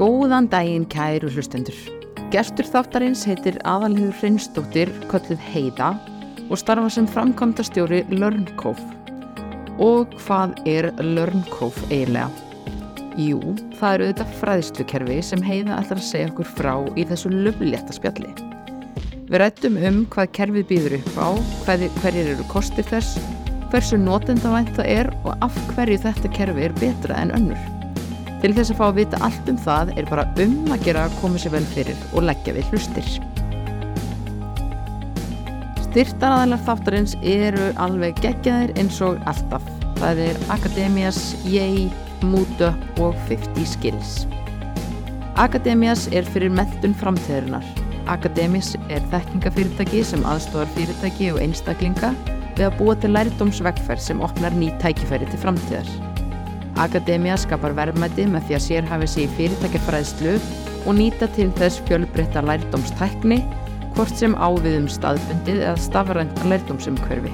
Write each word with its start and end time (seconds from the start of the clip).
Góðan 0.00 0.46
daginn 0.48 0.86
kæru 0.88 1.28
hlustendur. 1.28 1.76
Gestur 2.32 2.64
þáttarins 2.64 3.20
heitir 3.28 3.58
aðalhegur 3.68 4.14
Hreinsdóttir, 4.16 4.88
kölluð 5.10 5.42
Heiða 5.52 5.90
og 6.46 6.56
starfa 6.56 6.88
sem 6.94 7.08
framkvæmdastjóri 7.10 7.98
LearnCove. 8.08 8.80
Og 9.76 10.14
hvað 10.22 10.54
er 10.72 10.88
LearnCove 11.04 11.84
eiginlega? 11.90 12.30
Jú, 13.20 13.42
það 13.76 13.92
eru 13.98 14.06
þetta 14.08 14.26
fræðslukerfi 14.38 15.18
sem 15.28 15.44
Heiða 15.44 15.76
ætlar 15.82 16.00
að 16.00 16.06
segja 16.06 16.30
okkur 16.30 16.48
frá 16.48 16.72
í 16.96 17.04
þessu 17.10 17.32
löflétta 17.34 17.96
spjalli. 17.98 18.32
Við 19.28 19.36
rættum 19.42 19.76
um 19.76 19.98
hvað 20.14 20.32
kerfið 20.38 20.64
býður 20.70 20.96
upp 21.02 21.18
á, 21.20 21.28
hverjir 21.66 22.22
eru 22.22 22.48
kostir 22.48 22.88
þess, 22.88 23.20
hversu 23.68 24.00
notendavænt 24.00 24.72
það 24.80 24.90
er 24.96 25.12
og 25.26 25.36
af 25.44 25.60
hverju 25.74 26.00
þetta 26.06 26.32
kerfi 26.40 26.66
er 26.70 26.78
betra 26.80 27.20
en 27.20 27.36
önnur. 27.36 27.69
Til 28.40 28.54
þess 28.56 28.72
að 28.72 28.78
fá 28.78 28.86
að 28.86 28.98
vita 29.02 29.18
allt 29.26 29.48
um 29.52 29.58
það 29.60 29.90
er 30.00 30.06
bara 30.08 30.24
um 30.40 30.54
að 30.72 30.86
gera 30.86 31.04
að 31.04 31.16
koma 31.20 31.40
sér 31.40 31.52
vel 31.58 31.66
fyrir 31.74 32.06
og 32.14 32.24
leggja 32.24 32.54
við 32.56 32.70
hlustir. 32.72 33.10
Styrtaraðalar 35.90 36.62
þáttarins 36.64 37.16
eru 37.20 37.68
alveg 37.82 38.16
geggjaðir 38.24 38.72
eins 38.80 39.00
og 39.04 39.20
alltaf. 39.28 39.64
Það 40.00 40.22
er 40.30 40.38
Akademias, 40.54 41.18
Yay, 41.44 41.90
Moodle 42.24 42.72
og 43.02 43.16
50 43.28 43.68
Skills. 43.68 44.12
Akademias 45.40 46.06
er 46.14 46.24
fyrir 46.24 46.52
meldun 46.54 46.96
framtíðarinnar. 46.96 47.66
Akademias 48.10 48.72
er 48.88 49.04
þekkingafyrirtæki 49.12 50.04
sem 50.06 50.24
aðstofar 50.28 50.70
fyrirtæki 50.76 51.32
og 51.34 51.42
einstaklinga 51.44 52.14
við 52.56 52.68
að 52.70 52.78
búa 52.80 52.96
til 53.00 53.12
lærdómsvegferð 53.16 54.06
sem 54.06 54.24
opnar 54.24 54.56
ný 54.56 54.72
tækifæri 54.80 55.28
til 55.28 55.42
framtíðar. 55.44 56.09
Akademia 56.80 57.36
skapar 57.36 57.74
verðmæti 57.76 58.24
með 58.30 58.46
því 58.48 58.56
að 58.56 58.62
sérhafi 58.64 59.08
sig 59.12 59.26
í 59.26 59.32
fyrirtækjafræðslu 59.36 60.36
og 60.88 60.96
nýta 60.96 61.28
til 61.36 61.50
þess 61.58 61.82
fjölbreytta 61.88 62.40
lærdómstækni, 62.46 63.42
hvort 63.96 64.16
sem 64.16 64.36
áviðum 64.40 64.86
staðbundið 64.88 65.60
eða 65.60 65.74
stafrænt 65.84 66.40
lærdómsumkörfi. 66.48 67.32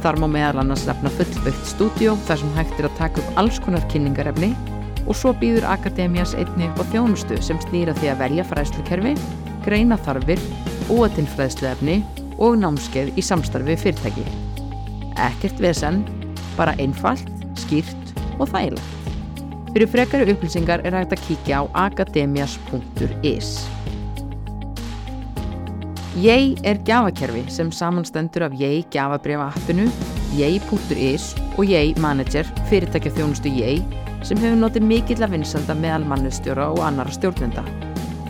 Þar 0.00 0.20
má 0.22 0.26
meðal 0.32 0.62
annars 0.62 0.86
nefna 0.88 1.12
fullbyggt 1.18 1.68
stúdjó 1.68 2.16
þar 2.24 2.40
sem 2.40 2.56
hægt 2.56 2.80
er 2.80 2.88
að 2.88 2.96
taka 3.02 3.20
upp 3.20 3.40
alls 3.42 3.60
konar 3.60 3.84
kynningarefni 3.92 4.54
og 5.04 5.12
svo 5.18 5.34
býður 5.36 5.68
Akademias 5.74 6.32
einni 6.38 6.70
á 6.72 6.82
þjónustu 6.94 7.36
sem 7.44 7.60
snýra 7.66 7.92
því 8.00 8.14
að 8.14 8.22
velja 8.24 8.48
fræðslukerfi, 8.48 9.14
greina 9.66 10.00
þarfir, 10.06 10.40
búa 10.88 11.12
til 11.12 11.28
fræðsluefni 11.36 12.00
og 12.40 12.56
námskeið 12.62 13.12
í 13.20 13.28
samstarfi 13.28 13.76
fyrirtæki. 13.84 14.24
Ekkert 15.20 15.60
vesen, 15.60 16.06
bara 16.56 16.72
einfalt, 16.80 17.28
skýrt 17.60 17.99
og 18.40 18.50
þægilegt. 18.50 18.96
Fyrir 19.70 19.86
frekari 19.86 20.32
upplýsingar 20.32 20.82
er 20.82 20.96
hægt 20.98 21.12
að 21.14 21.26
kíkja 21.28 21.60
á 21.62 21.62
akademias.is. 21.86 23.50
Yay 26.18 26.56
er 26.66 26.80
gjafakerfi 26.82 27.44
sem 27.54 27.70
samanstendur 27.70 28.48
af 28.48 28.56
Yay 28.58 28.82
gjafabriða 28.90 29.52
appinu, 29.54 29.86
Yay.is 30.34 31.36
og 31.56 31.70
Yay 31.70 31.94
Manager 32.02 32.48
fyrirtækja 32.66 33.12
þjónustu 33.14 33.52
Yay 33.54 33.78
sem 34.26 34.40
hefur 34.42 34.58
notið 34.58 34.88
mikill 34.90 35.22
að 35.22 35.36
vinsanda 35.36 35.76
meðal 35.78 36.08
mannustjóra 36.10 36.66
og 36.74 36.82
annara 36.84 37.14
stjórnenda. 37.14 37.62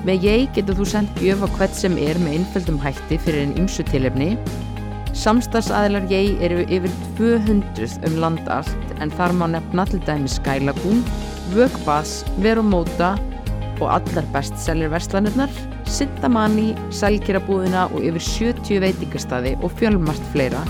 Með 0.04 0.28
Yay 0.28 0.46
getur 0.54 0.76
þú 0.76 0.86
sendt 0.92 1.24
gjöf 1.24 1.40
á 1.40 1.48
hvert 1.56 1.76
sem 1.76 1.96
er 2.00 2.20
með 2.20 2.38
einföldum 2.38 2.78
hætti 2.84 3.18
fyrir 3.24 3.46
einn 3.46 3.56
ymsu 3.64 3.84
tilefni. 3.88 4.34
Samstagsaðilar 5.16 6.04
Yay 6.12 6.36
eru 6.44 6.62
yfir 6.68 6.92
200 7.16 7.96
um 8.06 8.20
land 8.20 8.44
allt 8.52 8.89
en 9.00 9.12
þar 9.16 9.34
má 9.36 9.46
nefna 9.50 9.86
til 9.88 10.02
dæmi 10.06 10.30
Skylagún, 10.30 11.02
Vögbass, 11.54 12.22
Veromóta 12.40 13.16
og 13.80 13.88
allar 13.88 14.26
bestsellir 14.34 14.92
verslanirnar, 14.92 15.50
Sintamani, 15.90 16.74
Sælkerabúðina 16.94 17.88
og 17.90 18.04
yfir 18.04 18.26
70 18.28 18.84
veitingastadi 18.84 19.56
og 19.60 19.72
fjölmart 19.80 20.32
fleira 20.34 20.62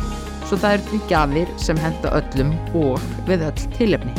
svo 0.50 0.58
það 0.58 0.76
eru 0.76 0.86
til 0.88 1.02
gjafir 1.10 1.50
sem 1.62 1.78
henda 1.78 2.10
öllum 2.18 2.48
og 2.74 3.02
við 3.28 3.44
öll 3.46 3.66
tilefni. 3.76 4.14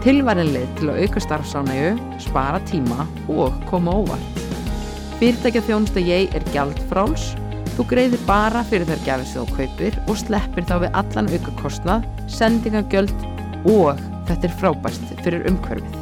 Tilværinleið 0.00 0.70
til 0.78 0.88
að 0.88 1.02
auka 1.04 1.20
starfsánægu, 1.20 1.90
spara 2.24 2.62
tíma 2.70 3.04
og 3.28 3.58
koma 3.68 3.98
óvart. 4.00 4.40
Fyrirtækja 5.20 5.66
þjónusta 5.66 6.00
ég 6.00 6.32
er 6.32 6.46
gjaldfráls 6.54 7.34
Þú 7.80 7.84
greiðir 7.88 8.22
bara 8.28 8.60
fyrir 8.68 8.88
þær 8.88 9.04
gafir 9.06 9.28
sem 9.30 9.46
þú 9.46 9.54
kaupir 9.56 9.94
og 10.04 10.18
sleppir 10.20 10.66
þá 10.68 10.74
við 10.82 10.96
allan 11.00 11.30
auka 11.32 11.52
kostnað, 11.62 12.08
sendingagjöld 12.28 13.14
og 13.68 13.98
þetta 14.28 14.48
er 14.48 14.56
frábært 14.60 15.14
fyrir 15.24 15.48
umhverfið. 15.50 15.96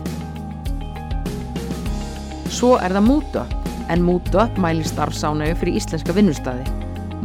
Svo 2.53 2.75
er 2.83 2.95
það 2.97 3.07
MoodUp, 3.07 3.55
en 3.93 4.03
MoodUp 4.05 4.59
mælir 4.61 4.89
starfsánægu 4.89 5.59
fyrir 5.61 5.79
íslenska 5.81 6.15
vinnustæði. 6.17 6.67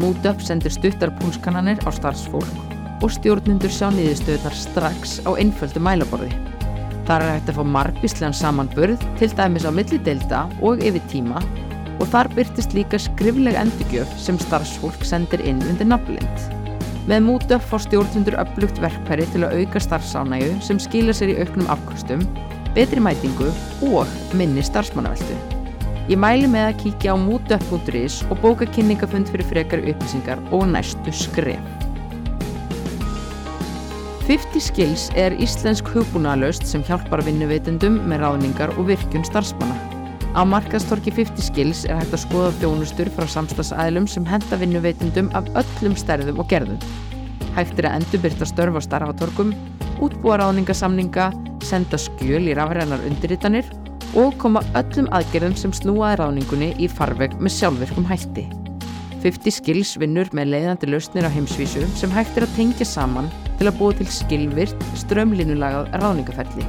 MoodUp 0.01 0.41
sendir 0.41 0.73
stuttar 0.73 1.13
púlskannanir 1.19 1.81
á 1.85 1.89
starfsfólk 1.93 3.03
og 3.03 3.11
stjórnundur 3.11 3.71
sjá 3.73 3.89
niðurstöðunar 3.91 4.55
strax 4.55 5.19
á 5.27 5.35
einföldu 5.35 5.81
mælaborði. 5.83 6.31
Þar 7.07 7.25
er 7.25 7.31
hægt 7.33 7.51
að 7.51 7.59
fá 7.59 7.63
margvíslegan 7.67 8.37
samanburð, 8.37 9.01
til 9.19 9.31
dæmis 9.35 9.67
á 9.67 9.71
millidelda 9.75 10.45
og 10.63 10.79
yfir 10.79 11.03
tíma 11.11 11.43
og 11.99 12.07
þar 12.13 12.31
byrtist 12.35 12.73
líka 12.75 12.99
skrifleg 12.99 13.59
endurgjöf 13.59 14.17
sem 14.19 14.39
starfsfólk 14.39 15.03
sendir 15.07 15.43
inn 15.43 15.61
undir 15.67 15.89
nafnlind. 15.91 16.62
Með 17.03 17.25
mútu 17.25 17.57
fá 17.59 17.75
stjórnundur 17.83 18.37
upplugt 18.39 18.77
verkfæri 18.79 19.25
til 19.33 19.43
að 19.43 19.57
auka 19.59 19.81
starfsánægu 19.83 20.53
sem 20.63 20.79
skila 20.79 21.11
sér 21.11 21.33
í 21.33 21.39
auknum 21.43 21.67
afkvöstum, 21.73 22.23
betri 22.77 23.03
mætingu 23.03 23.49
og 23.89 24.07
minni 24.39 24.63
starfsmannaveldu. 24.63 25.35
Ég 26.07 26.19
mæli 26.19 26.47
með 26.47 26.69
að 26.69 26.79
kíkja 26.85 27.15
á 27.15 27.17
mútuup.is 27.19 28.21
og 28.29 28.39
bóka 28.43 28.67
kynningafund 28.71 29.27
fyrir 29.31 29.47
frekari 29.51 29.91
upplýsingar 29.91 30.39
og 30.55 30.67
næstu 30.71 31.11
skref. 31.15 31.63
50 34.23 34.63
Skills 34.63 35.09
er 35.19 35.35
íslensk 35.35 35.91
hugbúnaðalaust 35.91 36.63
sem 36.67 36.83
hjálpar 36.87 37.25
vinnuveitendum 37.27 37.99
með 38.07 38.23
ráðningar 38.23 38.71
og 38.77 38.87
virkun 38.93 39.27
starfsmanna. 39.27 39.92
Á 40.33 40.41
markaðstorki 40.49 41.11
50 41.13 41.45
Skills 41.45 41.83
er 41.85 41.99
hægt 41.99 42.15
að 42.15 42.23
skoða 42.23 42.53
þjónustur 42.57 43.09
frá 43.13 43.27
samstagsæðlum 43.29 44.07
sem 44.09 44.25
henda 44.25 44.57
vinnuveitundum 44.57 45.27
af 45.37 45.45
öllum 45.61 45.93
stærðum 45.93 46.39
og 46.41 46.47
gerðum. 46.49 46.79
Hægt 47.53 47.77
er 47.77 47.85
að 47.91 47.99
endurbyrta 47.99 48.47
störf 48.49 48.79
á 48.79 48.81
starfatorkum, 48.81 49.51
útbúa 50.01 50.39
ráðningasamninga, 50.41 51.27
senda 51.61 51.99
skjöl 52.01 52.47
í 52.49 52.55
rafrænar 52.57 53.05
undirritanir 53.05 53.69
og 54.17 54.33
koma 54.41 54.63
öllum 54.79 55.11
aðgerðum 55.13 55.53
sem 55.59 55.75
snúaði 55.77 56.23
ráðningunni 56.23 56.71
í 56.81 56.89
farveg 56.89 57.37
með 57.37 57.53
sjálfverkum 57.59 58.09
hætti. 58.09 58.47
50 59.21 59.57
Skills 59.59 59.93
vinnur 60.01 60.33
með 60.33 60.55
leiðandi 60.55 60.89
lausnir 60.89 61.29
á 61.29 61.35
heimsvísu 61.35 61.85
sem 61.93 62.11
hægt 62.17 62.41
er 62.41 62.47
að 62.47 62.57
tengja 62.57 62.89
saman 62.89 63.29
til 63.61 63.69
að 63.69 63.77
búa 63.77 63.93
til 64.01 64.09
skilvirt 64.09 64.89
strömlinulagað 65.05 65.93
ráðningaferli. 66.01 66.65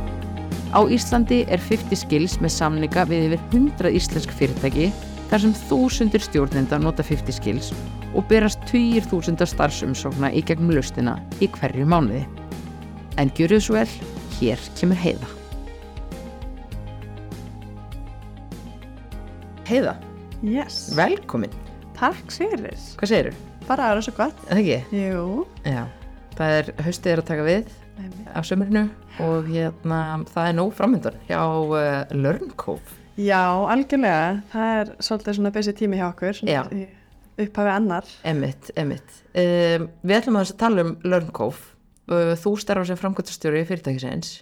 Á 0.75 0.81
Íslandi 0.91 1.45
er 1.55 1.61
50 1.63 1.95
Skills 2.03 2.35
með 2.43 2.51
samninga 2.57 3.05
við 3.07 3.29
yfir 3.29 3.43
100 3.55 3.93
íslensk 3.95 4.33
fyrirtæki 4.35 4.89
þar 5.31 5.43
sem 5.45 5.53
þúsundir 5.69 6.23
stjórnenda 6.25 6.81
nota 6.83 7.05
50 7.07 7.37
Skills 7.39 7.69
og 8.15 8.27
berast 8.31 8.63
20.000 8.71 9.47
starfsumsókna 9.51 10.33
í 10.35 10.43
gegnum 10.47 10.75
lausnina 10.75 11.17
í 11.43 11.49
hverju 11.55 11.87
mánuði. 11.91 12.25
En 13.19 13.31
gjöru 13.39 13.61
svo 13.63 13.77
vel, 13.79 13.89
hér 14.41 14.59
kemur 14.79 14.99
Heiða. 14.99 15.31
Heiða, 19.65 19.95
Yes, 20.45 20.91
velkomin. 20.95 21.51
takk 21.97 22.27
fyrir. 22.35 22.75
Hvað 22.99 23.09
segirðu? 23.09 23.35
Bara 23.69 23.87
aðra 23.93 24.03
svo 24.05 24.13
gott. 24.19 24.43
Það 24.51 24.59
ekki? 24.61 24.79
Jú. 24.99 25.47
Já. 25.65 25.85
Það 26.35 26.57
er 26.59 26.73
haustið 26.85 27.13
er 27.15 27.23
að 27.23 27.29
taka 27.31 27.47
við 27.47 27.71
á 28.35 28.41
sömurinu 28.43 28.89
og 29.23 29.49
hérna 29.49 30.01
það 30.33 30.51
er 30.51 30.59
nóg 30.59 30.75
framöndan 30.75 31.17
hjá 31.29 31.41
uh, 31.41 32.05
LearnCove. 32.11 33.01
Já, 33.15 33.47
algjörlega. 33.71 34.43
Það 34.51 34.77
er 34.81 34.93
svolítið 35.07 35.37
svona 35.39 35.53
basic 35.55 35.79
tími 35.79 36.01
hjá 36.01 36.09
okkur. 36.09 36.41
Upphafi 37.35 37.71
annar. 37.71 38.09
Emmitt, 38.27 38.71
emmitt. 38.79 39.21
Um, 39.35 39.89
við 40.03 40.17
ætlum 40.19 40.39
að 40.41 40.55
tala 40.59 40.87
um 40.87 40.95
LearnCove. 41.07 41.75
Uh, 42.11 42.33
þú 42.39 42.55
starfar 42.61 42.89
sem 42.91 42.99
framkvæmtastjóri 43.01 43.63
í 43.63 43.69
fyrirtækisins 43.69 44.35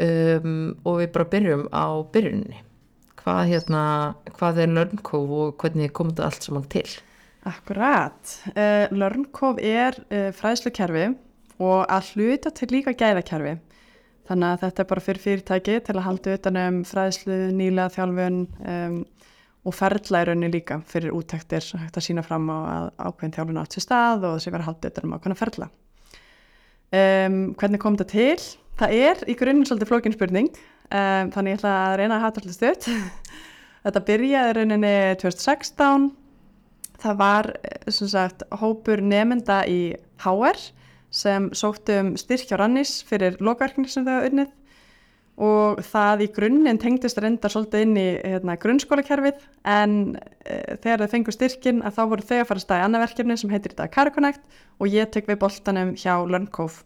um, 0.00 0.76
og 0.86 1.00
við 1.00 1.08
bara 1.16 1.30
byrjum 1.32 1.64
á 1.72 1.86
byrjuninni. 2.12 2.60
Hvað, 3.20 3.40
hérna, 3.50 3.82
hvað 4.36 4.62
er 4.64 4.74
LearnCove 4.76 5.40
og 5.46 5.56
hvernig 5.60 5.92
kom 5.96 6.12
þetta 6.12 6.28
allt 6.28 6.46
saman 6.46 6.68
til? 6.72 6.86
Akkurat. 7.48 8.36
Uh, 8.52 8.86
LearnCove 8.92 9.64
er 9.64 9.98
uh, 10.12 10.30
fræðslukerfi 10.36 11.08
og 11.60 11.84
að 11.92 12.14
hluta 12.14 12.52
til 12.56 12.70
líka 12.72 12.94
gæðakerfi. 12.96 13.58
Þannig 14.30 14.46
að 14.46 14.60
þetta 14.64 14.82
er 14.82 14.88
bara 14.92 15.02
fyrir 15.04 15.24
fyrirtæki 15.24 15.78
til 15.86 15.96
að 15.96 16.06
halda 16.06 16.34
utan 16.38 16.58
um 16.60 16.76
fræðslu, 16.86 17.38
nýlega 17.56 17.90
þjálfun 17.96 18.40
um, 18.72 19.00
og 19.66 19.74
rauninni 20.30 20.52
líka 20.54 20.78
fyrir 20.88 21.12
úttektir 21.16 21.64
sem 21.64 21.82
hægt 21.82 21.98
að 21.98 22.06
sína 22.06 22.24
fram 22.24 22.46
á 22.48 22.88
ákveðin 22.96 23.34
þjálfun 23.36 23.60
átt 23.60 23.76
sér 23.76 23.84
stað 23.84 24.26
og 24.28 24.38
verið 24.54 24.64
að 24.64 24.70
halda 24.70 24.92
utan 24.92 25.08
um 25.08 25.16
ákveðina 25.16 25.40
ferla. 25.40 25.70
Um, 26.90 27.40
hvernig 27.58 27.82
kom 27.82 27.98
þetta 27.98 28.14
til? 28.14 28.46
Það 28.80 28.96
er 28.96 29.24
í 29.28 29.36
grunninn 29.36 29.66
svolítið 29.68 29.90
flókin 29.90 30.16
spurning 30.16 30.48
um, 30.54 31.28
þannig 31.34 31.52
ég 31.52 31.60
ætla 31.60 31.74
að 31.84 31.96
reyna 32.00 32.16
að 32.16 32.24
hata 32.24 32.42
alltaf 32.42 32.56
stutt. 32.56 32.88
Þetta 33.84 34.02
byrjaði 34.04 34.56
rauninni 34.58 34.96
2016, 35.22 36.10
það 37.00 37.14
var 37.16 37.46
eh, 37.64 37.86
sagt 37.96 38.42
hópur 38.60 39.00
nefnda 39.00 39.62
í 39.72 39.94
HR 40.20 40.60
sem 41.10 41.50
sóttum 41.56 42.14
styrkja 42.20 42.58
rannis 42.60 43.00
fyrir 43.06 43.38
lokverkni 43.42 43.90
sem 43.90 44.06
þau 44.06 44.16
hafa 44.16 44.30
unnið 44.30 44.56
og 45.40 45.80
það 45.88 46.26
í 46.26 46.28
grunninn 46.36 46.78
tengdist 46.80 47.18
reyndar 47.22 47.52
svolítið 47.52 47.84
inn 47.86 47.94
í 47.96 48.08
hérna, 48.18 48.58
grunnskólakerfið 48.60 49.38
en 49.72 49.94
e, 50.44 50.58
þegar 50.82 51.04
þau 51.06 51.12
fengu 51.14 51.34
styrkin 51.34 51.80
að 51.80 51.96
þá 51.96 52.02
voru 52.12 52.26
þau 52.28 52.36
að 52.36 52.48
fara 52.50 52.60
að 52.60 52.66
staði 52.66 52.86
annað 52.86 53.04
verkefni 53.06 53.36
sem 53.40 53.54
heitir 53.54 53.72
þetta 53.72 53.88
CarConnect 53.94 54.60
og 54.76 54.92
ég 54.92 55.08
tek 55.14 55.30
við 55.30 55.40
boltanum 55.40 55.94
hjá 55.96 56.12
LearnCove. 56.28 56.84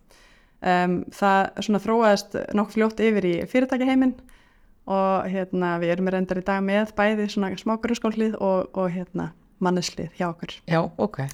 Um, 0.65 1.00
það 1.12 1.41
svona 1.67 1.82
þróaðist 1.82 2.38
nokkuð 2.56 2.79
fljótt 2.79 3.03
yfir 3.05 3.27
í 3.29 3.35
fyrirtækiheimin 3.50 4.15
og 4.94 5.29
hérna, 5.32 5.75
við 5.82 5.97
erum 5.97 6.15
reyndar 6.15 6.41
í 6.41 6.47
dag 6.47 6.62
með 6.65 6.94
bæði 6.97 7.27
svona 7.35 7.53
smá 7.59 7.75
grunnskólið 7.82 8.38
og, 8.38 8.70
og 8.70 8.91
hérna, 8.94 9.32
manneslið 9.65 10.15
hjá 10.20 10.31
okkur. 10.31 10.56
Já, 10.70 10.85
ok. 10.94 11.25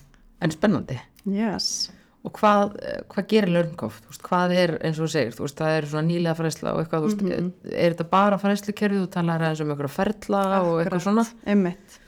En 0.40 0.54
spennandi. 0.54 0.96
Yes. 1.28 1.90
Og 2.20 2.32
hvað, 2.36 2.74
eh, 2.84 2.98
hvað 3.08 3.26
gerir 3.32 3.52
Lörnkoff? 3.54 4.00
Hvað 4.26 4.52
er, 4.52 4.74
eins 4.84 4.98
og 5.00 5.06
þú 5.06 5.12
segir, 5.14 5.32
þú 5.38 5.44
veist, 5.46 5.56
það 5.56 5.76
er 5.78 5.86
svona 5.88 6.08
nýlega 6.10 6.36
fræsla 6.36 6.74
og 6.74 6.82
eitthvað, 6.82 7.00
þú 7.00 7.08
veist, 7.08 7.22
Mhm. 7.22 7.52
er 7.72 7.94
þetta 7.94 8.10
bara 8.10 8.38
fræslukerfið, 8.38 9.00
þú 9.06 9.10
talar 9.10 9.40
aðeins 9.40 9.60
um 9.60 9.70
eitthvað 9.72 9.96
ferla 9.96 10.42
og 10.60 10.84
eitthvað 10.84 11.04
svona? 11.06 11.24
Einmitt. 11.46 11.98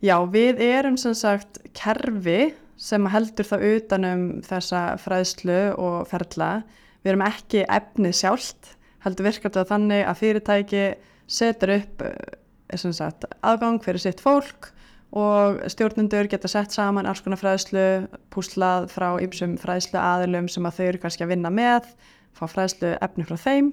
Já, 0.00 0.14
við 0.30 0.60
erum 0.60 0.96
sem 0.96 1.12
sagt 1.14 1.58
kerfi 1.74 2.54
sem 2.76 3.04
heldur 3.06 3.44
það 3.44 3.64
utanum 3.76 4.42
þessa 4.42 4.96
fræðslu 5.02 5.76
og 5.76 6.06
ferla. 6.06 6.62
Við 7.04 7.12
erum 7.12 7.26
ekki 7.26 7.66
efnið 7.66 8.14
sjálft, 8.14 8.76
heldur 9.04 9.24
virkar 9.26 9.50
þetta 9.50 9.66
þannig 9.72 10.06
að 10.06 10.18
fyrirtæki 10.22 10.94
setur 11.26 11.74
upp 11.80 12.02
eh, 12.02 12.76
sagt, 12.76 13.24
aðgang 13.42 13.82
fyrir 13.82 13.98
sitt 13.98 14.20
fólk 14.20 14.70
og 15.16 15.62
stjórnendur 15.72 16.28
geta 16.28 16.50
sett 16.50 16.74
saman 16.74 17.08
alls 17.08 17.22
konar 17.24 17.40
fræðslu, 17.40 17.84
púslað 18.32 18.90
frá 18.92 19.10
ýmsum 19.24 19.56
fræðslu 19.60 20.00
aðilum 20.00 20.48
sem 20.52 20.66
að 20.68 20.78
þau 20.78 20.86
eru 20.88 21.02
kannski 21.04 21.24
að 21.24 21.32
vinna 21.32 21.52
með, 21.52 21.88
fá 22.36 22.44
fræðslu 22.50 22.94
efni 23.00 23.26
frá 23.28 23.38
þeim 23.40 23.72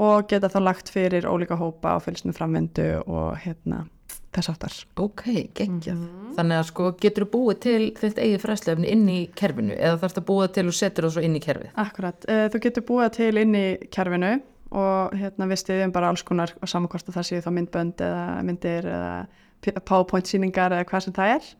og 0.00 0.28
geta 0.30 0.48
þá 0.48 0.60
lagt 0.64 0.92
fyrir 0.92 1.28
ólíka 1.28 1.58
hópa 1.60 1.98
og 1.98 2.04
fylgst 2.06 2.28
með 2.28 2.38
framvindu 2.38 2.90
og 3.04 3.34
hérna 3.42 3.84
þess 4.30 4.52
aftar. 4.52 4.76
Ok, 5.02 5.24
geggjað. 5.58 6.04
Þannig 6.36 6.60
að 6.60 6.68
sko 6.68 6.92
getur 7.02 7.26
þú 7.26 7.30
búið 7.34 7.60
til 7.64 7.80
þetta 7.98 8.24
eigið 8.24 8.44
fræslefni 8.44 8.92
inn 8.94 9.04
í 9.10 9.18
kerfinu 9.36 9.74
eða 9.74 9.98
þarfst 10.04 10.20
að 10.22 10.26
búið 10.30 10.52
til 10.56 10.66
og 10.70 10.76
setur 10.78 11.06
það 11.06 11.14
svo 11.16 11.24
inn 11.26 11.36
í 11.36 11.42
kerfið? 11.44 11.74
Akkurat, 11.82 12.28
uh, 12.30 12.46
þú 12.52 12.62
getur 12.66 12.86
búið 12.86 13.12
til 13.18 13.32
inn 13.42 13.58
í 13.58 13.66
kerfinu 13.90 14.32
og 14.70 15.16
hérna 15.18 15.48
við 15.50 15.62
stiðjum 15.64 15.94
bara 15.94 16.12
alls 16.12 16.22
konar 16.26 16.54
og 16.60 16.70
samankvæmst 16.70 17.10
að 17.10 17.18
það 17.18 17.26
séu 17.26 17.42
þá 17.42 17.50
myndbönd 17.56 18.04
eða 18.06 18.26
myndir 18.46 18.86
eða 18.86 19.14
PowerPoint 19.60 20.30
síningar 20.30 20.74
eða 20.74 20.88
hvað 20.88 21.06
sem 21.06 21.16
það 21.16 21.34
er 21.36 21.50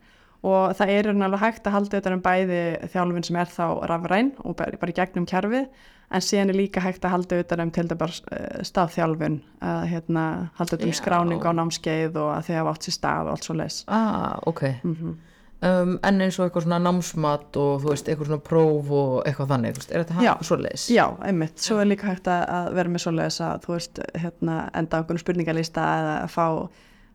og 0.41 0.75
það 0.77 0.91
er 0.95 1.09
alveg 1.11 1.41
hægt 1.43 1.67
að 1.69 1.75
halda 1.75 1.97
þetta 1.97 2.13
um 2.15 2.21
bæði 2.25 2.61
þjálfin 2.91 3.25
sem 3.27 3.39
er 3.41 3.49
þá 3.51 3.65
rafræn 3.91 4.31
og 4.41 4.55
bara, 4.57 4.89
í 4.89 4.95
gegnum 4.97 5.27
kerfið 5.29 5.67
en 6.11 6.23
síðan 6.25 6.51
er 6.51 6.57
líka 6.57 6.83
hægt 6.83 7.05
að 7.05 7.15
halda 7.15 7.41
utan 7.43 7.65
um 7.65 7.73
til 7.73 7.87
bara 7.93 8.11
uh, 8.11 8.61
staðþjálfun 8.67 9.37
að 9.63 9.83
hérna 9.93 10.23
halda 10.57 10.79
utan 10.79 10.91
um 10.91 10.97
skráning 10.97 11.45
á 11.45 11.51
námskeið 11.55 12.17
og 12.19 12.31
að 12.35 12.47
þau 12.49 12.55
hafa 12.57 12.73
átt 12.73 12.87
sér 12.87 12.97
stað 12.97 13.29
og 13.29 13.35
allt 13.35 13.47
svo 13.47 13.57
leis. 13.59 13.83
Ah, 13.87 14.39
ok. 14.49 14.63
Mhm. 14.81 15.19
Um, 15.61 15.99
en 16.01 16.23
eins 16.25 16.39
og 16.39 16.47
eitthvað 16.47 16.63
svona 16.65 16.79
námsmat 16.81 17.57
og 17.61 17.83
þú 17.83 17.89
veist, 17.91 18.07
eitthvað 18.09 18.31
svona 18.31 18.43
próf 18.47 18.87
og 18.97 19.11
eitthvað 19.29 19.51
þannig, 19.51 19.75
er 19.77 20.01
þetta 20.01 20.15
hægt 20.17 20.47
svo 20.47 20.55
leis? 20.57 20.85
Já, 20.89 21.03
einmitt. 21.21 21.61
Svo 21.61 21.77
er 21.77 21.85
líka 21.85 22.07
hægt 22.09 22.29
að, 22.33 22.71
vera 22.79 22.89
með 22.89 23.03
svoleiðis 23.03 23.37
að 23.45 23.67
þú 23.67 23.75
veist, 23.75 24.01
hérna, 24.23 24.55
enda 24.79 24.97
einhvern 24.97 25.21
spurningalista 25.21 25.83
eða 25.99 26.15
að 26.23 26.33
fá 26.33 26.47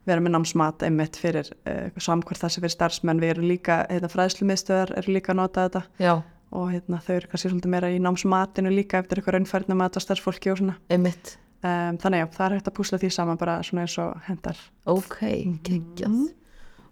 vera 0.06 0.22
með 0.22 0.36
námsmat 0.36 0.84
einmitt 0.86 1.18
fyrir 1.20 1.50
uh, 1.66 1.90
samkvært 1.98 2.46
sem 2.46 2.62
fyrir 2.62 2.74
starfsmenn. 2.74 3.22
Við 3.22 3.34
erum 3.34 3.48
líka, 3.50 3.82
hérna, 3.90 4.10
fræðslumiðstöðar 4.12 4.94
eru 5.00 5.16
líka 5.16 5.34
að 5.34 5.40
nota 5.42 5.66
þetta 5.66 5.82
Já, 6.02 6.14
og 6.56 6.70
hérna, 6.72 7.00
þau 7.02 7.14
eru 7.16 7.30
kannski 7.32 7.50
svolítið 7.50 7.74
meira 7.74 7.90
í 7.92 7.98
námsmatinu 8.02 8.72
líka 8.72 9.02
eftir 9.02 9.20
eitthvað 9.20 9.38
raunfærna 9.38 9.76
mat 9.78 9.98
á 9.98 10.00
starfsfólki 10.02 10.52
og 10.52 10.60
svona. 10.62 10.76
einmitt. 10.92 11.36
Um, 11.66 11.96
þannig 11.98 12.22
já, 12.22 12.26
það 12.36 12.46
er 12.46 12.56
hægt 12.56 12.68
að 12.70 12.76
púsla 12.76 12.98
því 13.02 13.12
saman 13.16 13.40
bara 13.40 13.56
svona 13.66 13.86
eins 13.86 13.96
og 13.98 14.26
hendar. 14.28 14.60
Ok, 14.86 15.22
geggjað. 15.66 16.18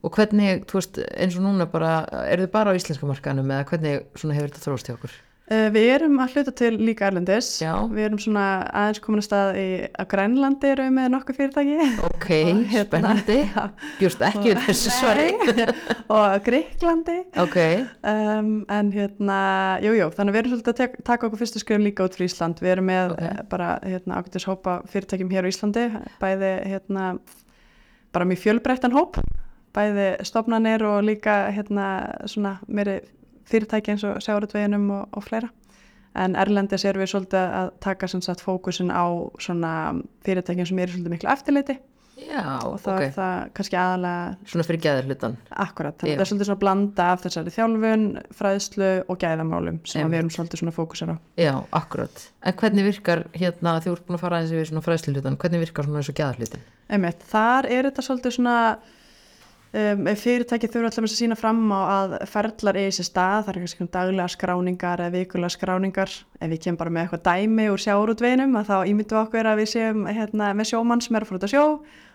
Og 0.05 0.13
hvernig, 0.13 0.65
þú 0.69 0.81
veist, 0.81 0.99
eins 1.15 1.37
og 1.39 1.45
núna 1.47 1.69
bara, 1.71 1.93
eru 2.29 2.45
þið 2.45 2.51
bara 2.57 2.75
á 2.75 2.77
íslenska 2.77 3.09
markaðanum 3.09 3.55
eða 3.55 3.69
hvernig 3.71 4.03
svona 4.19 4.37
hefur 4.37 4.51
þetta 4.51 4.65
þróst 4.67 4.91
hjá 4.91 4.97
okkur? 4.99 5.15
Uh, 5.45 5.67
við 5.75 5.91
erum 5.93 6.15
að 6.25 6.39
hluta 6.39 6.53
til 6.57 6.71
líka 6.81 7.09
erlendis. 7.11 7.51
Já. 7.61 7.75
Við 7.93 8.07
erum 8.07 8.21
svona 8.23 8.45
aðeins 8.73 9.03
komin 9.05 9.21
að 9.21 9.27
stað 9.27 9.59
í, 9.61 9.67
Grænlandi 10.09 10.71
eru 10.73 10.87
við 10.87 10.95
með 10.97 11.11
nokkuð 11.13 11.37
fyrirtæki. 11.41 11.89
Ok, 12.09 12.29
Og 12.55 12.63
hérna- 12.73 12.87
spennandi. 12.89 13.37
Já. 13.55 13.67
Bjúst 13.99 14.25
ekki 14.25 14.55
við 14.55 14.63
þessu 14.65 14.95
svari. 14.95 15.27
og 16.17 16.35
Greiklandi 16.45 17.17
Ok, 17.41 17.57
um, 18.09 18.51
en 18.73 18.91
hérna, 18.95 19.39
jú, 19.85 19.95
jú, 19.97 20.09
þannig 20.15 20.33
að 20.33 20.37
við 20.37 20.41
erum 20.43 20.53
svolítið 20.55 20.73
að 20.73 20.81
tek, 20.81 20.97
taka 21.07 21.29
okkur 21.29 21.41
fyrstu 21.41 21.63
skrifum 21.63 21.87
líka 21.87 22.07
út 22.07 22.17
fyrir 22.17 22.31
Ísland 22.31 22.61
við 22.65 22.75
erum 22.75 22.89
með 22.91 23.15
Ok. 23.15 23.23
okay. 23.23 23.47
bara 23.53 23.69
hérna, 23.85 24.21
ágætis 24.21 24.47
hópa 24.49 24.77
fyrirtækjum 24.93 25.33
hér 25.33 25.49
á 25.49 25.51
Íslandi 25.53 25.85
bæði 26.21 26.53
hérna 26.73 27.07
bara 28.15 28.29
mjög 28.29 28.43
fjölbreyttan 28.45 28.95
hóp 28.95 29.19
bæði 29.75 30.09
stofnanir 30.29 30.85
og 30.87 31.03
líka 31.09 31.39
hérna 31.55 31.89
svona 32.31 32.59
meiri 32.69 33.01
fyrirtæki 33.51 33.95
eins 33.95 34.07
og 34.09 34.21
sjáratveginum 34.25 34.91
og, 34.91 35.07
og 35.13 35.27
fleira 35.27 35.51
en 36.15 36.37
Erlendis 36.39 36.85
erum 36.87 37.03
við 37.03 37.11
svolítið 37.15 37.57
að 37.59 37.73
taka 37.83 38.09
sagt 38.13 38.45
fókusin 38.45 38.93
á 38.95 39.05
svona 39.43 39.73
fyrirtækjum 40.27 40.71
sem 40.71 40.79
eru 40.79 40.95
svolítið 40.95 41.15
miklu 41.17 41.31
eftirliti 41.33 41.77
já, 42.15 42.63
og 42.63 42.77
þá 42.79 42.91
ok. 42.93 43.03
er 43.03 43.13
það 43.17 43.49
kannski 43.59 43.79
aðalega 43.79 44.51
Svona 44.53 44.67
fyrir 44.69 44.83
gæðir 44.85 45.09
hlutan. 45.11 45.37
Akkurat, 45.65 45.97
það 45.99 46.13
er 46.13 46.31
svolítið 46.31 46.49
svona 46.51 46.63
blanda 46.63 47.07
af 47.11 47.25
þessari 47.25 47.55
þjálfun, 47.57 48.05
fræðslu 48.39 48.91
og 49.11 49.21
gæðamálum 49.25 49.81
sem 49.91 50.13
við 50.13 50.21
erum 50.21 50.33
svolítið 50.37 50.63
svona 50.63 50.77
fókusar 50.77 51.15
á. 51.15 51.17
Já, 51.41 51.53
akkurat. 51.75 52.27
En 52.47 52.59
hvernig 52.61 52.87
virkar 52.87 53.27
hérna, 53.35 53.79
þið 53.83 53.95
voru 53.95 54.07
búin 54.07 54.19
að 54.19 54.25
fara 54.25 54.41
aðeins 54.41 54.55
yfir 54.55 54.71
svona 54.71 54.85
fræslu 54.87 55.17
hlutan, 55.17 55.39
hvernig 55.43 55.65
virkar 55.67 55.89
svona 55.89 56.03
eins 56.03 56.13
og 56.13 56.21
gæðar 56.21 56.39
hlutin? 56.39 56.69
Einmitt, 56.95 57.27
þar 57.33 57.71
er 57.73 57.91
þetta 57.91 58.07
svolítið 58.07 58.39
svona 58.39 58.59
um, 59.75 60.07
ef 60.11 60.23
fyrirtæki 60.23 60.69
þurfa 60.71 60.91
alltaf 60.91 61.07
að 61.09 61.13
sína 61.19 61.37
fram 61.39 61.61
á 61.75 61.81
að 61.83 62.15
ferlar 62.31 62.79
eigi 62.79 62.95
sér 62.99 63.09
stað, 63.09 63.45
það 63.47 63.51
er 63.53 63.61
kannski 63.63 63.87
daglega 63.97 64.33
skráningar 64.33 65.03
eða 65.05 65.15
vikulega 65.19 65.55
skráningar. 65.55 66.15
Ef 66.39 66.53
við 66.53 66.63
kemum 66.65 66.81
bara 66.81 66.95
með 66.95 67.05
eitthvað 67.05 67.25
dæmi 67.29 67.69
úr 67.73 67.85
sjáurútveginum 67.85 68.59
að 68.61 68.71
þá 68.71 68.77
ímyndum 68.91 69.21
okkur 69.25 69.51
að 69.51 69.61
við 69.63 69.71
séum 69.75 70.03
hérna, 70.09 70.51
með 70.57 70.71
sjómann 70.73 71.05
sem 71.05 71.19
er 71.19 71.29
út 71.29 71.47
að 71.47 71.55
sjó 71.55 71.65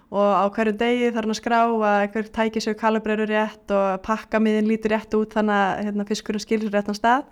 og 0.10 0.30
á 0.42 0.46
hverju 0.50 0.74
degi 0.74 1.10
þarf 1.13 1.22
hann 1.22 1.36
að 1.36 1.38
skrá 1.38 1.60
að 1.62 1.98
einhver 2.01 2.30
tæki 2.34 2.63
sér 2.66 2.78
kalibreru 2.80 3.28
rétt 3.30 3.74
og 3.75 4.00
pakka 4.06 4.39
miðin 4.42 4.70
lítur 4.70 4.96
rétt 4.96 5.13
út 5.13 5.36
þannig 5.38 5.54
að 5.54 5.84
hérna, 5.86 6.06
fiskurinn 6.10 6.42
skilur 6.42 6.74
réttan 6.74 6.98
stað. 6.98 7.28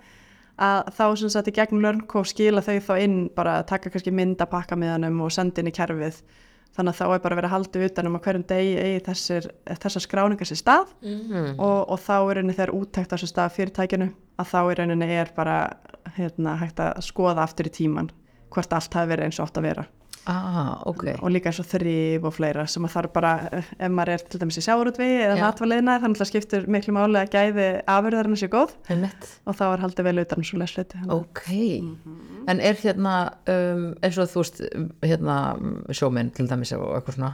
Að 0.58 0.92
þá 0.94 1.04
sem 1.18 1.32
sagt 1.32 1.50
í 1.50 1.54
gegnum 1.54 1.82
LearnCo 1.82 2.22
skila 2.26 2.62
þau 2.62 2.78
þá 2.82 2.94
inn 3.02 3.18
bara 3.34 3.60
taka 3.66 3.90
kannski 3.90 4.14
mynd 4.14 4.38
að 4.42 4.52
pakka 4.54 4.78
miðanum 4.78 5.20
og 5.26 5.34
senda 5.34 5.62
inn 5.62 5.70
í 5.70 5.74
kerfið 5.74 6.22
þannig 6.76 6.94
að 6.94 6.98
þá 6.98 7.14
er 7.14 7.22
bara 7.24 7.36
verið 7.38 7.48
að 7.48 7.54
halda 7.56 7.84
utanum 7.88 8.16
að 8.18 8.24
hverjum 8.26 8.46
degi 8.52 8.72
eigi 8.78 9.04
þessir, 9.08 9.48
þessar 9.82 10.04
skráningar 10.04 10.48
sér 10.50 10.60
stað 10.60 10.86
Mm. 11.02 11.54
og, 11.58 11.78
og 11.90 11.98
þá 11.98 12.16
er 12.18 12.34
rauninni 12.38 12.56
þegar 12.56 12.74
úttækt 12.78 13.12
á 13.12 13.16
sér 13.18 13.32
stað 13.32 13.54
fyrirtækinu 13.56 14.08
að 14.38 14.50
þá 14.52 14.58
er 14.70 14.78
rauninni 14.82 15.08
er 15.18 15.30
bara 15.36 15.56
hérna, 16.16 16.56
hægt 16.60 16.80
að 16.80 17.00
skoða 17.02 17.42
aftur 17.44 17.66
í 17.66 17.74
tíman 17.74 18.10
hvort 18.50 18.72
allt 18.72 18.94
hafi 18.94 19.10
verið 19.12 19.24
eins 19.28 19.40
og 19.40 19.48
átt 19.48 19.58
að 19.60 19.68
vera 19.68 19.86
Ah, 20.28 20.82
ok. 20.84 21.04
og 21.22 21.30
líka 21.32 21.48
eins 21.48 21.58
og 21.62 21.66
þrýf 21.70 22.26
og 22.28 22.34
fleira 22.36 22.66
sem 22.68 22.84
að 22.84 22.92
þarf 22.92 23.12
bara, 23.14 23.30
eh, 23.52 23.70
ef 23.78 23.92
maður 23.94 24.12
er 24.12 24.24
til 24.28 24.40
dæmis 24.42 24.58
í 24.60 24.64
sjáurútvegi 24.66 25.18
eða 25.24 25.36
Já. 25.38 25.42
matvaliðna 25.46 25.94
þannig 26.02 26.20
að 26.20 26.30
skiptur 26.30 26.66
miklu 26.68 26.92
máli 26.92 27.22
að 27.22 27.32
gæði 27.32 27.68
afurðarinn 27.88 28.36
sé 28.36 28.48
góð 28.52 28.74
Einmitt. 28.92 29.28
og 29.48 29.56
þá 29.56 29.64
er 29.72 29.84
haldið 29.86 30.08
vel 30.10 30.18
utan 30.26 30.44
svo 30.44 30.60
lesleiti 30.60 31.00
Ok, 31.16 31.44
en 32.46 32.60
er 32.60 32.74
hérna 32.82 33.14
um, 33.48 33.94
eins 34.02 34.18
og 34.20 34.28
þú 34.28 34.44
veist 34.44 34.60
hérna 35.02 35.38
sjóminn 35.96 36.34
til 36.36 36.48
dæmis 36.50 36.74
og 36.76 36.90
eitthvað 36.98 37.16
svona 37.16 37.32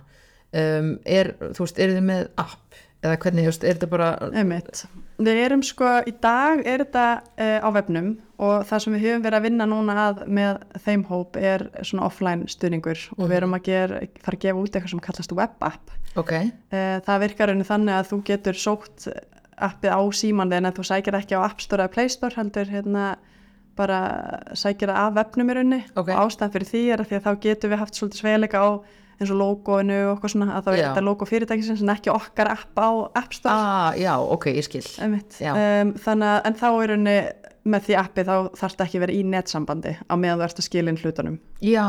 um, 0.55 0.99
er, 1.05 1.35
þú 1.51 1.67
veist, 1.67 1.79
er 1.83 1.97
þið 1.97 2.07
með 2.13 2.29
app 2.39 2.79
eða 3.05 3.19
hvernig, 3.23 3.45
veist, 3.51 3.65
er 3.69 3.77
þetta 3.77 3.89
bara 3.93 4.07
Einmitt. 4.33 4.85
Við 5.25 5.41
erum 5.45 5.63
sko, 5.63 5.91
í 6.09 6.15
dag 6.25 6.63
er 6.67 6.83
þetta 6.87 7.03
uh, 7.21 7.59
á 7.63 7.69
vefnum 7.77 8.09
og 8.43 8.65
það 8.67 8.81
sem 8.83 8.97
við 8.97 9.05
höfum 9.07 9.23
verið 9.27 9.39
að 9.39 9.45
vinna 9.47 9.67
núna 9.71 9.95
að 10.09 10.23
með 10.39 10.65
þeim 10.87 11.05
hóp 11.11 11.37
er 11.39 11.67
svona 11.87 12.09
offline 12.09 12.49
stuðningur 12.51 13.05
og 13.19 13.29
við 13.29 13.37
erum 13.39 13.55
að 13.55 13.69
gera, 13.69 14.01
fara 14.25 14.39
að 14.41 14.47
gefa 14.47 14.65
út 14.65 14.75
eitthvað 14.75 14.95
sem 14.97 15.05
kallast 15.05 15.37
web 15.39 15.69
app. 15.69 15.95
ok, 16.17 16.33
Uh, 16.75 16.97
það 17.07 17.23
virkar 17.29 17.53
rauninu 17.53 17.69
þannig 17.69 17.95
að 18.01 18.11
þú 18.11 18.19
getur 18.33 18.59
sótt 18.59 19.07
appið 19.55 19.95
á 19.95 20.01
síman 20.19 20.51
þinn 20.51 20.67
en 20.67 20.75
þú 20.75 20.85
sækir 20.89 21.15
ekki 21.21 21.37
á 21.39 21.47
App 21.47 21.61
Store 21.63 21.85
eða 21.87 21.93
Play 21.95 22.09
Store 22.11 22.35
heldur 22.35 22.67
hérna 22.73 23.05
bara 23.79 23.99
sækir 24.55 24.91
það 24.91 24.99
af 25.03 25.15
vefnum 25.19 25.51
í 25.51 25.55
rauninni 25.55 25.81
Ok. 25.95 26.11
og 26.11 26.25
ástæðan 26.25 26.53
fyrir 26.55 26.69
því 26.71 26.83
er 26.95 27.03
að 27.03 27.09
því 27.11 27.17
að 27.19 27.25
þá 27.29 27.33
getum 27.47 27.73
við 27.73 27.81
haft 27.85 27.99
svolítið 27.99 28.21
sveileika 28.23 28.63
á 28.63 28.69
eins 29.21 29.30
og 29.30 29.38
logoinu 29.40 29.97
og 30.09 30.12
eitthvað 30.16 30.33
svona 30.35 30.56
að 30.59 30.68
er 30.75 30.78
Já. 30.80 30.87
þetta 30.90 31.04
logo 31.06 31.28
fyrirtækisins 31.28 31.83
en 31.85 31.92
ekki 31.94 32.11
okkar 32.14 32.50
app 32.54 32.78
á 32.80 32.88
App 33.23 33.33
Store. 33.37 33.54
Ah, 33.54 33.92
já, 33.99 34.14
ok, 34.18 34.47
ég 34.54 34.66
skil. 34.66 34.85
Um, 35.00 35.94
þannig 36.04 36.30
að 36.30 36.40
en 36.50 36.54
þá 36.61 36.68
er 36.85 36.94
henni 36.97 37.16
með 37.64 37.87
því 37.87 37.94
appi 37.97 38.25
þá 38.28 38.33
þarf 38.61 38.75
þetta 38.75 38.85
ekki 38.85 39.00
vera 39.00 39.12
í 39.16 39.21
netsambandi 39.25 39.92
á 40.04 40.14
meðan 40.21 40.40
þú 40.42 40.44
ert 40.44 40.59
að 40.61 40.66
skilin 40.66 40.99
hlutunum. 41.00 41.38
Já, 41.64 41.87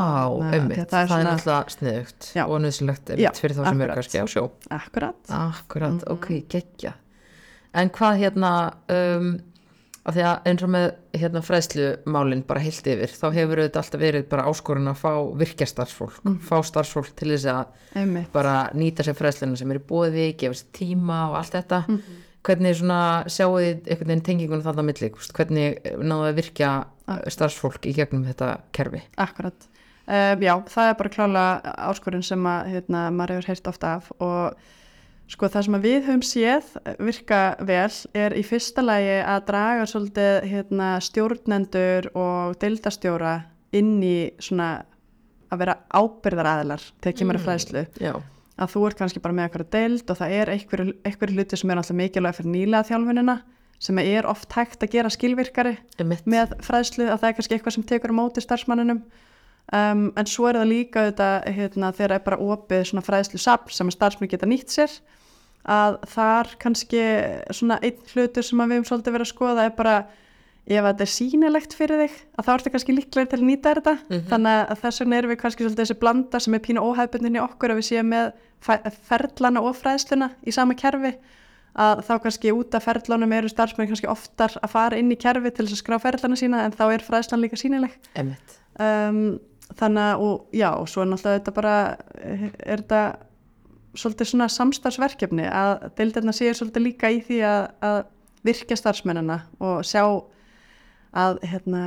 þetta 0.72 0.86
það 0.86 1.02
er 1.02 1.10
er 1.18 1.26
náttúrulega 1.26 1.74
sniðugt 1.74 2.28
og 2.46 2.54
nöðsilegt 2.64 3.10
Já, 3.12 3.16
einmitt 3.18 3.40
fyrir 3.42 3.56
þá 3.58 3.64
sem 3.68 3.82
eru 3.84 3.96
kannski 3.98 4.22
á 4.22 4.26
sjó. 4.32 4.44
Akkurat. 4.72 5.18
Akkurat, 5.28 5.98
Mhm. 6.00 6.12
ok, 6.16 6.30
geggja. 6.48 6.94
En 7.74 7.90
hvað 7.90 8.22
hérna 8.22 8.52
um, 8.88 9.34
af 10.06 10.14
því 10.14 10.22
að 10.22 10.44
eins 10.46 10.62
og 10.62 10.70
með 10.70 10.84
hérna 11.18 11.40
fræðslumálin 11.42 12.44
bara 12.46 12.60
heilt 12.62 12.86
yfir 12.86 13.10
þá 13.10 13.26
hefur 13.34 13.62
þetta 13.64 13.80
alltaf 13.82 14.00
verið 14.00 14.28
bara 14.30 14.44
áskorun 14.46 14.90
að 14.92 15.00
fá 15.00 15.12
virkja 15.40 15.66
starfsfólk, 15.66 16.20
Mhm. 16.24 16.38
fá 16.46 16.56
starfsfólk 16.62 17.10
til 17.16 17.28
þess 17.34 17.46
að 17.50 17.66
einmitt 17.96 18.32
bara 18.32 18.70
nýta 18.74 19.02
sér 19.02 19.18
fræðsluna 19.18 19.56
sem 19.58 19.70
er 19.70 19.78
í 19.80 19.86
bóði, 19.88 20.36
gefa 20.38 20.54
sér 20.54 20.70
tíma 20.72 21.28
og 21.30 21.36
allt 21.40 21.52
þetta 21.58 21.84
Mhm. 21.88 22.00
hvernig 22.44 22.76
svona 22.78 23.24
sjáu 23.26 23.58
þið 23.58 23.88
einhvern 23.90 24.06
veginn 24.06 24.22
tengingunum 24.22 24.62
þannig 24.62 24.78
að 24.78 24.90
milli, 24.92 25.10
hvernig 25.34 25.82
náðu 25.98 26.28
að 26.30 26.36
virkja 26.42 26.84
starfsfólk 27.28 27.80
í 27.86 27.94
gegnum 27.94 28.24
þetta 28.26 28.60
kerfi 28.72 29.02
Akkurat. 29.18 29.66
Um, 30.08 30.38
já, 30.40 30.54
það 30.70 30.88
er 30.90 30.94
bara 30.94 31.08
klála 31.10 31.62
áskorun 31.90 32.22
sem 32.22 32.38
að 32.46 32.68
hérna, 32.70 33.10
maður 33.10 33.40
hefur 33.40 33.46
heyrt 33.50 33.66
ofta 33.66 33.86
af 33.96 34.12
og 34.20 34.54
sko 35.30 35.48
það 35.50 35.66
sem 35.66 35.76
að 35.78 35.86
við 35.86 35.98
höfum 36.06 36.24
séð 36.26 36.68
virka 37.02 37.40
vel 37.66 37.90
er 38.14 38.36
í 38.38 38.44
fyrsta 38.46 38.84
lagi 38.84 39.16
að 39.26 39.40
draga 39.48 39.88
svolítið 39.90 40.46
hérna, 40.52 40.90
stjórnendur 41.02 42.10
og 42.14 42.54
deildastjóra 42.62 43.34
inn 43.76 43.98
í 44.06 44.30
svona 44.38 44.70
að 45.50 45.62
vera 45.62 45.76
ábyrðaraðilar 45.94 46.86
þegar 47.02 47.18
kemur 47.20 47.38
að 47.38 47.46
fræðslu. 47.46 47.84
Já, 48.02 48.14
að 48.56 48.72
þú 48.72 48.86
ert 48.88 49.00
kannski 49.00 49.22
bara 49.22 49.36
með 49.36 49.48
eitthvað 49.48 49.70
deild 49.74 50.10
og 50.10 50.18
það 50.20 50.38
er 50.38 50.52
einhverju 50.54 50.96
einhver 51.06 51.34
hluti 51.34 51.60
sem 51.60 51.70
er 51.70 51.82
alltaf 51.82 51.98
mikilvæg 52.00 52.38
fyrir 52.38 52.52
nýlega 52.54 52.88
þjálfunina 52.90 53.36
sem 53.86 53.98
er 54.00 54.26
oft 54.30 54.54
hægt 54.56 54.82
að 54.82 54.94
gera 54.94 55.12
skilvirkari 55.12 55.74
einmitt. 56.00 56.24
með 56.24 56.54
fræðslu 56.64 57.10
að 57.10 57.20
það 57.20 57.28
er 57.28 57.36
kannski 57.36 57.56
eitthvað 57.56 57.76
sem 57.76 57.86
tekur 57.90 58.14
á 58.16 58.18
móti 58.18 58.44
starfsmanninum 58.44 59.02
um, 59.72 60.12
en 60.16 60.26
svo 60.30 60.46
er 60.50 60.58
það 60.60 60.70
líka 60.72 61.06
þetta 61.10 61.28
hérna, 61.56 61.92
þegar 61.96 62.16
er 62.18 62.24
bara 62.26 62.38
opið 62.42 62.84
svona 62.90 63.04
fræðslu 63.06 63.40
sapn 63.42 63.72
sem 63.74 63.88
að 63.90 63.96
starfsmann 63.98 64.30
geta 64.30 64.46
nýtt 64.50 64.70
sér 64.74 64.92
að 65.66 65.96
þar 66.12 66.52
kannski 66.62 67.00
svona 67.50 67.80
einn 67.82 67.98
hlutur 68.12 68.44
sem 68.46 68.60
við 68.62 68.76
höfum 68.76 68.84
svolítið 68.92 69.16
verið 69.16 69.26
að 69.26 69.32
skoða 69.34 69.64
er 69.66 69.72
bara 69.74 69.96
ef 70.66 70.82
þetta 70.82 71.02
er 71.06 71.10
sýnilegt 71.10 71.74
fyrir 71.78 72.00
þig 72.04 72.14
að 72.38 72.46
þá 72.46 72.52
ertu 72.56 72.70
kannski 72.74 72.94
líklega 72.94 73.30
til 73.30 73.38
að 73.38 73.46
nýta 73.46 73.72
þetta. 73.74 73.92
Þannig 74.30 74.60
að 74.74 74.80
þess 74.82 75.00
vegna 75.02 75.16
erum 75.20 75.30
við 75.30 75.40
kannski 75.42 75.62
svolítið 75.66 75.82
þessi 75.84 75.96
blanda 76.02 76.40
sem 76.42 76.54
er 76.58 76.62
pínu 76.64 76.82
óhæfbundin 76.86 77.38
í 77.38 77.42
okkur 77.42 77.70
að 77.74 77.78
við 77.80 77.86
séum 77.90 78.08
með 78.10 78.32
fe- 78.66 78.92
ferlana 79.10 79.62
og 79.62 79.76
fræðsluna 79.78 80.30
í 80.46 80.54
sama 80.54 80.74
kerfi 80.78 81.12
að 81.76 82.02
þá 82.08 82.12
kannski 82.24 82.54
út 82.56 82.74
af 82.78 82.86
ferlanum 82.88 83.32
eru 83.36 83.50
starfsmenn 83.52 83.90
kannski 83.90 84.08
oftar 84.10 84.54
að 84.62 84.70
fara 84.72 84.96
inn 84.98 85.10
í 85.12 85.18
kerfi 85.20 85.50
til 85.54 85.66
þess 85.68 85.76
að 85.76 85.82
skrá 85.84 85.98
ferlana 86.02 86.38
sína 86.40 86.62
en 86.64 86.72
þá 86.78 86.84
er 86.94 87.04
fræðslan 87.04 87.42
líka 87.42 87.58
sínileg 87.60 87.98
um, 88.80 89.38
þannig 89.74 90.02
að 90.02 90.26
og, 90.26 90.44
já, 90.54 90.68
og 90.74 90.90
svo 90.90 91.02
er 91.02 91.10
náttúrulega 91.10 91.40
þetta 91.40 91.56
bara 91.56 91.76
eh, 92.20 92.44
er 92.64 92.84
þetta 92.84 93.02
svolítið 93.96 94.30
svona 94.30 94.48
samstarfsverkefni 94.52 95.46
að 95.48 95.88
deildirna 95.98 96.34
séu 96.36 96.52
svolítið 96.54 96.84
líka 96.84 97.10
í 97.10 97.22
því 97.24 97.40
að, 97.48 97.62
að 97.88 97.98
virkja 98.46 98.78
starfsmennina 98.78 99.40
og 99.64 99.80
sjá 99.88 100.04
að 101.16 101.40
hérna, 101.48 101.82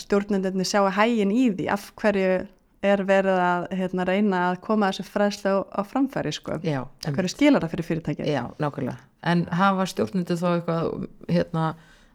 stjórnendinni 0.00 0.64
sjá 0.64 0.80
að 0.82 0.96
hægin 0.96 1.34
í 1.34 1.50
því 1.52 1.68
af 1.74 1.90
hverju 2.00 2.40
er 2.80 3.02
verið 3.04 3.38
að 3.44 3.66
hérna, 3.76 4.06
reyna 4.08 4.38
að 4.48 4.60
koma 4.64 4.88
þessu 4.88 5.04
fræðslu 5.10 5.52
á, 5.68 5.80
framfæri 5.84 6.32
sko. 6.32 6.56
Já, 6.64 6.80
hverju 7.04 7.32
skilar 7.32 7.60
það 7.60 7.74
fyrir 7.74 7.88
fyrirtæki 7.90 8.28
Já, 8.30 8.46
nákvæmlega. 8.62 8.96
En 9.28 9.44
hafa 9.52 9.84
stjórnundu 9.90 10.36
þá 10.40 10.46
eitthvað, 10.54 11.04
hérna, 11.28 11.66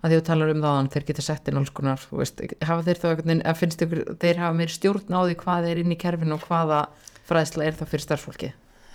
að 0.06 0.12
því 0.12 0.20
þú 0.20 0.26
talar 0.30 0.52
um 0.54 0.66
það 0.66 0.92
þeir 0.94 1.08
geta 1.10 1.26
sett 1.26 1.50
inn 1.50 1.58
alls 1.62 1.74
konar, 1.74 2.04
veist, 2.14 2.44
hafa 2.62 2.86
þeir 2.86 3.02
þá 3.02 3.08
eitthvað, 3.10 3.32
en 3.34 3.58
finnst 3.58 3.82
ykkur, 3.86 4.04
þeir 4.22 4.44
hafa 4.44 4.60
meir 4.60 4.74
stjórn 4.74 5.18
á 5.18 5.22
því 5.26 5.40
hvað 5.42 5.72
er 5.72 5.82
inn 5.82 5.96
í 5.96 5.98
kerfinu 5.98 6.38
og 6.38 6.46
hvaða 6.46 6.84
fræðsla 7.26 7.66
er 7.66 7.80
það 7.80 7.92
fyrir 7.94 8.06
starfsfólki? 8.06 8.52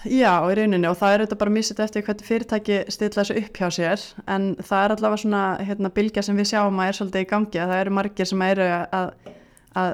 Já, 0.08 0.32
í 0.48 0.54
rauninni 0.56 0.88
og 0.88 0.96
það 0.96 1.12
er 1.12 1.22
þetta 1.26 1.36
bara 1.42 1.52
missið 1.52 1.80
eftir 1.84 2.04
hvernig 2.06 2.24
fyrirtæki 2.24 2.76
stilla 2.88 3.20
þessu 3.20 3.34
upp 3.36 3.58
hjá 3.58 3.66
sér 3.76 4.04
en 4.32 4.46
það 4.56 4.84
er 4.84 4.94
allavega 4.94 5.20
svona 5.20 5.42
hérna, 5.60 5.90
bylgja 5.92 6.24
sem 6.24 6.38
við 6.40 6.48
sjáum 6.54 6.80
að 6.80 6.88
er 6.88 6.96
svolítið 6.96 7.26
í 7.26 7.28
gangi 7.34 7.60
að 7.60 7.72
það 7.74 7.82
eru 7.82 7.92
margir 7.98 8.30
sem 8.30 8.44
eru 8.46 8.68
að, 8.70 9.10
að 9.82 9.92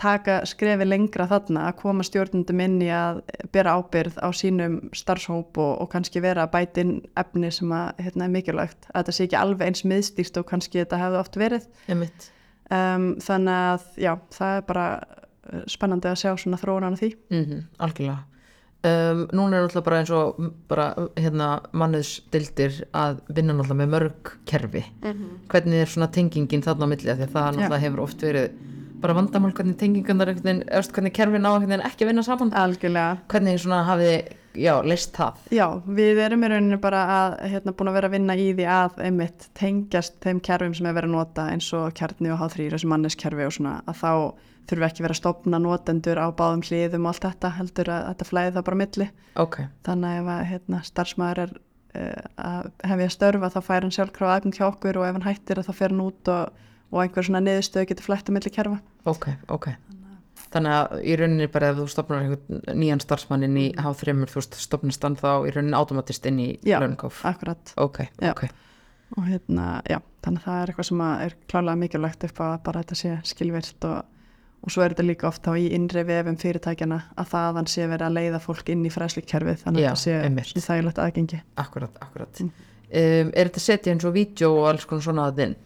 taka 0.00 0.38
skrefi 0.48 0.86
lengra 0.86 1.26
þarna 1.28 1.66
að 1.70 1.78
koma 1.80 2.04
stjórnundum 2.06 2.60
inn 2.64 2.76
í 2.84 2.88
að 2.92 3.20
bera 3.52 3.76
ábyrð 3.76 4.18
á 4.24 4.28
sínum 4.36 4.78
starfshóp 4.96 5.58
og, 5.60 5.72
og 5.84 5.90
kannski 5.92 6.22
vera 6.24 6.46
að 6.46 6.54
bæta 6.54 6.84
inn 6.84 6.94
efni 7.18 7.50
sem 7.52 7.72
að, 7.76 7.90
hérna, 8.06 8.28
er 8.28 8.32
mikilvægt 8.36 8.88
að 8.92 9.02
þetta 9.02 9.16
sé 9.16 9.26
ekki 9.26 9.40
alveg 9.40 9.66
eins 9.68 9.84
miðstýrt 9.88 10.40
og 10.40 10.48
kannski 10.48 10.80
þetta 10.80 11.00
hefði 11.02 11.20
oft 11.20 11.36
verið 11.40 11.68
um, 11.92 13.10
þannig 13.24 13.66
að 13.72 13.90
já, 14.06 14.12
það 14.38 14.60
er 14.60 14.64
bara 14.70 14.86
uh, 15.02 15.66
spennandi 15.70 16.10
að 16.12 16.22
sjá 16.22 16.32
svona 16.40 16.62
þróunan 16.62 16.96
á 16.96 17.00
því 17.02 17.12
Mm 17.30 17.44
algjörlega. 17.78 18.24
Um, 18.86 19.22
núna 19.34 19.56
er 19.56 19.64
náttúrulega 19.64 19.86
bara 19.88 19.98
eins 19.98 20.10
og 20.14 20.36
bara, 20.68 20.84
hérna, 21.18 21.46
manniðsdildir 21.74 22.84
að 22.94 23.18
vinna 23.34 23.56
náttúrulega 23.56 23.80
með 23.80 23.92
mörg 23.94 24.32
kerfi. 24.46 24.82
Hvernig 25.50 25.80
er 25.82 25.90
svona 25.90 26.10
tengingin 26.12 26.62
þarna 26.62 26.86
á 26.86 26.90
milli? 26.92 27.10
Af 27.10 27.18
Því 27.18 27.26
að 27.26 27.32
það 27.32 27.48
náttúrulega 27.56 27.82
hefur 27.82 28.02
oft 28.04 28.22
verið 28.22 28.52
bara 29.02 29.16
vandamál 29.16 29.52
hvernig 29.56 29.76
eða 30.08 30.82
hvernig 30.96 31.14
kerfi 31.16 31.38
ná 31.40 31.50
einhvern 31.52 31.70
veginn 31.70 31.86
ekki 31.86 32.06
að 32.06 32.10
vinna 32.12 32.26
saman. 32.26 32.52
Algjörlega 32.56 33.18
Hvernig 33.30 33.60
svona 33.62 33.82
hafið, 33.86 34.32
já, 34.56 34.72
leist 34.86 35.14
það? 35.16 35.44
Já, 35.54 35.66
við 35.86 36.22
erum 36.24 36.44
í 36.46 36.50
rauninni 36.52 36.80
bara 36.82 37.04
að 37.16 37.38
hérna 37.52 37.76
búin 37.76 37.92
að 37.92 37.98
vera 38.00 38.10
að 38.10 38.16
vinna 38.16 38.36
í 38.40 38.50
því 38.56 38.68
að 38.76 39.00
einmitt 39.06 39.48
tengjast 39.58 40.18
þeim 40.24 40.42
kerfum 40.48 40.74
sem 40.76 40.88
er 40.88 40.96
verið 40.96 41.12
að 41.12 41.16
nota 41.18 41.48
eins 41.52 41.70
og 41.76 41.94
kjarni 41.98 42.32
og 42.32 42.42
H3, 42.42 42.70
þessu 42.74 42.92
manneskerfi 42.92 43.48
og 43.48 43.56
svona 43.58 43.78
að 43.84 44.02
þá 44.02 44.12
þurfum 44.66 44.82
við 44.82 44.88
ekki 44.88 45.04
verið 45.04 45.14
að 45.14 45.20
stopna 45.20 45.60
notendur 45.62 46.20
á 46.20 46.26
báðum 46.36 46.64
hliðum 46.66 47.06
og 47.06 47.12
allt 47.12 47.26
þetta 47.26 47.52
heldur 47.60 47.90
að 47.92 48.06
þetta 48.10 48.28
flæði 48.30 48.54
það 48.56 48.66
bara 48.66 48.78
á 48.78 48.82
milli 48.82 49.08
Ok, 49.42 49.58
þannig 49.86 50.08
að 50.10 50.20
ef 50.20 50.30
að 50.34 50.46
hérna, 50.50 50.80
starfsmæður 50.88 51.42
er 51.44 51.52
uh, 52.00 52.24
að 52.48 52.70
hefja 52.90 53.10
störfa 53.14 53.52
þá 53.54 53.58
fær 53.68 53.86
hann 53.86 53.94
sjálfkrafa 53.96 54.38
aðgang 54.38 54.56
hjá 54.58 54.66
okkur 54.68 55.00
og 55.00 55.06
ef 55.08 55.18
hann 55.18 55.26
hættir 55.28 55.62
þá 55.62 55.72
fer 55.76 55.94
hann 55.94 56.04
út 56.06 56.32
og, 56.32 56.64
og 56.92 57.02
einhver 57.02 57.26
svona 57.26 57.40
niðurstöð 57.44 57.88
getur 57.90 58.06
flætt 58.08 58.28
á 58.30 58.32
milli 58.36 58.52
kerfa 58.54 58.78
ok, 59.04 59.28
ok. 59.52 59.68
Þannig 60.52 60.72
að 60.76 61.00
í 61.02 61.14
rauninni 61.18 61.46
bara 61.50 61.72
ef 61.72 61.78
þú 61.80 61.84
stopnar 61.90 62.26
nýjan 62.78 63.00
starfsmannin 63.02 63.56
í 63.58 63.64
H3, 63.82 64.12
þú 64.30 64.42
stopnast 64.54 65.02
hann 65.04 65.16
þá 65.18 65.30
í 65.48 65.52
rauninni 65.52 65.74
automatist 65.76 66.26
inn 66.30 66.38
í 66.40 66.48
launkof. 66.64 67.24
Akkurat 67.26 67.72
Ok, 67.82 68.04
Já. 68.22 68.30
ok. 68.30 68.44
og 69.16 69.26
hérna, 69.26 69.80
já, 69.90 69.98
þannig 70.22 70.40
að 70.42 70.46
það 70.46 70.60
er 70.62 70.70
eitthvað 70.72 70.88
sem 70.90 71.02
að 71.06 71.24
er 71.26 71.34
klálega 71.50 71.80
mikilvægt 71.82 72.24
upp 72.28 72.40
að 72.46 72.54
bara 72.68 72.82
þetta 72.84 72.98
sé 73.00 73.12
skilvirt 73.30 73.84
og, 73.90 73.98
og 74.62 74.72
svo 74.74 74.82
er 74.82 74.94
þetta 74.94 75.06
líka 75.06 75.28
oft 75.28 75.46
á 75.46 75.52
í 75.58 75.66
innri 75.76 76.02
vefum 76.08 76.38
fyrirtækjana 76.40 77.00
að 77.16 77.30
þaðan 77.34 77.68
sé 77.70 77.86
verið 77.90 78.06
að 78.08 78.16
leiða 78.20 78.40
fólk 78.46 78.70
inn 78.74 78.86
í 78.86 78.90
fræslikerfið 78.94 79.62
þannig 79.66 79.86
að 79.90 79.98
þetta 80.06 80.46
sé 80.52 80.64
þægilegt 80.66 81.02
aðgengi. 81.04 81.42
Akkurat, 81.62 81.98
akkurat. 82.06 82.40
Mm. 82.42 82.50
Um, 82.86 83.30
er 83.34 83.50
þetta 83.50 83.62
setja 83.66 83.92
eins 83.94 84.06
og 84.06 84.14
vídeo 84.14 84.52
og 84.60 84.68
alls 84.70 84.86
konar 84.86 85.02
svona 85.06 85.26
að 85.30 85.40
þinn? 85.42 85.56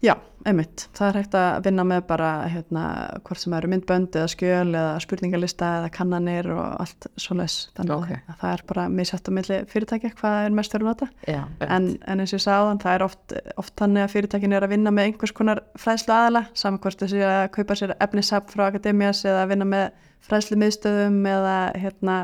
Já, 0.00 0.14
einmitt. 0.48 0.86
Það 0.96 1.08
er 1.10 1.16
hægt 1.20 1.34
að 1.36 1.64
vinna 1.66 1.84
með 1.84 1.98
bara 2.08 2.28
hérna, 2.48 2.82
hvort 3.26 3.36
sem 3.42 3.52
eru 3.52 3.68
myndbönd 3.68 4.14
eða 4.16 4.30
skjöl 4.32 4.70
eða 4.70 4.94
spurningalista 5.04 5.68
eða 5.82 5.90
kannanir 5.92 6.48
og 6.54 6.62
allt 6.80 7.08
svoleiðis. 7.20 7.56
Þannig 7.76 7.92
Ok. 7.98 8.14
að 8.32 8.38
það 8.40 8.54
er 8.54 8.62
bara 8.70 8.86
misætt 8.88 9.28
á 9.28 9.32
milli 9.36 9.58
fyrirtækja 9.68 10.12
hvað 10.16 10.38
er 10.46 10.56
mest 10.56 10.72
fyrir 10.72 10.86
að 10.86 10.88
nota. 10.88 11.10
Já, 11.28 11.42
En, 11.68 11.90
en 12.08 12.20
eins 12.24 12.32
og 12.32 12.38
ég 12.40 12.44
sagði 12.46 12.62
áðan, 12.64 12.80
það 12.80 12.94
er 12.96 13.04
oft, 13.10 13.36
oft 13.60 13.76
þannig 13.76 14.06
að 14.06 14.14
fyrirtækin 14.16 14.56
er 14.56 14.64
að 14.64 14.72
vinna 14.72 14.90
með 14.96 15.04
einhvers 15.10 15.36
konar 15.36 15.60
fræðslu 15.76 16.16
aðala, 16.16 16.44
saman 16.54 16.80
hvort 16.80 17.04
þessi 17.04 17.20
að 17.28 17.50
kaupa 17.58 17.76
sér 17.76 17.94
efnisafn 18.00 18.48
frá 18.56 18.66
Akademias 18.70 19.24
eða 19.28 19.44
að 19.44 19.52
vinna 19.52 19.68
með 19.68 19.86
fræðslu 20.24 20.56
miðstöðum 20.64 21.20
eða 21.28 21.58
hérna, 21.76 22.18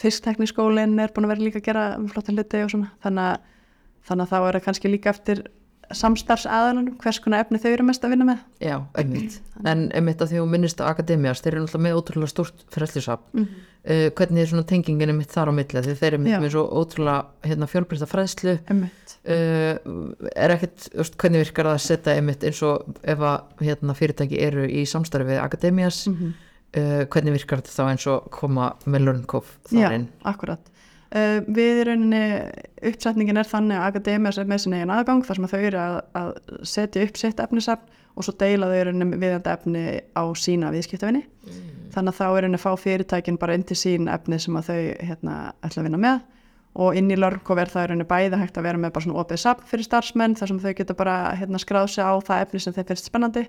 fisktekniskólinn 0.00 0.96
er 1.04 1.12
búin 1.12 1.28
að 1.28 1.34
vera 1.34 1.44
líka 1.44 1.60
að 1.60 1.66
gera 1.68 1.84
flotta 2.08 2.32
hluti 2.32 2.64
og 2.64 2.70
svona. 2.72 2.90
Þannig 3.04 3.24
að, 3.28 3.40
þannig 4.08 4.24
að 4.24 4.30
þá 4.32 4.36
er 4.48 4.56
það 4.56 4.64
kannski 4.70 4.92
líka 4.94 5.12
eftir 5.12 5.42
samstarfsaðalunum, 5.96 6.96
hvers 7.00 7.20
konar 7.22 7.44
efni 7.44 7.60
þau 7.62 7.70
eru 7.72 7.86
mest 7.88 8.04
að 8.04 8.14
vinna 8.14 8.26
með. 8.28 8.42
já, 8.62 8.76
einmitt. 9.00 9.40
En 9.64 9.88
einmitt 9.96 10.22
að 10.22 10.32
því 10.32 10.40
þú 10.40 10.46
minnist 10.52 10.82
á 10.82 10.90
Akademias, 10.90 11.42
þeir 11.44 11.54
eru 11.54 11.64
náttúrulega 11.64 11.86
með 11.86 11.98
ótrúlega 12.00 12.32
stórt 12.32 12.66
fræðslisap. 12.74 13.24
Mm. 13.36 13.48
Uh, 13.80 14.06
hvernig 14.12 14.42
er 14.42 14.50
svona 14.50 14.66
tengingin 14.68 15.12
einmitt 15.14 15.32
þar 15.32 15.50
á 15.50 15.52
milli? 15.56 15.82
Því 15.86 15.96
þeir 16.02 16.16
eru 16.18 16.28
Já. 16.28 16.38
með 16.42 16.52
svo 16.52 16.66
ótrúlega 16.82 17.48
hérna, 17.48 17.70
fjölbreysta 17.70 18.10
fræðslu. 18.10 18.58
Einmitt. 18.68 19.16
Uh, 19.24 20.28
er 20.34 20.54
ekkert, 20.56 20.90
hvernig 21.16 21.46
virkar 21.46 21.70
það 21.70 21.78
að 21.78 21.86
setja 21.86 22.18
einmitt 22.18 22.44
eins 22.44 22.60
og 22.66 23.00
ef 23.02 23.24
að 23.24 23.66
hérna, 23.66 23.96
fyrirtæki 23.96 24.40
eru 24.44 24.68
í 24.68 24.84
samstarfi 24.88 25.32
við 25.32 25.42
Akademias, 25.42 26.04
Mm 26.10 26.38
uh, 26.76 27.04
hvernig 27.10 27.38
virkar 27.38 27.62
þetta 27.62 27.76
þá 27.76 27.84
eins 27.92 28.06
og 28.10 28.28
koma 28.34 28.72
með 28.86 29.06
Lörnkof 29.08 29.54
Já, 29.70 29.86
þar 29.86 29.96
inn? 29.98 30.06
akkurat. 30.28 30.70
Uh, 31.10 31.40
við 31.50 31.80
í 31.80 31.86
rauninni, 31.88 32.24
uppsetningin 32.86 33.40
er 33.40 33.48
þannig 33.50 33.80
að 33.80 33.86
Akademias 33.88 34.36
er 34.38 34.46
með 34.46 34.60
sinni 34.62 34.78
eigin 34.78 34.92
aðgang 34.94 35.24
þar 35.26 35.38
sem 35.38 35.46
að 35.48 35.54
þau 35.54 35.62
eru 35.66 35.78
að, 35.82 35.96
að 36.20 36.28
setja 36.70 37.02
upp 37.02 37.16
sitt 37.18 37.40
efnisafn 37.42 37.96
og 38.14 38.26
svo 38.26 38.34
deila 38.38 38.68
þau 38.70 38.76
í 38.76 38.84
rauninni 38.86 39.18
viðjandi 39.18 39.50
efni 39.50 39.82
á 40.14 40.22
sína 40.38 40.70
viðskiptafinni. 40.70 41.24
Þannig 41.90 42.12
að 42.12 42.18
þá 42.20 42.26
er 42.28 42.36
rauninni 42.44 42.60
að 42.60 42.62
fá 42.62 42.84
fyrirtækin 42.84 43.40
bara 43.42 43.56
inn 43.58 43.64
til 43.66 43.78
sín 43.80 44.06
efni 44.12 44.38
sem 44.38 44.58
að 44.60 44.68
þau 44.70 44.78
hérna, 45.08 45.38
ætla 45.66 45.82
að 45.82 45.88
vinna 45.88 46.00
með. 46.04 46.20
Og 46.80 47.00
inn 47.00 47.10
í 47.10 47.16
lörnkof 47.18 47.58
er 47.58 47.72
það 47.72 47.82
í 47.82 47.90
rauninni 47.90 48.06
bæði 48.12 48.38
hægt 48.44 48.60
að 48.60 48.68
vera 48.68 48.78
með 48.78 48.92
bara 48.94 49.06
svona 49.08 49.24
opið 49.24 49.40
safn 49.42 49.66
fyrir 49.66 49.88
starfsmenn 49.88 50.36
þar 50.38 50.52
sem 50.52 50.60
þau 50.62 50.74
geta 50.78 50.94
bara 50.94 51.16
hérna, 51.40 51.58
skráð 51.58 51.88
sig 51.96 52.06
á 52.06 52.14
það 52.22 52.44
efni 52.44 52.62
sem 52.62 52.76
þeim 52.76 52.86
finnst 52.92 53.10
spennandi. 53.10 53.42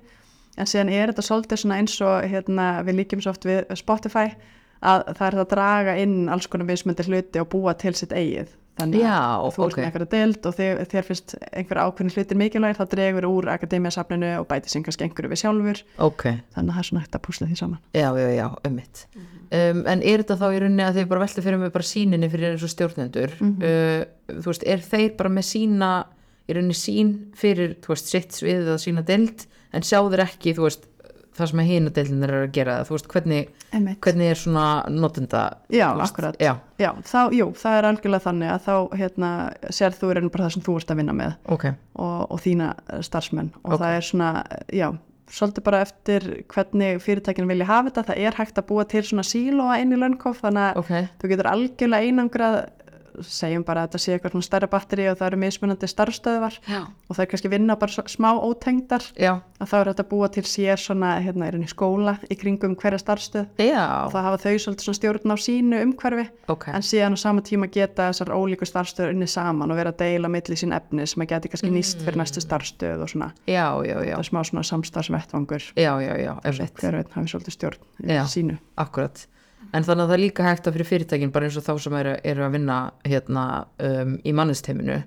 En 0.57 0.65
síðan 0.65 0.89
er 0.89 1.13
þetta 1.13 1.27
svolítið 1.27 1.61
svona 1.61 1.77
eins 1.77 1.99
og 2.01 2.25
hérna, 2.25 2.71
við 2.87 3.03
líkjum 3.03 3.21
svo 3.21 3.35
oft 3.35 3.45
við 3.45 3.69
Spotify 3.77 4.33
að 4.81 5.05
það 5.11 5.27
er 5.27 5.37
það 5.37 5.43
að 5.45 5.51
draga 5.53 5.95
inn 6.01 6.17
alls 6.33 6.49
konar 6.51 6.69
mismyndir 6.69 7.09
hluti 7.09 7.41
og 7.41 7.49
búa 7.53 7.75
til 7.79 7.93
sitt 7.97 8.15
eigið. 8.15 8.57
Þannig 8.79 9.03
Já, 9.03 9.17
að 9.19 9.49
þú 9.53 9.65
ert 9.65 9.73
ok. 9.73 9.77
með 9.77 9.87
einhverja 9.87 10.11
deild 10.13 10.45
og 10.47 10.53
þér, 10.57 10.79
þér 10.89 11.07
finnst 11.09 11.33
einhver 11.51 11.81
ákveðin 11.83 12.13
hlutir 12.15 12.39
mikilvægir 12.39 12.79
þá 12.79 12.85
dregur 12.93 13.27
úr 13.27 13.49
akademiasafninu 13.51 14.31
og 14.39 14.47
bæti 14.49 14.71
sig 14.71 14.85
kannski 14.87 15.05
einhverju 15.05 15.33
við 15.33 15.41
sjálfur. 15.43 15.83
Ok, 16.07 16.23
þannig 16.55 16.71
að 16.71 16.79
það 16.79 16.81
er 16.81 16.89
svona 16.89 17.03
hægt 17.03 17.19
að 17.19 17.23
púsla 17.27 17.49
því 17.51 17.59
saman. 17.59 17.83
Já, 17.93 18.07
já, 18.15 18.29
já, 18.39 18.47
ummitt 18.71 19.03
um, 19.51 19.83
en 19.89 20.03
er 20.03 20.23
þetta 20.23 20.37
þá 20.39 20.47
í 20.47 20.59
rauninni 20.63 20.85
að 20.85 20.99
þið 20.99 21.09
bara 21.11 21.23
velta 21.25 21.43
fyrir 21.45 21.61
mig 21.61 21.73
bara 21.75 21.87
síninni 21.87 22.29
fyrir 22.31 22.57
og 22.57 22.71
stjórnendur 22.71 23.35
uh, 23.41 24.03
þú 24.31 24.47
veist, 24.47 24.67
er 24.67 24.85
þeir 24.85 25.15
bara 25.19 25.33
með 25.33 25.47
sína 25.49 25.91
í 26.47 26.55
rauninni 26.55 26.77
sín 26.77 27.11
fyrir 27.37 27.75
þú 27.83 27.93
veist, 27.93 28.11
sitt 28.11 28.37
svið 28.37 28.63
eða 28.69 28.79
sína 28.81 29.03
deild 29.07 29.45
en 29.75 29.85
sjá 29.87 29.99
þeir 29.99 30.25
ekki, 30.25 30.55
þú 30.57 30.67
veist 30.67 30.87
það 31.37 31.49
sem 31.51 31.61
að 31.63 31.69
hina 31.71 31.91
deildin 31.95 32.23
er 32.27 32.33
að 32.37 32.47
gera, 32.57 32.73
þú 32.87 32.95
veist, 32.95 33.07
hvernig 33.13 33.51
hvernig 34.03 34.31
er 34.33 34.39
svona 34.41 34.65
notenda 34.91 35.43
Já, 35.71 35.87
akkurat. 36.03 36.35
já, 36.41 36.55
Já, 36.81 36.89
þá, 37.07 37.19
jú, 37.37 37.45
það 37.61 37.77
er 37.77 37.87
algjörlega 37.91 38.25
þannig 38.25 38.51
að 38.55 38.65
þá 38.65 38.97
hérna, 38.99 39.29
sér 39.69 39.95
þú 39.95 40.09
er 40.11 40.21
bara 40.27 40.47
það 40.47 40.53
sem 40.57 40.65
þú 40.65 40.75
ert 40.81 40.91
að 40.91 40.99
vinna 41.01 41.13
með. 41.13 41.37
Ok, 41.55 41.65
og, 41.95 42.19
og 42.31 42.41
þína 42.43 42.73
eh, 42.89 43.01
starfsmenn. 43.05 43.51
Og 43.63 43.71
Ok. 43.75 43.79
það 43.83 43.95
er 43.99 44.07
svona, 44.09 44.29
já, 44.73 44.87
svolítið 45.31 45.63
bara 45.69 45.81
eftir 45.85 46.25
hvernig 46.51 46.99
fyrirtækin 47.05 47.47
vilja 47.47 47.69
hafa 47.69 47.89
þetta. 47.91 48.03
Það 48.09 48.23
er 48.27 48.37
hægt 48.41 48.57
að 48.59 48.67
búa 48.73 48.83
til 48.91 49.03
svona 49.07 49.23
sílóa 49.23 49.77
inn 49.79 49.93
í 49.95 49.99
lönnkof 50.01 50.41
þannig 50.43 50.65
að 50.67 50.81
ok. 50.83 50.93
þú 51.21 51.31
getur 51.31 51.51
algjörlega 51.53 52.09
einangrað 52.09 52.57
segjum 53.25 53.65
bara 53.67 53.83
að 53.83 53.91
þetta 53.91 54.01
sé 54.03 54.15
eitthvað 54.15 54.35
svona 54.35 54.47
stærra 54.47 54.69
batteri 54.71 55.07
og 55.11 55.17
það 55.19 55.27
eru 55.27 55.39
mismunandi 55.41 55.89
starfstöðvar 55.91 56.57
já, 56.65 56.79
og 56.81 57.15
það 57.17 57.23
er 57.23 57.29
kannski 57.31 57.51
vinna 57.51 57.77
bara 57.81 58.05
smá 58.11 58.29
ótengdar. 58.37 59.07
Já, 59.19 59.33
að 59.61 59.71
þá 59.71 59.75
er 59.79 59.91
þetta 59.91 60.05
búa 60.11 60.29
til 60.31 60.45
sér 60.47 60.81
svona 60.81 61.13
hérna 61.23 61.47
er 61.47 61.57
henni 61.57 61.69
skóla 61.71 62.15
í 62.31 62.37
kringum 62.39 62.75
hverja 62.79 63.01
starfstöð 63.01 63.61
já. 63.61 63.83
Og 64.05 64.13
það 64.15 64.27
hafa 64.27 64.41
þau 64.45 64.55
svolítið 64.65 64.87
svona 64.87 64.99
stjórn 64.99 65.35
á 65.35 65.37
sínu 65.45 65.81
umhverfi. 65.87 66.27
Ok, 66.51 66.67
en 66.71 66.85
síðan 66.85 67.17
á 67.17 67.19
sama 67.23 67.45
tíma 67.45 67.69
geta 67.71 68.09
þessar 68.11 68.33
ólíku 68.35 68.67
starfstöður 68.69 69.15
unni 69.15 69.29
saman 69.31 69.71
og 69.71 69.79
vera 69.81 69.93
að 69.93 70.01
deila 70.03 70.31
milli 70.31 70.57
sín 70.59 70.75
efni 70.75 71.07
sem 71.09 71.25
að 71.25 71.33
geti 71.35 71.51
kannski 71.51 71.73
nýst 71.73 72.05
fyrir 72.05 72.21
næstu 72.21 72.43
starfstöð 72.43 73.05
og 73.05 73.11
svona. 73.11 73.31
Það 73.47 73.91
er 74.17 74.27
smá 74.27 74.41
svona 74.47 74.63
samstarfsvettvangur. 74.67 75.71
Já, 75.75 75.93
já, 76.03 76.13
já, 76.19 76.33
einmitt. 76.43 76.79
Hver 76.81 76.97
veit 76.99 77.13
hafi 77.15 77.31
svolítið 77.33 77.57
stjórn 77.57 78.07
í 78.07 78.19
sínu. 78.31 78.57
Akkurat, 78.81 79.25
en 79.73 79.83
þannig 79.87 80.03
að 80.03 80.09
það 80.09 80.15
er 80.17 80.21
líka 80.23 80.43
hægt 80.47 80.67
að 80.67 80.73
fyrir 80.77 80.87
fyrirtækin 80.89 81.31
bara 81.31 81.45
eins 81.47 81.57
og 81.57 81.63
þá 81.63 81.73
sem 81.83 81.93
eru, 82.01 82.15
eru 82.33 82.43
að 82.47 82.51
vinna 82.57 82.77
hérna 83.07 83.43
um, 83.87 84.15
í 84.27 84.33
mannisteiminu 84.35 84.97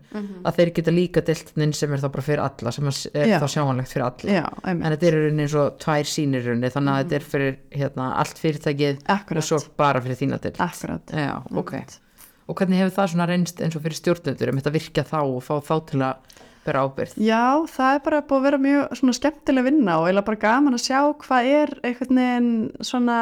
að 0.45 0.57
þeir 0.61 0.73
geta 0.79 0.95
líka 0.95 1.21
deltnin 1.27 1.75
sem 1.77 1.93
er 1.93 2.01
þá 2.05 2.09
bara 2.15 2.23
fyrir 2.29 2.45
alla 2.47 2.73
sem 2.73 2.87
er 2.89 2.95
Mhm. 3.15 3.29
Já. 3.35 3.39
þá 3.43 3.49
sjáanlegt 3.55 3.93
fyrir 3.93 4.07
alla. 4.07 4.31
Já, 4.39 4.45
en 4.71 4.81
þetta 4.83 5.07
er 5.11 5.19
eins 5.33 5.55
og 5.55 5.79
tvær 5.79 6.05
sínir 6.09 6.47
þannig 6.47 6.95
að 6.95 7.03
þetta 7.05 7.19
er 7.19 7.27
fyrir 7.35 7.57
hérna, 7.75 8.07
allt 8.23 8.39
fyrirtækið 8.41 8.97
og 9.03 9.13
akkurat, 9.19 9.45
svo 9.45 9.59
bara 9.77 10.01
fyrir 10.01 10.17
þína 10.23 10.41
delt 10.41 10.61
akkurat. 10.61 11.07
Já, 11.13 11.43
ok, 11.55 11.73
Einmitt. 11.75 11.99
og 12.49 12.57
hvernig 12.57 12.79
hefur 12.79 12.97
það 13.03 13.13
svona 13.15 13.27
reynst 13.29 13.61
eins 13.61 13.77
og 13.77 13.83
fyrir 13.83 13.99
stjórnendur 14.01 14.49
um 14.53 14.59
þetta 14.61 14.73
virkja 14.73 15.05
þá 15.05 15.19
og 15.25 15.43
fá 15.43 15.55
þá 15.65 15.75
til 15.91 16.01
að 16.01 16.15
bera 16.65 16.81
ábyrð 16.89 17.15
Já, 17.21 17.45
það 17.69 17.95
er 17.95 18.01
bara 18.05 18.23
búið 18.23 18.39
að 18.41 18.45
vera 18.49 18.59
mjög 18.65 18.97
svona 18.97 19.15
skemmtileg 19.19 19.65
vinna 19.65 19.99
og 20.01 20.07
eiginlega 20.09 20.25
bara 20.31 20.43
gaman 20.45 20.75
að 20.79 20.85
sjá 20.87 21.01
hvað 21.25 21.49
er 21.53 21.73
einhvern 21.85 22.17
veginn 22.17 22.71
svona 22.81 23.19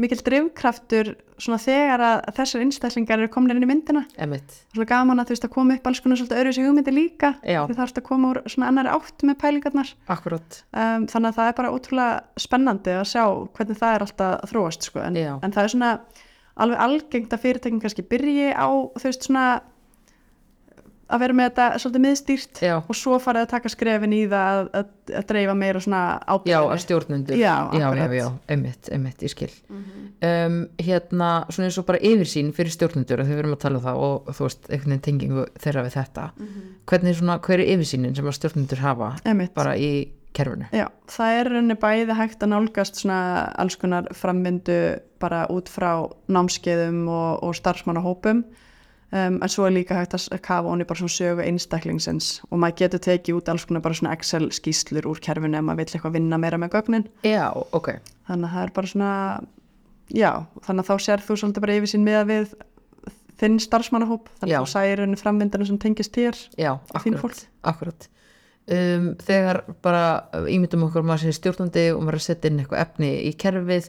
mikil 0.00 0.18
drifkraftur 0.26 1.12
svona 1.38 1.58
þegar 1.62 2.02
að 2.02 2.22
þessar 2.36 2.64
einstaklingar 2.64 3.20
eru 3.22 3.30
komin 3.30 3.54
inn 3.54 3.66
í 3.66 3.68
myndina. 3.70 4.02
Emitt, 4.18 4.56
Svona 4.74 4.88
gaman 4.90 5.22
að 5.22 5.28
þú 5.28 5.34
veist 5.36 5.46
að 5.46 5.52
koma 5.54 5.76
upp 5.76 5.86
alls 5.90 6.02
konar 6.02 6.18
svolítið 6.18 6.40
öðru 6.40 6.54
sig 6.56 6.66
hugmyndi 6.66 6.94
líka 6.94 7.30
Já. 7.42 7.60
því 7.68 7.76
það 7.78 7.84
ert 7.86 8.00
að 8.00 8.06
koma 8.08 8.30
úr 8.32 8.40
svona 8.50 8.70
annari 8.72 8.92
átt 8.94 9.26
með 9.28 9.38
pælingarnar. 9.44 9.94
Um, 10.74 11.06
þannig 11.10 11.30
að 11.30 11.38
það 11.38 11.50
er 11.50 11.58
bara 11.60 11.72
ótrúlega 11.74 12.44
spennandi 12.46 12.96
að 12.98 13.08
sjá 13.12 13.24
hvernig 13.54 13.80
það 13.82 13.94
er 13.94 14.06
alltaf 14.08 14.34
að 14.40 14.54
þróast 14.54 14.88
sko. 14.90 15.04
en, 15.04 15.20
en 15.22 15.54
það 15.54 15.62
er 15.64 15.74
svona 15.76 15.92
alveg 16.54 16.82
algengt 16.84 17.34
að 17.34 17.42
fyrirtækin 17.42 17.80
kannski 17.82 18.06
byrji 18.06 18.50
á 18.54 18.66
þú 18.70 19.06
veist 19.08 19.26
svona 19.26 19.46
að 21.08 21.20
vera 21.24 21.36
með 21.36 21.48
þetta 21.50 21.66
svolítið 21.82 22.02
miðstýrt 22.04 22.60
Já. 22.64 22.74
og 22.80 22.96
svo 22.96 23.18
farið 23.22 23.44
að 23.44 23.50
taka 23.52 23.72
skrefin 23.72 24.14
í 24.16 24.22
það 24.30 24.60
að, 24.60 24.70
að, 24.80 24.88
að 25.20 25.26
dreifa 25.30 25.54
meira 25.60 25.82
svona 25.84 26.00
Já, 26.14 26.32
ábyrgðinni. 26.32 26.72
að 26.74 26.82
stjórnendur. 26.84 27.36
Já, 27.40 27.54
já, 27.76 27.86
já, 27.98 28.06
já, 28.18 28.26
einmitt, 28.54 28.90
einmitt, 28.96 29.24
ég 29.26 29.34
skil. 29.34 29.50
Um, 30.24 30.58
Hérna, 30.80 31.30
svona 31.52 31.68
eins 31.68 31.78
og 31.82 31.86
bara 31.90 32.00
yfirsýn 32.00 32.50
fyrir 32.56 32.72
stjórnendur, 32.72 33.20
að 33.20 33.30
þau 33.32 33.38
verum 33.42 33.56
að 33.58 33.62
tala 33.66 33.80
um 33.80 33.84
það 33.84 34.02
og 34.08 34.32
þú 34.38 34.48
veist, 34.48 34.66
einhvern 34.70 34.94
veginn 34.94 35.06
tengingu 35.10 35.46
þeirra 35.60 35.84
við 35.88 35.96
þetta. 35.98 36.26
Hvernig 36.88 37.18
svona, 37.20 37.38
hver 37.44 37.60
er 37.64 37.72
yfirsýnin 37.76 38.16
sem 38.16 38.30
að 38.30 38.38
stjórnendur 38.40 38.84
hafa 38.84 39.12
Einmitt. 39.28 39.52
bara 39.56 39.76
í 39.76 39.90
kerfinu? 40.34 40.66
Já, 40.74 40.88
það 41.12 41.36
er 41.38 41.50
rauninni 41.52 41.76
bæði 41.84 42.16
hægt 42.18 42.42
að 42.42 42.50
nálgast 42.56 42.98
svona 43.04 43.18
alls 43.60 43.76
konar 43.78 44.08
frammyndu 44.16 44.78
bara 45.22 45.44
út 45.52 45.68
frá 45.70 46.08
námskeiðum 46.32 47.04
og, 47.06 47.44
og 47.46 47.54
starfsmannahópum 47.60 48.42
um, 49.14 49.38
en 49.38 49.52
svo 49.52 49.68
er 49.68 49.76
líka 49.76 49.96
hægt 49.98 50.16
að 50.18 50.42
kafa 50.44 50.68
honi 50.68 50.86
bara 50.88 51.00
svona 51.00 51.14
sögu 51.14 51.44
einstaklingsins 51.46 52.30
og 52.50 52.60
maður 52.60 52.80
getur 52.82 53.04
tekið 53.08 53.40
út 53.40 53.50
alls 53.52 53.66
konar 53.68 53.84
bara 53.84 53.98
svona 53.98 54.14
Excel 54.16 54.50
skýslur 54.54 55.08
úr 55.10 55.22
kerfinu 55.22 55.60
ef 55.60 55.66
maður 55.66 55.84
vill 55.84 55.90
eitthvað 55.94 56.16
vinna 56.18 56.40
meira 56.42 56.60
með 56.60 56.76
gögnin. 56.76 57.08
Já, 57.26 57.48
ok, 57.54 57.94
þannig 58.28 58.48
að 58.50 58.56
það 58.56 58.66
er 58.66 58.74
bara 58.78 58.92
svona 58.92 59.12
já, 60.12 60.30
þannig 60.66 60.84
að 60.84 60.88
þá 60.90 61.06
sér 61.06 61.24
þú 61.24 61.38
svolítið 61.40 61.66
bara 61.66 61.76
yfir 61.80 61.94
sín 61.94 62.06
með 62.06 62.24
við 62.32 62.56
þinn 63.40 63.60
starfsmannahóp 63.62 64.28
þannig 64.40 64.54
Já. 64.54 64.58
að 64.58 64.66
þú 64.66 64.72
sæir 64.72 65.00
rauninni 65.00 65.20
frammyndina 65.20 65.66
sem 65.68 65.78
tengist 65.82 66.14
þér 66.14 66.40
já, 66.60 66.72
akkurat, 66.94 67.40
akkurat. 67.66 68.08
Um, 68.64 69.10
þegar 69.20 69.58
bara 69.84 70.04
ímyndum 70.48 70.86
okkur 70.86 71.04
maður 71.04 71.26
sé 71.26 71.34
stjórnandi 71.36 71.90
og 71.92 72.00
maður 72.00 72.16
er 72.16 72.22
að 72.22 72.26
setja 72.28 72.48
inn 72.50 72.62
eitthvað 72.62 72.84
efni 72.86 73.10
í 73.28 73.32
kerfið 73.36 73.88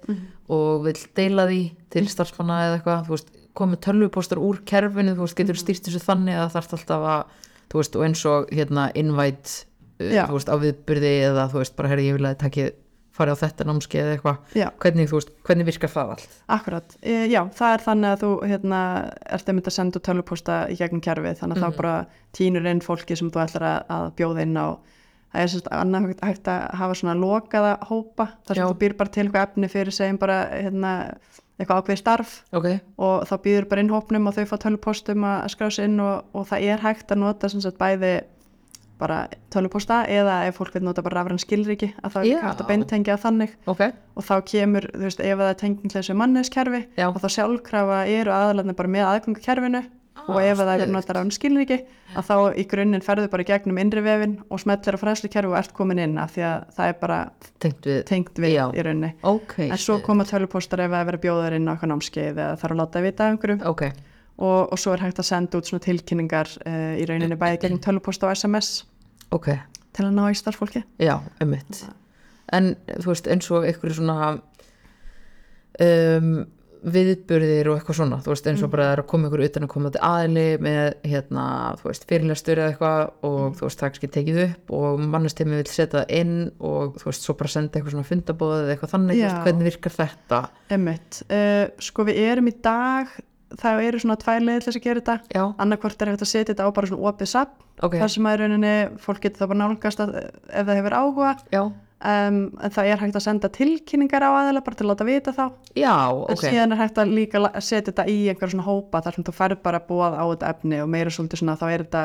og 0.52 0.82
vil 0.84 0.98
deila 1.16 1.46
því 1.48 1.62
til 1.96 2.04
starfsmanna 2.12 2.58
eða 2.66 2.80
eitthvað, 2.80 3.06
þú 3.08 3.14
veist, 3.16 3.30
komið 3.58 3.84
tölvupóstar 3.88 4.42
úr 4.42 4.62
kerfinu, 4.68 5.16
þú 5.16 5.26
veist, 5.26 5.38
getur 5.40 5.60
stýrt 5.60 5.88
þessu 5.88 6.04
þannig 6.04 6.40
að 6.40 6.48
það 6.48 6.56
þarf 6.58 6.80
alltaf 6.80 7.06
að, 7.12 7.44
þú 7.72 7.82
veist, 7.82 8.00
og 8.00 8.08
eins 8.08 8.26
og 8.32 8.50
hérna 8.56 8.88
invite, 9.00 9.54
uh, 10.00 10.18
þú 10.18 10.40
veist, 10.40 10.52
á 10.52 10.56
viðbyrði 10.64 11.14
eða 11.30 11.48
þú 11.54 11.62
veist, 11.62 11.78
bara 11.78 11.94
herri, 11.94 12.10
ég 12.10 12.20
vil 12.20 12.30
að 12.30 12.42
takið 12.44 12.74
farið 13.16 13.40
á 13.40 13.44
þetta 13.46 13.68
námskeið 13.70 14.02
eða 14.02 14.16
eitthvað, 14.16 14.72
hvernig, 14.84 15.10
þú 15.10 15.20
veist, 15.20 15.30
hvernig 15.48 15.68
virkar 15.70 15.92
það 15.94 16.12
allt? 16.16 16.34
Akkurat, 16.52 16.96
e, 17.00 17.14
já, 17.32 17.40
það 17.56 17.76
er 17.76 17.84
þannig 17.86 18.10
að 18.10 18.24
þú 18.26 18.32
hérna, 18.52 18.80
ert 19.38 19.52
einmitt 19.52 19.70
að 19.70 19.76
senda 19.78 20.02
út 20.02 20.08
tölvupósta 20.10 20.58
í 20.72 20.76
gegnum 20.80 21.04
kerfið, 21.06 21.38
þannig 21.40 21.62
að 21.62 21.64
þá 21.64 21.80
bara 21.80 21.94
tínur 22.36 22.68
inn 22.72 22.84
fólki 22.84 23.16
sem 23.16 23.32
þú 23.32 23.44
ætlar 23.46 23.68
að, 23.70 23.80
að 23.96 24.10
bjóða 24.20 24.46
inn 24.46 24.60
á. 24.60 24.68
Það 25.36 25.46
er 25.46 25.52
sérst 25.52 25.72
annað 25.76 26.10
hægt, 26.24 26.52
að 26.52 26.62
hafa 26.82 27.00
svona 27.00 27.16
lokaða 27.20 27.72
hópa, 27.88 28.28
þar 28.48 28.60
sem 28.60 28.70
þú 28.70 28.78
býr 28.84 28.98
bara 29.00 29.16
til 29.16 29.26
eitthvað 29.26 29.48
efni 29.48 29.72
fyrir 29.72 29.96
segjum 29.96 30.20
bara 30.20 30.38
hérna, 30.52 30.92
eitthvað 31.60 31.82
ákveði 31.82 32.02
starf 32.02 32.38
Ok, 32.56 32.70
og 33.00 33.26
þá 33.30 33.36
býður 33.46 33.68
bara 33.72 33.84
inn 33.84 33.92
hópnum 33.94 34.30
og 34.30 34.38
þau 34.38 34.46
fá 34.50 34.56
tölvupóstum 34.66 35.28
að 35.28 35.50
skrá 35.54 35.70
sig 35.72 35.90
inn 35.90 36.00
og, 36.04 36.26
og 36.36 36.48
það 36.52 36.70
er 36.72 36.84
hægt 36.84 37.14
að 37.14 37.22
nota 37.24 37.52
sem 37.52 37.64
sagt 37.64 37.80
bæði 37.80 38.16
bara 39.00 39.26
tölvupósta 39.52 40.04
eða 40.12 40.38
ef 40.48 40.60
fólk 40.60 40.76
vil 40.76 40.86
nota 40.86 41.04
bara 41.04 41.20
rafræn 41.20 41.42
skilriki 41.42 41.92
að 42.00 42.16
þá 42.16 42.20
er 42.22 42.46
hægt 42.46 42.64
að 42.64 42.70
beintengja 42.70 43.18
þannig. 43.20 43.56
Ok, 43.68 43.84
og 44.16 44.24
þá 44.24 44.36
kemur, 44.52 44.88
þú 44.94 45.04
veist, 45.04 45.20
ef 45.20 45.42
það 45.42 45.52
er 45.52 45.60
tenging 45.60 45.92
til 45.92 46.00
þessu 46.00 46.16
manneskerfi 46.22 46.82
og 47.10 47.20
þá 47.24 47.28
sjálfkrafa 47.36 48.00
eru 48.08 48.36
aðalarnir 48.36 48.78
bara 48.80 48.94
með 48.96 49.10
aðgöngu 49.12 49.44
kerfinu 50.16 50.36
og 50.36 50.42
ef 50.42 50.58
það 50.58 50.82
er 50.82 50.92
notar 50.92 51.20
án 51.20 51.32
skilriki 51.34 51.78
að 52.16 52.28
þá 52.30 52.36
í 52.58 52.66
grunninn 52.70 53.04
ferðu 53.04 53.30
bara 53.34 53.46
gegnum 53.46 53.78
innri 53.82 54.02
vefin 54.06 54.38
og 54.50 54.62
smellir 54.64 54.98
á 54.98 55.00
fræðslukerfi 55.02 55.52
og 55.52 55.58
ert 55.60 55.74
komin 55.76 56.02
inn 56.02 56.18
af 56.22 56.34
því 56.34 56.46
að 56.48 56.66
það 56.78 56.92
er 56.92 56.98
bara 57.02 57.20
tengt 57.60 57.86
við, 57.90 58.00
tengt 58.10 58.42
við 58.42 58.56
í 58.56 58.86
rauninni. 58.86 59.12
Ok, 59.28 59.56
en 59.68 59.82
svo 59.82 60.00
koma 60.06 60.26
tölvupóstar 60.26 60.86
ef 60.86 60.92
það 60.94 61.02
er 61.02 61.10
verið 61.12 61.20
að 61.20 61.26
bjóða 61.28 61.46
þér 61.46 61.58
inn 61.60 61.70
á 61.70 61.72
eitthvað 61.74 61.92
námskeið 61.94 62.32
eða 62.32 62.58
þarf 62.62 62.76
að 62.76 62.82
láta 62.82 63.00
að 63.02 63.08
vita 63.10 63.30
einhverju. 63.30 63.60
Ok, 63.70 63.86
og, 64.40 64.60
og 64.64 64.82
svo 64.82 64.96
er 64.96 65.06
hægt 65.06 65.22
að 65.22 65.30
senda 65.30 65.60
út 65.60 65.70
svona 65.70 65.86
tilkynningar 65.86 66.56
uh, 66.64 66.96
í 66.98 67.06
rauninni 67.10 67.40
bæði 67.40 67.62
gegn 67.66 67.84
tölvupósta 67.84 68.30
og 68.30 68.36
SMS 68.36 68.82
ok, 69.36 69.54
til 69.96 70.08
að 70.08 70.18
ná 70.18 70.26
í 70.32 70.40
starffólki 70.40 70.84
Já, 71.02 71.20
einmitt. 71.44 71.86
En 72.54 72.76
þú 73.02 73.12
veist 73.12 73.30
eins 73.32 73.48
og 73.52 73.66
einhverju 73.68 74.00
svona 74.00 74.36
um, 75.82 76.36
viðburðir 76.86 77.70
og 77.72 77.80
eitthvað 77.80 78.00
svona 78.00 78.20
þú 78.22 78.32
veist 78.34 78.50
eins 78.52 78.64
og 78.66 78.72
bara 78.74 78.88
það 78.88 78.96
er 78.96 79.02
að 79.02 79.10
koma 79.12 79.28
einhverju 79.28 79.50
utan 79.50 79.66
að 79.66 79.72
koma 79.74 79.92
til 79.94 80.02
aðli 80.06 80.46
með 80.66 80.90
hérna 81.12 81.46
þú 81.82 81.90
veist 81.90 82.08
fyrirlestur 82.10 82.62
eða 82.62 82.74
eitthvað 82.74 83.30
og 83.30 83.60
þú 83.60 83.68
veist 83.68 83.82
það 83.82 83.92
ekki 83.92 84.12
tekið 84.18 84.42
upp 84.46 84.74
og 84.80 85.06
mannustemi 85.16 85.60
vil 85.60 85.70
setja 85.72 86.02
það 86.02 86.18
inn 86.20 86.36
og 86.60 87.00
þú 87.02 87.10
veist 87.10 87.28
svo 87.28 87.38
bara 87.40 87.54
senda 87.56 87.80
eitthvað 87.80 87.96
svona 87.96 88.10
fundabóð 88.12 88.58
eða 88.60 88.76
eitthvað 88.76 88.96
þannig, 88.96 89.22
veist, 89.24 89.40
hvernig 89.48 89.70
virkar 89.72 89.96
þetta? 89.96 90.42
Emmitt, 90.78 91.22
uh, 91.30 91.64
sko 91.90 92.06
við 92.10 92.22
erum 92.26 92.52
í 92.52 92.58
dag 92.66 93.16
það 93.56 93.84
eru 93.88 94.02
svona 94.02 94.18
tvær 94.20 94.44
leiðir 94.44 94.64
til 94.64 94.72
þess 94.72 94.80
að 94.80 94.86
gera 94.86 95.04
þetta. 95.06 95.46
Annarkvort 95.64 96.02
er 96.02 96.12
hægt 96.12 96.26
að 96.26 96.32
setja 96.32 96.52
þetta 96.52 96.68
á 96.68 96.76
bara 96.76 96.90
svona 96.90 97.12
opið 97.12 97.32
sapp 97.32 97.54
ok, 97.86 97.98
þar 98.02 98.14
sem 98.14 98.30
að 98.30 98.38
rauninni 98.42 98.74
fólk 99.04 99.22
getur 99.24 99.44
það 99.44 99.52
bara 99.54 99.62
nálgast 99.62 100.04
að, 100.04 100.16
ef 100.50 100.68
það 100.70 100.80
hefur 100.80 100.98
áhuga. 101.00 101.32
Já, 101.54 101.62
um, 102.02 102.40
en 102.60 102.74
það 102.76 102.90
er 102.92 103.02
hægt 103.02 103.20
að 103.20 103.26
senda 103.26 103.52
tilkynningar 103.54 104.26
á 104.26 104.32
aðeila 104.42 104.64
bara 104.66 104.80
til 104.80 104.86
að 104.86 104.92
láta 104.92 105.08
vita 105.08 105.34
þá. 105.36 105.46
Já, 105.78 105.96
en 106.12 106.36
ok, 106.36 106.44
síðan 106.44 106.76
er 106.76 106.82
hægt 106.84 107.02
að 107.02 107.16
líka 107.16 107.44
setja 107.60 107.92
þetta 107.92 108.08
í 108.12 108.18
einhver 108.32 108.54
svona 108.54 108.68
hópa 108.68 109.02
þar 109.06 109.18
sem 109.18 109.28
þú 109.28 109.36
færð 109.40 109.64
bara 109.66 109.82
búað 109.88 110.20
á 110.20 110.24
þetta 110.26 110.52
efni 110.56 110.84
og 110.84 110.92
meira 110.92 111.14
svolítið 111.14 111.44
svona 111.44 111.58
þá 111.60 111.66
er 111.70 111.86
þetta 111.86 112.04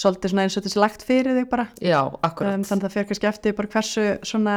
svolítið 0.00 0.32
svona 0.32 0.44
eins 0.46 0.56
og 0.56 0.64
þetta 0.64 0.76
er 0.76 0.84
lagt 0.84 1.06
fyrir 1.06 1.40
þig 1.40 1.50
bara. 1.50 1.66
Já, 1.82 2.00
akkurat. 2.20 2.54
Um, 2.54 2.68
þannig 2.68 2.84
að 2.84 2.88
það 2.88 2.96
fer 2.98 3.10
kannski 3.10 3.30
eftir 3.30 3.58
bara 3.58 3.74
hversu 3.74 4.06
svona 4.26 4.56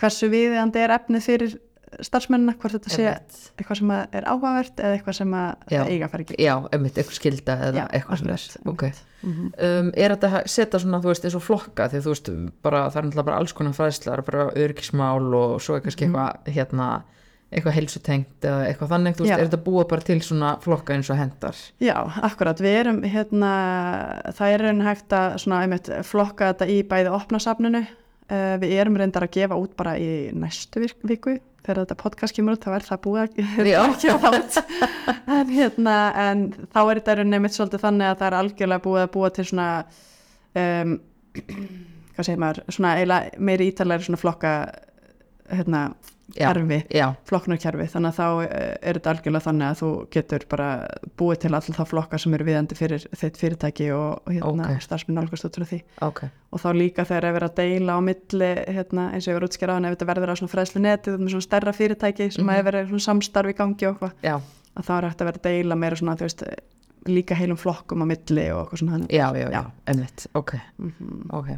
hversu 0.00 0.28
viðeigandi 0.32 0.82
er 0.82 0.94
efnið 0.98 1.24
fyrir 1.24 1.56
starfsmennina, 2.02 2.54
hvort 2.60 2.74
þetta 2.76 2.92
sé 2.92 3.04
eitthvað 3.56 3.78
sem 3.80 3.90
er 3.96 4.26
áhugavert 4.28 4.80
eða 4.82 4.96
eitthvað 4.98 5.16
sem 5.20 5.34
eiga 5.36 6.06
að 6.06 6.12
fara 6.12 6.24
ekki 6.26 6.38
Já, 6.42 6.54
einmitt, 6.74 6.96
eitthvað 6.98 7.18
skilda 7.20 7.56
eða 7.68 7.82
Já, 7.82 7.86
eitthvað 7.96 8.20
svona 8.22 8.36
akkurat, 8.36 8.70
Ok, 8.72 8.84
um, 9.30 9.90
er 9.94 10.14
þetta 10.16 10.30
að 10.32 10.48
setja 10.52 10.80
svona, 10.82 11.00
þú 11.04 11.12
veist, 11.12 11.26
eins 11.28 11.36
og 11.38 11.44
flokka 11.46 11.88
því 11.92 12.00
þú 12.04 12.14
veist, 12.14 12.30
bara, 12.66 12.84
það 12.90 13.00
er 13.02 13.06
náttúrulega 13.08 13.28
bara 13.30 13.40
alls 13.42 13.54
konar 13.56 13.76
fræðslar, 13.78 14.24
bara 14.26 14.48
örgismál 14.66 15.28
og 15.40 15.60
svo 15.64 15.78
er 15.78 15.84
kannski 15.86 16.08
eitthvað, 16.08 16.50
hérna 16.58 16.88
eitthvað 17.56 17.76
heilsutengt 17.78 18.42
eða 18.50 18.62
eitthvað 18.66 18.90
þannig, 18.90 19.14
þú 19.16 19.22
veist, 19.22 19.30
Já. 19.30 19.36
er 19.38 19.46
þetta 19.46 19.62
búið 19.68 19.84
bara 19.92 20.06
til 20.10 20.16
svona 20.26 20.48
flokka 20.64 20.96
eins 20.96 21.10
og 21.14 21.20
hendar? 21.20 21.60
Já, 21.80 21.94
akkurat, 22.26 22.58
við 22.60 22.80
erum 22.80 22.98
hérna, 23.06 23.52
það 24.34 24.54
er 24.56 24.64
raun 24.66 24.82
hægt 24.86 25.14
að 25.14 25.36
svona, 25.44 25.60
einmitt, 25.62 25.90
flokka 26.08 26.50
þetta 26.50 26.66
í 26.74 26.80
bæði 26.90 27.12
opnasafninu, 27.14 27.84
uh, 27.86 28.56
við 28.62 28.74
erum 28.82 28.98
reyndar 28.98 29.28
að 29.28 29.36
gefa 29.38 29.58
út 29.62 29.76
bara 29.78 29.94
í 30.02 30.10
næstu 30.34 30.82
vik- 30.82 31.06
viku 31.06 31.36
þegar 31.66 31.82
þetta 31.82 31.98
podcast 32.00 32.36
kemur 32.36 32.56
út, 32.56 32.64
þá 32.64 32.76
er 32.78 32.86
það 32.86 33.02
búið 33.04 33.20
að 33.22 33.98
gefa 34.02 34.18
það 34.22 34.38
út 34.38 34.58
en 35.36 35.52
hérna, 35.52 35.96
en 36.22 36.44
þá 36.72 36.80
er 36.84 37.00
þetta 37.00 37.16
raun 37.18 37.38
einmitt 37.38 37.56
svolítið 37.56 37.84
þannig 37.84 38.10
að 38.10 38.18
það 38.20 38.28
er 38.28 38.38
algjörlega 38.40 38.84
búið 38.86 39.04
að 39.04 39.12
búa 39.16 39.30
til 39.34 39.46
svona 39.50 39.68
um, 40.62 40.96
hvað 42.16 42.28
segir 42.28 42.42
maður, 42.42 42.62
svona 42.72 43.20
meiri 43.50 43.70
ítalegri 43.72 44.08
svona 44.08 44.20
flokka 44.22 44.52
hérna. 45.52 45.88
Kerfi 46.34 46.78
flokknarkerfi 47.28 47.86
þannig 47.92 48.10
að 48.10 48.16
þá 48.18 48.26
eh, 48.46 48.72
er 48.82 48.98
þetta 48.98 49.12
algjörlega 49.12 49.44
þannig 49.44 49.66
að 49.68 49.80
þú 49.80 49.90
getur 50.16 50.46
bara 50.50 50.68
búið 51.20 51.38
til 51.44 51.52
alltaf 51.54 51.78
þá 51.78 51.84
flokka 51.92 52.18
sem 52.18 52.34
eru 52.34 52.46
viðandi 52.48 52.78
fyrir 52.78 53.04
þitt 53.14 53.38
fyrirtæki 53.40 53.90
og, 53.94 54.22
hérna, 54.26 54.50
Ok. 54.50 54.60
okay. 54.64 54.80
starfsminn 54.80 55.18
nálgast 55.20 55.46
út 55.46 55.58
frá 55.60 55.66
því 55.70 55.80
ok, 56.02 56.22
og 56.50 56.62
þá 56.64 56.68
líka 56.74 57.04
þegar 57.06 57.28
er 57.28 57.36
verið 57.38 57.50
að 57.50 57.60
deila 57.62 57.96
á 57.96 58.00
milli 58.08 58.50
hérna, 58.76 59.08
eins 59.14 59.28
og 59.28 59.32
ég 59.32 59.38
var 59.38 59.48
útskjara 59.48 59.76
á 59.76 59.78
en 59.78 59.84
ef 59.86 59.94
þetta 59.96 60.08
verður 60.10 60.36
svona 60.40 60.54
fræðslu 60.54 60.82
netið 60.82 61.18
með 61.22 61.34
svona 61.36 61.46
stærra 61.48 61.72
fyrirtæki 61.76 62.30
sem 62.30 62.44
mm. 62.44 62.50
-hmm. 62.50 62.64
verið 62.70 62.88
svona 62.88 63.06
samstarf 63.06 63.50
í 63.50 63.56
gangi 63.56 63.86
og 63.86 64.02
já, 64.22 64.40
að 64.76 64.82
þá 64.88 64.92
er 64.98 65.08
hægt 65.08 65.20
að 65.22 65.26
vera 65.30 65.38
að 65.38 65.46
deila 65.46 65.76
meira 65.76 65.96
svona 65.96 66.16
veist, 66.20 66.42
líka 67.06 67.34
heilum 67.38 67.56
flokkum 67.56 68.02
á 68.02 68.06
milli 68.06 68.50
og 68.50 68.66
eitthvað 68.66 68.78
svona 68.82 68.98
já, 69.06 69.26
já, 69.30 69.46
já, 69.46 69.50
Já. 69.52 69.64
einmitt, 69.86 70.26
ok 70.34 70.54
Mhm. 70.78 71.30
ok 71.30 71.48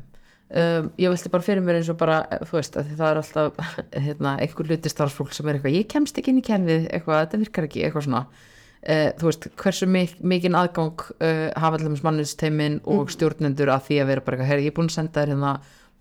um, 0.51 0.91
ég 1.01 1.13
vilti 1.13 1.33
bara 1.33 1.45
fyrir 1.45 1.65
mér 1.65 1.81
eins 1.81 1.91
og 1.93 1.99
bara 2.01 2.21
þú 2.49 2.59
veist, 2.59 2.77
að 2.79 2.93
það 2.99 3.09
er 3.11 3.21
alltaf 3.23 3.73
hérna, 4.07 4.37
einhver 4.43 4.71
hluti 4.71 4.93
starfsfólk 4.93 5.35
sem 5.37 5.49
er 5.49 5.59
eitthvað 5.59 5.81
ég 5.81 5.91
kemst 5.91 6.21
ekki 6.21 6.35
inn 6.35 6.43
í 6.43 6.47
kerfið, 6.47 6.87
eitthvað, 6.93 7.25
þetta 7.25 7.43
virkar 7.45 7.69
ekki 7.69 7.85
eitthvað 7.87 8.07
svona 8.09 8.23
uh, 8.29 9.11
þú 9.19 9.31
veist, 9.31 9.51
hversu 9.65 9.91
mik 9.91 10.17
mikinn 10.35 10.59
aðgang 10.59 11.05
uh, 11.19 11.45
hafa 11.57 11.81
allir 11.81 12.07
mannusteimin 12.07 12.81
og 12.89 13.13
stjórnendur 13.15 13.75
að 13.75 13.91
því 13.91 14.01
að 14.03 14.11
vera 14.15 14.25
bara 14.25 14.39
eitthvað, 14.39 14.53
herri, 14.53 14.69
ég 14.69 14.75
er 14.75 14.79
búin 14.81 14.91
að 14.93 14.99
senda 15.01 15.21
þér 15.21 15.35
hérna 15.35 15.59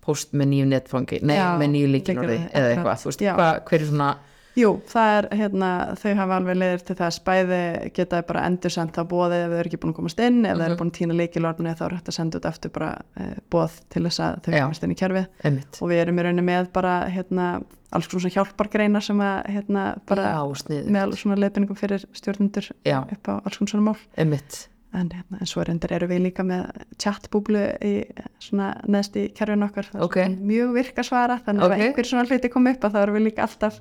post 0.08 0.32
með 0.32 0.52
nýju 0.54 0.66
netfangi, 0.70 1.20
nei, 1.28 1.36
Já, 1.36 1.48
með 1.60 1.72
nýju 1.74 1.88
lykilorði, 1.92 2.40
eða 2.56 2.68
eitthvað, 2.72 3.00
þú 3.02 3.10
veist, 3.10 3.24
Já. 3.26 3.32
hvað, 3.36 3.58
hver 3.68 3.82
er 3.82 3.90
svona 3.90 4.12
Jú, 4.58 4.70
það 4.90 5.08
er 5.18 5.26
hérna, 5.38 5.68
þau 6.00 6.12
hafa 6.18 6.36
alveg 6.40 6.56
leiðir 6.58 6.82
til 6.88 6.96
þess 6.98 7.20
bæði 7.28 7.58
geta 7.94 8.22
bara 8.26 8.42
endur 8.48 8.72
sendt 8.74 8.96
á 8.98 9.02
bóðið 9.06 9.44
ef 9.44 9.50
þau 9.52 9.58
eru 9.60 9.70
ekki 9.70 9.80
búin 9.84 9.92
að 9.92 9.98
komast 10.00 10.22
inn 10.24 10.40
ef 10.48 10.56
þau 10.58 10.64
eru 10.64 10.74
Mhm. 10.74 10.78
búin 10.80 10.90
að 10.90 10.96
týna 10.98 11.18
leikilorðinu 11.20 11.74
þá 11.78 11.82
er 11.86 11.94
hægt 11.98 12.08
að 12.10 12.16
senda 12.18 12.38
út 12.40 12.48
eftir 12.50 12.70
bara 12.74 12.88
uh, 13.20 13.34
bóð 13.50 13.76
til 13.88 14.02
þess 14.08 14.20
að 14.24 14.40
þau 14.42 14.52
komast 14.58 14.82
inn 14.84 14.94
í 14.94 15.26
einmitt, 15.44 15.78
og 15.82 15.88
við 15.92 16.00
erum 16.02 16.18
í 16.18 16.22
rauninni 16.26 16.42
með 16.48 16.72
bara 16.72 16.94
hérna, 17.08 17.62
alls 17.92 18.08
svona 18.10 18.32
hjálpargreinar 18.34 19.02
sem 19.04 19.20
að 19.20 19.46
hérna, 19.54 19.84
bara 20.06 20.22
já, 20.34 20.42
með 20.90 21.14
svona 21.16 21.38
leiðbyningum 21.38 21.78
fyrir 21.78 22.04
stjórnendur 22.12 22.66
Já. 22.84 22.98
upp 23.12 23.28
á 23.30 23.34
alls 23.46 23.56
svona 23.62 23.84
mál 23.92 23.96
einmitt, 24.18 24.68
en, 24.92 25.08
hérna, 25.14 25.38
en 25.40 25.46
svo 25.46 25.62
reyndar 25.64 25.92
eru 25.92 26.08
við 26.10 26.20
líka 26.26 26.42
með 26.44 26.66
chatbúblu 26.98 27.62
í 27.84 27.94
svona 28.42 28.74
neðst 28.88 29.16
í 29.16 29.28
kerfinu 29.32 29.68
okkar 29.70 29.86
það 29.92 30.00
er 30.00 30.04
Ok. 30.04 30.18
svona 30.18 30.48
mjög 30.50 30.74
virka 30.74 31.02
svara 31.06 31.38
þannig 31.46 31.62
að 31.62 31.70
Ok. 31.70 31.78
ef 31.78 31.86
einhver 31.86 32.04
svona 32.10 32.26
hluti 32.28 32.50
kom 32.52 32.66
upp 32.66 32.84
að 32.84 32.92
þá 32.92 33.02
erum 33.02 33.16
við 33.16 33.24
líka 33.30 33.42
alltaf 33.46 33.80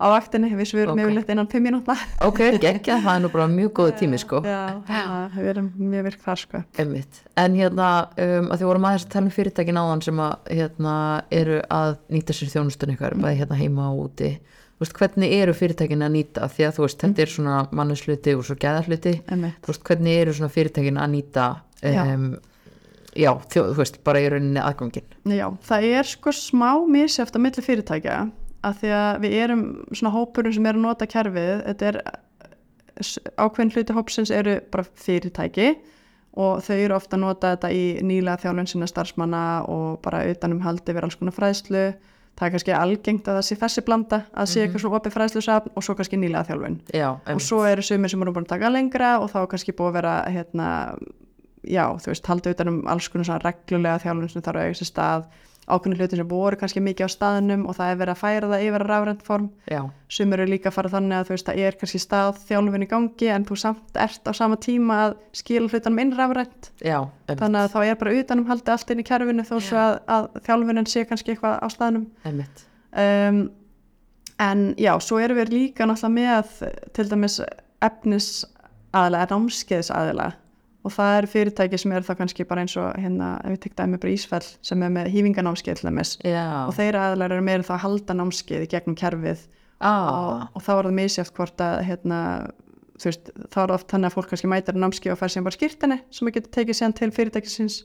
á 0.00 0.06
vaktinni 0.10 0.50
við 0.54 0.70
svörum 0.72 0.94
Ok. 0.94 0.98
okay. 0.98 1.06
yfirleitt 1.06 1.32
innan 1.34 1.50
5 1.50 1.64
mínúta 1.64 1.96
ok, 2.26 2.40
geggja 2.62 2.98
það 3.04 3.14
er 3.14 3.22
nú 3.24 3.30
bara 3.32 3.46
mjög 3.50 3.72
góð 3.78 3.92
tími, 4.00 4.18
sko 4.20 4.40
Já, 4.44 4.80
að 4.88 5.38
við 5.38 5.50
erum 5.54 5.70
mjög 5.78 6.08
virk 6.08 6.24
þar 6.24 6.42
sko 6.42 6.62
Einmitt. 6.78 7.20
En 7.40 7.54
hérna, 7.58 7.88
um, 8.20 8.50
að 8.52 8.60
því 8.60 8.68
vorum 8.68 8.88
aðeins 8.88 9.06
að 9.06 9.14
tala 9.14 9.28
um 9.28 9.34
fyrirtækin 9.34 9.80
áðan 9.80 10.02
sem 10.04 10.20
að 10.22 10.50
hérna, 10.58 10.96
eru 11.34 11.60
að 11.74 11.96
nýta 12.14 12.36
sér 12.36 12.52
þjónustun 12.52 12.94
ykkar, 12.94 13.16
bæði 13.20 13.40
hérna 13.40 13.58
heima 13.58 13.88
og 13.90 14.04
úti. 14.08 14.30
Þú 14.74 14.84
veist, 14.84 14.96
hvernig 14.98 15.34
eru 15.38 15.54
fyrirtækin 15.54 16.02
að 16.04 16.14
nýta? 16.16 16.48
Því 16.50 16.66
að 16.68 16.78
þú 16.78 16.84
veist, 16.86 17.02
þetta 17.04 17.24
er 17.24 17.32
svona 17.34 17.58
mannusluti 17.70 18.34
og 18.34 18.46
svo 18.46 18.56
veist, 19.70 19.84
hvernig 19.86 20.20
eru 20.22 20.34
svona 20.34 20.54
fyrirtækin 20.54 20.98
að 21.00 21.12
nýta, 21.14 21.48
Já. 21.82 22.02
um, 22.14 22.30
já, 23.14 23.30
þjó, 23.50 23.60
þú 23.70 23.80
veist, 23.82 24.00
bara 24.06 24.22
í 24.22 24.30
rauninni 24.34 24.62
aðgangin. 24.62 25.06
Já, 25.30 25.46
það 25.68 25.90
er 26.00 26.10
sko 26.10 26.34
smá 26.34 26.70
misjæft 26.90 27.38
á 27.38 27.40
milli 27.42 27.66
fyrirtækja 27.66 28.18
að 28.64 28.78
því 28.82 28.92
að 28.98 29.24
við 29.24 29.34
erum 29.44 29.64
svona 29.92 30.14
hópurinn 30.14 30.56
sem 30.56 30.68
er 30.68 30.78
að 30.78 30.86
nota 30.86 31.08
kerfið 31.10 31.64
þetta 31.68 31.90
er 31.90 32.00
ákveðin 33.40 33.74
hluti 33.74 33.96
hópsins 33.96 34.32
eru 34.34 34.58
bara 34.72 34.86
fyrirtæki 34.86 35.74
og 36.40 36.64
þau 36.66 36.74
eru 36.76 36.96
ofta 36.96 37.16
að 37.18 37.22
nota 37.22 37.52
þetta 37.54 37.70
í 37.74 37.84
nýlega 38.06 38.42
þjálfun 38.42 38.70
sinna 38.70 38.88
starfsmanna 38.90 39.44
og 39.70 40.00
bara 40.04 40.24
utanum 40.30 40.62
haldi 40.64 40.94
verið 40.94 41.08
alls 41.08 41.18
konar 41.20 41.36
fræðslu. 41.36 41.84
Það 42.34 42.46
er 42.48 42.54
kannski 42.56 42.72
algengt 42.74 43.28
að 43.30 43.36
það 43.38 43.44
sé 43.46 43.56
þessi 43.60 43.82
blanda 43.86 44.18
að 44.34 44.48
sé 44.50 44.62
eitthvað 44.64 44.82
svona 44.82 44.98
opið 44.98 45.14
fræðslusafn 45.14 45.74
og 45.78 45.84
svo 45.86 45.94
kannski 45.94 46.18
nýlega 46.18 46.48
þjálfun. 46.48 46.80
Já, 46.90 47.08
og 47.14 47.42
svo 47.46 47.60
eru 47.68 47.84
sumir 47.86 48.10
sem 48.10 48.24
eru 48.24 48.34
búin 48.34 48.48
að 48.48 48.56
taka 48.56 48.72
lengra 48.74 49.12
og 49.22 49.28
þá 49.30 49.38
kannski 49.52 49.74
búið 49.78 49.92
að 49.92 49.98
vera 50.00 50.14
hérna, 50.34 50.70
já, 51.62 51.84
þú 52.02 52.10
veist, 52.10 52.30
halda 52.32 52.54
utan 52.56 52.72
um 52.72 52.80
alls 52.90 53.06
konar 53.12 53.46
reglulega 53.46 54.02
þjálfun 54.02 54.32
sem 54.32 54.46
þarf 54.48 54.58
að 54.58 54.66
eiga 54.66 54.80
sér 54.80 54.90
stað 54.90 55.28
ákveðin 55.64 55.96
hlutin 55.98 56.20
sem 56.20 56.28
voru 56.28 56.58
kannski 56.60 56.82
mikið 56.84 57.08
á 57.08 57.14
staðnum 57.14 57.64
og 57.68 57.76
það 57.78 57.90
er 57.92 57.98
verið 58.00 58.14
að 58.14 58.20
færa 58.20 58.50
það 58.50 58.64
yfir 58.66 58.84
að 58.84 58.90
rafrænt 58.90 59.24
form. 59.24 59.48
Já, 59.70 59.80
sumir 60.16 60.42
eru 60.44 60.52
líka 60.52 60.70
að 60.70 60.76
fara 60.76 60.92
þannig 60.92 61.16
að 61.16 61.26
þú 61.28 61.34
veist, 61.34 61.48
það 61.48 61.62
er 61.64 61.78
kannski 61.80 62.00
stað 62.02 62.40
þjálfun 62.50 62.84
í 62.84 62.90
gangi 62.90 63.30
en 63.34 63.48
þú 63.48 63.58
samt 63.62 64.00
ert 64.04 64.28
á 64.28 64.32
sama 64.36 64.60
tíma 64.60 65.00
að 65.06 65.16
skila 65.40 65.72
hlutanum 65.72 66.04
inn 66.04 66.14
rafrænt. 66.18 66.70
Já, 66.84 66.98
þannig 67.32 67.60
að 67.62 67.74
þá 67.74 67.80
er 67.84 67.98
bara 68.04 68.16
utanum 68.20 68.48
haldið 68.52 68.76
allt 68.76 68.94
inn 68.94 69.02
í 69.02 69.08
kerfinu 69.08 69.48
þó 69.48 69.56
svo 69.56 69.82
að, 69.82 69.98
að 70.16 70.30
þjálfunin 70.48 70.90
sé 70.92 71.04
kannski 71.08 71.34
eitthvað 71.34 71.58
á 71.64 71.66
staðnum. 71.72 72.06
Um, 72.94 73.44
en 74.44 74.64
já, 74.78 74.92
svo 75.02 75.18
erum 75.22 75.40
við 75.40 75.54
líka 75.54 75.88
náttúrulega 75.88 76.14
með 76.14 76.80
til 76.94 77.08
dæmis 77.10 77.40
efnis 77.84 78.30
aðalega, 78.94 79.32
námskeiðs 79.32 79.90
aðalega 79.94 80.38
og 80.84 80.92
það 80.92 81.18
eru 81.18 81.30
fyrirtæki 81.32 81.80
sem 81.80 81.94
eru 81.96 82.04
þá 82.04 82.18
kannski 82.18 82.44
bara 82.48 82.64
eins 82.64 82.74
og 82.80 82.90
hérna, 83.00 83.30
ef 83.44 83.54
við 83.54 83.60
tekta 83.64 83.86
dæmi 83.86 84.00
bara 84.02 84.12
Ísfell 84.12 84.48
sem 84.68 84.82
er 84.84 84.92
með 84.92 85.08
hýfinganámskeið 85.14 85.80
til 85.80 85.88
dæmis. 85.88 86.12
Og 86.68 86.74
þeir 86.76 86.98
aðalega 87.00 87.38
eru 87.38 87.46
meira 87.46 87.64
þá 87.64 87.72
að 87.78 87.82
halda 87.86 88.18
námskeið 88.18 88.66
í 88.66 88.68
gegnum 88.74 88.98
kerfið. 89.00 89.46
Ah, 89.80 90.04
og, 90.04 90.44
og 90.54 90.64
þá 90.64 90.70
er 90.74 90.88
það 90.88 90.96
misjátt 91.00 91.32
hvort 91.36 91.64
að 91.64 91.78
hérna, 91.88 92.20
þú 93.00 93.10
veist, 93.10 93.32
þá 93.52 93.58
er 93.64 93.74
oft 93.78 93.90
þannig 93.90 94.10
að 94.10 94.16
fólk 94.18 94.30
kannski 94.32 94.52
mætir 94.52 94.78
námskeið 94.78 95.16
og 95.16 95.20
fær 95.20 95.32
síðan 95.32 95.48
bara 95.48 95.58
skýrtinni 95.58 95.98
sem 96.14 96.28
við 96.28 96.36
getum 96.38 96.54
tekið 96.58 96.78
síðan 96.80 96.96
til 97.00 97.10
fyrirtækisins. 97.16 97.80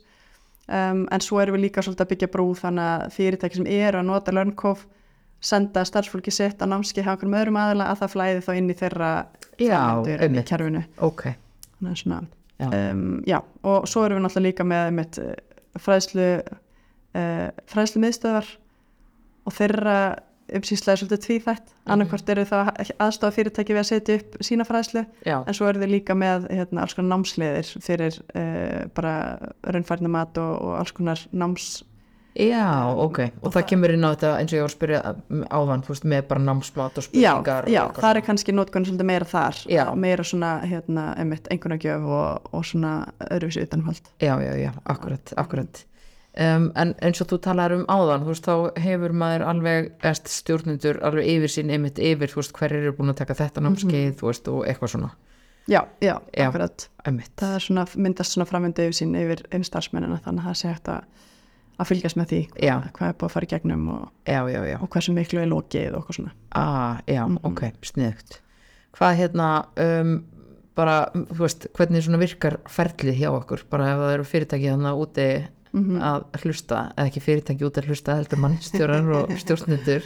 Um, 0.70 1.08
en 1.10 1.24
svo 1.26 1.40
erum 1.42 1.56
við 1.58 1.66
líka 1.66 1.82
svolítið 1.82 2.06
að 2.06 2.12
byggja 2.12 2.30
brú 2.36 2.52
þannig 2.60 2.86
að 2.86 3.14
fyrirtæki 3.16 3.58
sem 3.58 3.70
eru 3.74 4.04
að 4.04 4.10
nota 4.12 4.36
LearnCove 4.36 4.86
senda 5.42 5.82
starfsfólki 5.88 6.32
sitt 6.36 6.62
á 6.62 6.70
námskeið 6.70 7.08
hjá 7.08 7.14
einhverjum 7.16 7.38
öðrum 7.40 7.58
aðila 7.58 7.88
að 7.90 8.04
það 8.04 8.14
flæði 8.14 8.44
þá 8.46 8.52
inn 8.60 8.70
í 8.70 8.76
þeirra 8.78 9.10
Já, 9.58 9.80
kerfinu. 10.52 10.84
Ok, 11.08 11.24
þannig 11.80 11.96
að 11.96 12.02
svona. 12.04 12.20
Um, 12.60 13.04
já, 13.28 13.40
og 13.64 13.88
svo 13.88 14.06
erum 14.06 14.20
við 14.20 14.26
náttúrulega 14.26 14.48
líka 14.48 14.66
með 14.68 14.88
einmitt, 14.90 15.20
eh, 15.24 15.62
fræðslu 15.80 16.30
uh, 16.40 17.46
fræðslu 17.72 18.02
miðstöðar 18.04 18.50
og 19.48 19.56
þeirra 19.56 20.00
umsýsla 20.50 20.94
er 20.94 21.02
svolítið 21.02 21.22
tvíþætt. 21.26 21.68
Mhm. 21.70 21.92
annarkvort 21.94 22.30
eru 22.30 22.46
það 22.50 22.72
aðstofa 23.00 23.36
fyrirtæki 23.36 23.76
við 23.76 23.82
að 23.84 23.90
setja 23.90 24.16
upp 24.20 24.38
sína 24.42 24.66
fræðslu 24.66 25.06
já, 25.26 25.38
en 25.46 25.54
svo 25.54 25.68
eru 25.70 25.84
þau 25.84 25.92
líka 25.92 26.16
með 26.18 26.48
hérna, 26.50 26.82
alls 26.82 26.96
konar 26.98 27.12
námsleiðir 27.14 27.70
fyrir 27.86 28.18
uh, 28.36 28.88
bara 28.96 29.14
raunfærnumat 29.64 30.38
og, 30.42 30.54
og 30.62 30.80
alls 30.80 30.92
konar 30.92 31.22
náms 31.32 31.84
Já, 32.40 32.66
ok, 33.04 33.18
og 33.44 33.52
það 33.52 33.66
kemur 33.74 33.92
inn 33.92 34.06
á 34.08 34.10
þetta 34.14 34.30
eins 34.40 34.54
og 34.54 34.58
ég 34.58 34.64
var 34.64 34.70
að 34.70 34.76
spyrja 34.78 35.00
áðan, 35.60 35.82
þú 35.84 35.92
veist, 35.92 36.06
með 36.14 36.22
bara 36.30 36.44
námsmat 36.46 37.00
og 37.02 37.04
já, 37.04 37.10
spurningar 37.10 37.68
og 37.68 37.74
já 37.74 37.82
eitthvað 37.84 38.06
það 38.06 38.16
er 38.16 38.26
kannski 38.30 38.56
notkunn 38.56 38.88
svolítið 38.88 39.10
meira 39.12 39.28
þar. 39.28 39.60
Já. 39.68 39.84
og 39.92 39.98
meira 40.00 40.24
svona 40.24 40.52
hérna, 40.64 41.04
einmitt, 41.20 41.50
einhvernagjöf 41.52 42.08
og, 42.08 42.50
og 42.56 42.66
svona 42.70 42.94
öðruvísi 43.28 43.66
utanhald. 43.68 44.12
Já, 44.24 44.34
já, 44.40 44.54
já, 44.64 44.72
akkurat, 44.86 45.34
akkurat. 45.36 45.84
Um, 46.40 46.70
En 46.80 46.94
eins 47.04 47.20
og 47.20 47.28
þú 47.34 47.40
talar 47.44 47.74
um 47.76 47.84
áðan, 47.92 48.24
þú 48.24 48.32
veist, 48.32 48.46
þá 48.48 48.80
hefur 48.86 49.12
maður 49.18 49.44
alveg 49.50 49.90
erst 50.06 50.30
stjórnendur 50.32 51.02
alveg 51.04 51.26
yfir 51.28 51.52
sín 51.52 51.74
einmitt 51.74 52.00
yfir, 52.00 52.30
þú 52.32 52.40
veist, 52.40 52.54
hver 52.56 52.76
eru 52.78 52.94
búin 52.96 53.12
að 53.12 53.18
taka 53.26 53.36
þetta 53.42 53.64
námskeið, 53.66 54.14
þú 54.22 54.30
veist, 54.30 54.48
og 54.48 54.62
eitthvað 54.70 54.94
svona. 54.94 55.10
Já, 55.70 55.82
já, 56.02 56.16
Já. 56.34 56.48
akkurat. 56.48 56.88
einmitt, 57.06 57.34
það 57.38 57.56
er 57.58 57.66
svona, 57.66 57.84
myndast 57.98 58.34
svona 58.38 58.48
framöndu 58.50 58.86
yfir 58.88 58.96
sín 59.02 59.12
yfir 59.20 59.44
einn 59.52 59.66
starfsmennina 59.68 60.22
þannig 60.24 60.46
að 60.46 60.48
það 60.54 60.58
sé 60.62 60.72
hægt 60.72 60.88
að, 60.94 61.28
að 61.80 61.90
fylgjast 61.92 62.18
með 62.20 62.28
því 62.34 62.40
Já. 62.66 62.76
hvað, 62.94 63.08
er 63.10 63.16
búið 63.20 63.30
að 63.30 63.34
fara 63.36 63.48
í 63.48 63.52
gegnum 63.54 63.86
og, 63.96 64.10
já, 64.28 64.40
já, 64.52 64.60
já 64.68 64.78
og 64.82 64.90
hversu 64.94 65.14
miklu 65.16 65.40
er 65.44 65.48
lokið 65.54 65.94
og 65.94 66.02
eitthvað 66.02 66.18
svona 66.20 66.34
ah, 66.52 66.98
já, 67.08 67.24
Mhm. 67.28 67.40
ok, 67.44 67.62
sniðugt 67.92 68.40
hvað 69.00 69.18
hérna 69.22 69.48
um, 69.86 70.14
bara, 70.76 70.98
þú 71.14 71.40
veist, 71.44 71.68
hvernig 71.76 72.04
svona 72.06 72.20
virkar 72.22 72.58
ferlið 72.72 73.18
hjá 73.20 73.30
okkur, 73.36 73.64
bara 73.70 73.92
ef 73.94 73.98
það 74.00 74.14
eru 74.14 74.24
fyrirtæki 74.24 74.70
þannig 74.74 75.02
úti 75.06 75.30
Mhm. 75.72 76.00
að 76.02 76.24
hlusta 76.42 76.78
eða 76.98 77.08
ekki 77.12 77.22
fyrirtæki 77.22 77.66
úti 77.68 77.82
að 77.84 77.90
hlusta, 77.92 78.16
heldur 78.18 78.40
mannstjórar 78.42 79.10
og 79.14 79.30
stjórnendur 79.44 80.04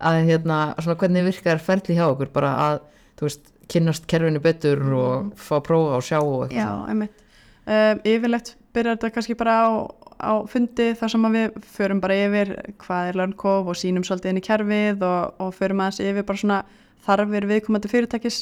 að 0.00 0.22
hérna, 0.28 0.74
svona 0.80 0.96
hvernig 1.00 1.24
virkar 1.26 1.58
ferlið 1.60 1.96
hjá 1.98 2.06
okkur 2.12 2.30
bara 2.32 2.54
að, 2.56 2.80
þú 3.18 3.26
veist, 3.28 3.52
kynnast 3.68 4.06
kerfinu 4.06 4.40
betur 4.40 4.80
og 4.94 5.32
fá 5.36 5.56
að 5.58 5.64
prófa 5.68 5.96
og 5.98 6.02
sjá 6.06 6.18
og 6.22 6.46
eitthvað 6.46 6.56
Já, 6.56 6.88
einmitt. 6.88 7.22
Um, 7.66 8.00
yfirleitt 8.06 8.54
byrjar 8.72 8.96
þetta 8.96 9.10
kannski 9.16 9.34
bara 9.36 9.54
á, 9.66 9.70
á 10.20 10.32
fundi 10.48 10.90
þar 10.98 11.12
sem 11.12 11.26
að 11.28 11.36
við 11.36 11.56
förum 11.76 12.02
bara 12.02 12.18
yfir 12.26 12.52
hvað 12.82 13.10
er 13.10 13.18
LearnCove 13.20 13.72
og 13.72 13.78
sínum 13.78 14.04
svolítið 14.06 14.32
inn 14.32 14.40
í 14.40 14.44
kerfið 14.46 15.04
og, 15.06 15.42
og 15.42 15.52
förum 15.56 15.82
aðeins 15.84 16.02
yfir 16.04 16.26
bara 16.28 16.42
svona 16.42 16.60
þarfir 17.06 17.48
viðkomandi 17.50 17.90
fyrirtækis 17.92 18.40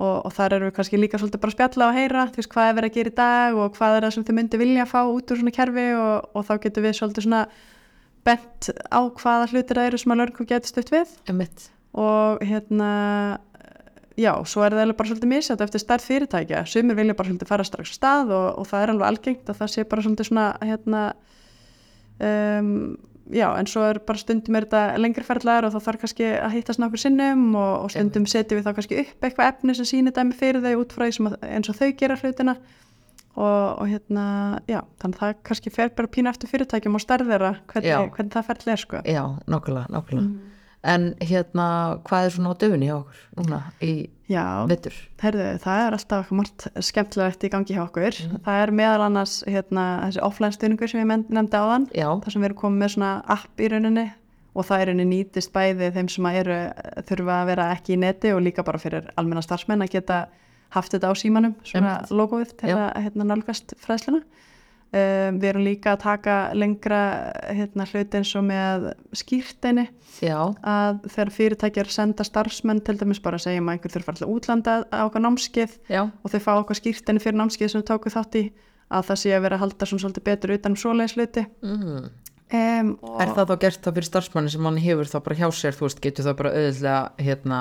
og, 0.00 0.14
og 0.26 0.30
þar 0.34 0.56
erum 0.56 0.70
við 0.70 0.76
kannski 0.78 1.00
líka 1.00 1.20
svolítið 1.20 1.42
bara 1.42 1.52
að 1.52 1.58
spjalla 1.58 1.88
og 1.88 1.98
heyra, 1.98 2.24
veist, 2.36 2.52
hvað 2.52 2.70
er 2.70 2.78
verið 2.78 2.90
að 2.90 2.96
gera 2.98 3.12
í 3.12 3.18
dag 3.18 3.58
og 3.58 3.76
hvað 3.76 3.96
er 3.96 4.06
það 4.06 4.14
sem 4.16 4.26
þið 4.28 4.38
myndi 4.38 4.62
vilja 4.62 4.88
fá 4.88 5.00
út 5.02 5.34
úr 5.34 5.42
svona 5.42 5.56
kerfi 5.56 5.86
og, 5.98 6.30
og 6.32 6.48
þá 6.48 6.54
getum 6.64 6.86
við 6.86 6.96
svolítið 7.00 7.26
svona 7.26 7.42
bent 8.28 8.70
á 8.92 9.00
hvaða 9.00 9.50
hlutir 9.50 9.80
það 9.80 9.90
eru 9.90 10.00
sem 10.00 10.14
að 10.14 10.22
LearnCove 10.22 10.50
getur 10.50 10.72
stutt 10.72 10.92
við 10.94 11.14
Einmitt. 11.30 11.68
og 11.96 12.44
hérna 12.46 12.90
já, 14.18 14.32
svo 14.48 14.64
er 14.64 14.74
það 14.74 14.82
eiginlega 14.82 14.98
bara 14.98 15.10
svolítið 15.10 15.30
misjátt 15.30 15.62
eftir 15.64 15.82
stærð 15.82 16.06
fyrirtækja, 16.08 16.64
sumir 16.66 16.98
vilja 16.98 17.16
bara 17.18 17.30
svolítið 17.30 17.50
fara 17.50 17.66
strax 17.66 17.94
stað 17.98 18.32
og, 18.34 18.48
og 18.62 18.66
það 18.70 18.82
er 18.82 18.92
alveg 18.94 19.10
algengt 19.10 19.52
að 19.52 19.60
það 19.60 19.72
sé 19.74 19.86
bara 19.90 20.06
svolítið 20.06 20.30
svona 20.30 20.48
hérna 20.64 21.04
um, 22.18 22.74
já, 23.30 23.46
en 23.54 23.70
svo 23.70 23.86
er 23.86 24.00
bara 24.06 24.20
stundum 24.20 24.58
er 24.58 24.66
þetta 24.66 25.00
lengri 25.00 25.24
ferðlar 25.26 25.68
og 25.68 25.74
þá 25.74 25.80
þarf 25.86 26.04
kannski 26.04 26.28
að 26.34 26.58
hittast 26.58 26.82
nokkur 26.82 27.04
sinnum 27.04 27.48
og, 27.54 27.72
og 27.86 27.94
stundum 27.94 28.28
setjum 28.30 28.60
við 28.60 28.68
þá 28.68 28.76
kannski 28.78 29.00
upp 29.04 29.26
eitthvað 29.26 29.52
efni 29.54 29.78
sem 29.78 29.90
sýnir 29.92 30.16
dæmi 30.16 30.36
fyrir 30.36 30.64
þau 30.64 30.82
út 30.82 30.94
frá 30.96 31.06
því 31.06 31.34
eins 31.48 31.72
og 31.72 31.78
þau 31.78 31.90
gera 32.00 32.18
hlutina. 32.20 32.56
Og, 33.40 33.66
og 33.78 33.86
hérna, 33.86 34.22
já, 34.68 34.80
þannig 35.00 35.20
að 35.20 35.20
það 35.20 35.36
kannski 35.46 35.70
fer 35.72 35.92
bara 35.96 36.10
pínu 36.10 36.28
eftir 36.32 36.50
fyrirtækjum 36.50 36.98
og 36.98 37.04
Já. 37.06 37.12
hvernig, 37.70 38.10
hvernig 38.16 38.32
það 38.34 38.48
ferðli 38.48 38.72
er 38.74 38.80
sko. 38.82 39.02
Já, 39.06 39.22
nákvæmlega, 39.46 39.92
nákvæmlega 39.94 40.49
en 40.86 41.10
hérna, 41.20 41.66
hvað 42.08 42.26
er 42.26 42.34
svona 42.34 42.54
á 42.56 42.60
döfunni 42.60 42.88
hjá 42.88 42.96
okkur 43.00 43.20
núna 43.36 43.60
í 43.84 43.92
Já, 44.30 44.62
vettur 44.70 44.94
Herðu, 45.18 45.46
það 45.58 45.82
er 45.84 45.96
alltaf 45.96 46.28
margt 46.38 46.66
skemmtilegt 46.86 47.44
í 47.44 47.50
gangi 47.50 47.74
hjá 47.74 47.82
okkur. 47.82 48.14
Það 48.46 48.60
er 48.62 48.72
meðal 48.78 49.02
annars 49.08 49.40
hérna, 49.42 49.86
þessi 50.06 50.22
offline 50.22 50.54
stuðningur 50.54 50.92
sem 50.92 51.02
ég 51.02 51.26
nefndi 51.34 51.58
á 51.58 51.64
þann, 51.66 51.88
þar 51.90 52.34
sem 52.34 52.44
við 52.44 52.48
erum 52.50 52.60
komið 52.60 52.84
með 52.84 52.92
svona 52.94 53.10
app 53.34 53.60
í 53.60 53.70
rauninni 53.72 54.06
og 54.54 54.66
það 54.68 54.84
er 54.84 54.90
rauninni 54.90 55.18
nýtist 55.18 55.52
bæði 55.54 55.90
þeim 55.96 56.10
sem 56.14 56.28
eru, 56.30 56.60
þurfa 57.10 57.40
að 57.40 57.50
vera 57.50 57.66
ekki 57.74 57.96
í 57.96 58.00
neti 58.04 58.32
og 58.36 58.44
líka 58.46 58.64
bara 58.66 58.80
fyrir 58.82 59.10
almenna 59.18 59.42
starfsmenn 59.44 59.82
að 59.82 59.96
geta 59.96 60.20
haft 60.74 60.94
þetta 60.94 61.10
á 61.10 61.14
símanum, 61.18 61.56
svona 61.66 61.98
logoið 62.14 62.54
til 62.62 62.76
að 62.76 62.88
hérna, 63.02 63.26
nálgast 63.32 63.74
fræðsluna. 63.82 64.22
Um, 64.90 65.36
við 65.38 65.44
erum 65.52 65.62
líka 65.62 65.92
að 65.94 66.00
taka 66.02 66.36
lengra 66.58 67.00
hérna, 67.46 67.84
hluti 67.86 68.18
eins 68.18 68.32
og 68.34 68.42
með 68.42 68.88
skýrteini 69.14 69.84
að 70.66 71.04
þegar 71.04 71.30
fyrirtækjar 71.36 71.90
senda 71.94 72.26
starfsmenn 72.26 72.80
til 72.82 72.96
dæmis 72.98 73.20
bara 73.22 73.38
segja 73.38 73.62
að 73.62 73.70
einhver 73.70 73.94
þurfa 73.94 74.16
til 74.18 74.26
útlanda 74.26 74.74
á 74.90 75.06
okkar 75.06 75.22
námskeið. 75.22 75.76
Já, 75.86 76.02
og 76.10 76.34
þau 76.34 76.42
fá 76.42 76.50
okkar 76.56 76.80
skýrtinni 76.80 77.22
fyrir 77.22 77.38
námskeið 77.38 77.70
sem 77.70 77.84
þau 77.84 77.90
tóku 77.92 78.10
þátt 78.10 78.40
í 78.40 78.44
að 78.90 79.06
það 79.12 79.20
sé 79.22 79.36
að 79.36 79.44
vera 79.46 79.60
að 79.60 79.62
halda 79.64 79.88
svona 79.92 80.04
svolítið 80.04 80.26
betur 80.26 80.54
utan 80.56 80.74
um 80.74 80.80
svoleiðis 80.82 81.14
hluti. 81.14 81.46
Mm. 81.62 82.10
um, 82.58 82.90
Er 83.22 83.34
það 83.36 83.52
þá 83.52 83.54
gert 83.62 83.84
þá 83.84 83.90
fyrir 83.92 84.08
starfsmanni 84.08 84.54
sem 84.56 84.66
hann 84.66 84.82
hefur 84.82 85.12
þá 85.12 85.18
bara 85.28 85.38
hjá 85.38 85.48
sér, 85.54 85.78
þú 85.78 85.86
veist, 85.86 86.02
getur 86.02 86.26
það 86.26 86.38
bara 86.42 86.54
auðvitað 86.58 87.22
hérna 87.28 87.60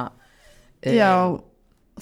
eh, 0.82 0.98
Já, 0.98 1.14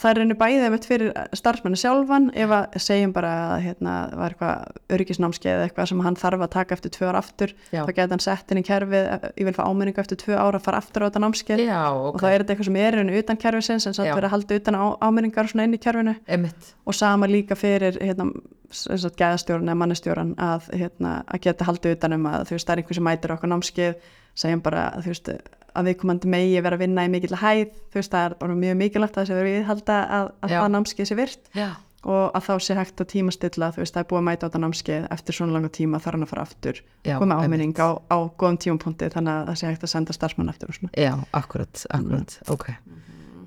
það 0.02 0.10
er 0.12 0.20
einu 0.24 0.38
bæðið 0.38 0.66
einmitt 0.68 0.88
fyrir 0.88 1.14
starfsmenni 1.38 1.80
sjálfan 1.80 2.28
ef 2.38 2.54
að 2.54 2.78
segjum 2.84 3.14
bara 3.16 3.32
að 3.56 3.64
hérna, 3.66 3.96
var 4.20 4.36
eitthvað 4.36 4.82
öryggisnámskeið 4.98 5.54
eða 5.54 5.68
eitthvað 5.68 5.90
sem 5.92 6.04
hann 6.06 6.20
þarf 6.20 6.46
að 6.46 6.52
taka 6.56 6.78
eftir 6.78 6.94
tvö 6.96 7.10
ára 7.10 7.22
aftur 7.24 7.54
Já. 7.72 7.82
þá 7.82 7.92
geta 7.92 8.08
hann 8.14 8.24
sett 8.26 8.54
inn 8.54 8.62
í 8.62 8.66
kerfið 8.68 9.10
ég 9.28 9.48
vil 9.48 9.56
fá 9.58 9.64
áminningu 9.66 10.04
eftir 10.04 10.22
tvö 10.22 10.38
ára 10.38 10.62
að 10.62 10.68
fara 10.68 10.82
aftur 10.84 11.06
á 11.06 11.08
þetta 11.08 11.24
námskeið 11.24 11.64
Já, 11.66 11.82
og 11.92 12.12
ok, 12.12 12.22
þá 12.22 12.28
er 12.30 12.38
þetta 12.44 12.56
eitthvað 12.56 12.70
sem 12.70 12.80
er 12.84 13.00
einu 13.02 13.18
utan 13.22 13.42
kerfisins 13.44 13.90
en 13.90 13.98
Já. 13.98 14.14
verið 14.14 14.30
að 14.30 14.36
halda 14.36 14.60
utan 14.62 14.80
á, 14.80 14.86
áminningar 15.08 15.52
svona 15.52 15.68
inn 15.68 15.78
í 15.78 15.82
kerfinu 15.82 16.16
emitt 16.38 16.72
og 16.86 16.98
sama 16.98 17.30
líka 17.30 17.58
fyrir 17.58 18.00
hérna, 18.02 18.30
gæðastjórun 18.68 19.70
eða 19.70 19.80
mannestjórun 19.82 20.34
að, 20.44 20.72
hérna, 20.76 21.20
að 21.28 21.44
geta 21.48 21.68
haldið 21.68 21.98
utan 21.98 22.18
um 22.18 22.30
að 22.30 22.50
þú 22.50 22.58
veist, 22.58 22.68
það 22.68 22.74
er 22.74 22.82
einhver 22.82 22.98
sem 23.00 23.08
mætir 23.08 23.34
okkur 23.38 23.52
námskeið 23.54 24.10
segjum 24.38 24.62
bara 24.66 24.90
þú 25.02 25.14
veist, 25.14 25.32
að 25.78 25.90
viðkomandi 25.92 26.30
megi 26.34 26.62
vera 26.66 26.78
að 26.78 26.84
vinna 26.86 27.06
í 27.08 27.12
mikill 27.14 27.38
hæð. 27.42 27.76
Þú 27.94 28.00
veist, 28.02 28.12
það 28.14 28.26
er 28.32 28.38
bara 28.42 28.56
mjög 28.64 28.80
mikilvægt 28.82 29.18
að 29.18 29.24
þessi 29.28 29.38
verið 29.38 29.58
viðhalda 29.60 29.98
að, 30.18 30.32
að 30.42 30.56
það 30.58 30.72
námskeið 30.78 31.10
sé 31.12 31.18
virt. 31.20 31.52
Já, 31.58 31.70
og 32.08 32.36
að 32.38 32.44
þá 32.46 32.54
sé 32.64 32.76
hægt 32.78 33.02
að 33.04 33.08
tímastilla 33.12 33.68
þú 33.74 33.82
veist, 33.82 33.94
það 33.96 34.04
er 34.04 34.08
búið 34.12 34.20
að 34.22 34.28
mæta 34.28 34.46
á 34.46 34.48
þetta 34.48 34.60
námskeið 34.64 35.08
eftir 35.16 35.36
svona 35.36 35.56
langa 35.58 35.72
tíma 35.76 36.00
þarf 36.00 36.16
hann 36.16 36.24
að 36.28 36.30
fara 36.32 36.44
aftur 36.46 36.80
koma 37.20 37.38
áminning 37.42 37.74
á, 37.82 37.90
á 38.08 38.18
góðum 38.38 38.60
tímapunkti 38.64 39.10
þannig 39.12 39.34
að 39.34 39.50
það 39.50 39.58
sé 39.60 39.68
hægt 39.72 39.84
að 39.88 39.92
senda 39.92 40.16
starfsmann 40.16 40.52
eftir 40.54 40.72
já, 40.94 41.14
akkurat, 41.36 41.84
akkurat, 41.98 42.38
ok. 42.54 42.68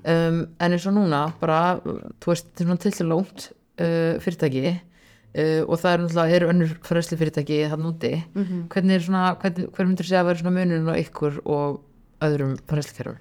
Um, 0.01 0.37
En 0.59 0.73
eins 0.75 0.85
og 0.89 0.95
núna, 0.97 1.23
bara, 1.41 1.77
þú 2.21 2.31
veist, 2.33 2.47
þetta 2.51 2.63
er 2.63 2.69
svona 2.69 2.81
til 2.83 2.93
til 2.99 3.09
lónt 3.09 3.47
uh, 3.81 4.15
fyrirtæki 4.23 4.63
uh, 4.71 5.61
og 5.67 5.75
það 5.81 5.91
er 5.93 6.03
náttúrulega, 6.03 6.35
eru 6.37 6.49
önnur 6.53 6.71
fræsli 6.85 7.17
fyrirtæki 7.21 7.59
þann 7.71 7.87
úti, 7.91 8.13
Mhm. 8.35 8.63
hvernig 8.73 8.95
er 8.99 9.05
svona, 9.07 9.23
hvernig, 9.41 9.69
hver 9.71 9.87
myndir 9.89 10.05
segja 10.09 10.21
að 10.23 10.29
vera 10.31 10.41
svona 10.43 10.55
munurinn 10.59 10.89
á 10.91 10.95
ykkur 11.01 11.41
og 11.45 11.81
öðrum 12.25 12.55
fræslikerfum? 12.69 13.19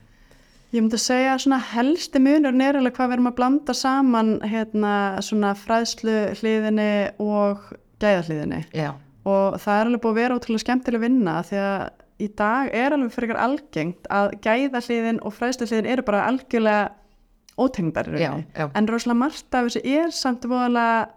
Ég 0.71 0.85
myndi 0.85 0.95
að 1.01 1.03
segja 1.03 1.35
að 1.35 1.69
helsti 1.73 2.21
munur 2.23 2.55
er 2.63 2.77
alveg 2.79 2.95
hvað 2.95 3.09
við 3.09 3.17
erum 3.17 3.31
að 3.33 3.39
blanda 3.41 3.75
saman 3.75 4.29
hérna 4.47 4.93
svona 5.27 5.55
fræðslu 5.59 6.19
hliðinni 6.39 6.93
og 7.19 7.65
gæðahliðinni. 8.03 8.61
Og 9.27 9.59
það 9.61 9.81
er 9.81 9.91
alveg 9.91 10.05
búið 10.05 10.13
að 10.13 10.21
vera 10.21 10.37
ótrúlega 10.39 10.65
skemmtileg 10.65 11.03
vinna 11.03 11.35
því 11.49 11.59
að 11.65 11.83
í 12.21 12.29
dag 12.39 12.71
er 12.77 12.95
alveg 12.95 13.13
fyrir 13.17 13.31
ykkur 13.31 13.43
algengt 13.43 14.09
að 14.15 14.37
gæðahliðin 14.47 15.21
og 15.27 15.35
fræðslu 15.35 15.69
hliðin 15.71 15.91
eru 15.97 16.07
bara 16.07 16.27
algjörlega 16.31 16.89
ótengdar 17.61 18.09
en 18.15 18.89
rosalega 18.89 19.21
margt 19.21 19.57
af 19.57 19.67
þessu 19.67 19.83
er 19.85 20.15
samt 20.15 20.47
voðalega 20.49 21.11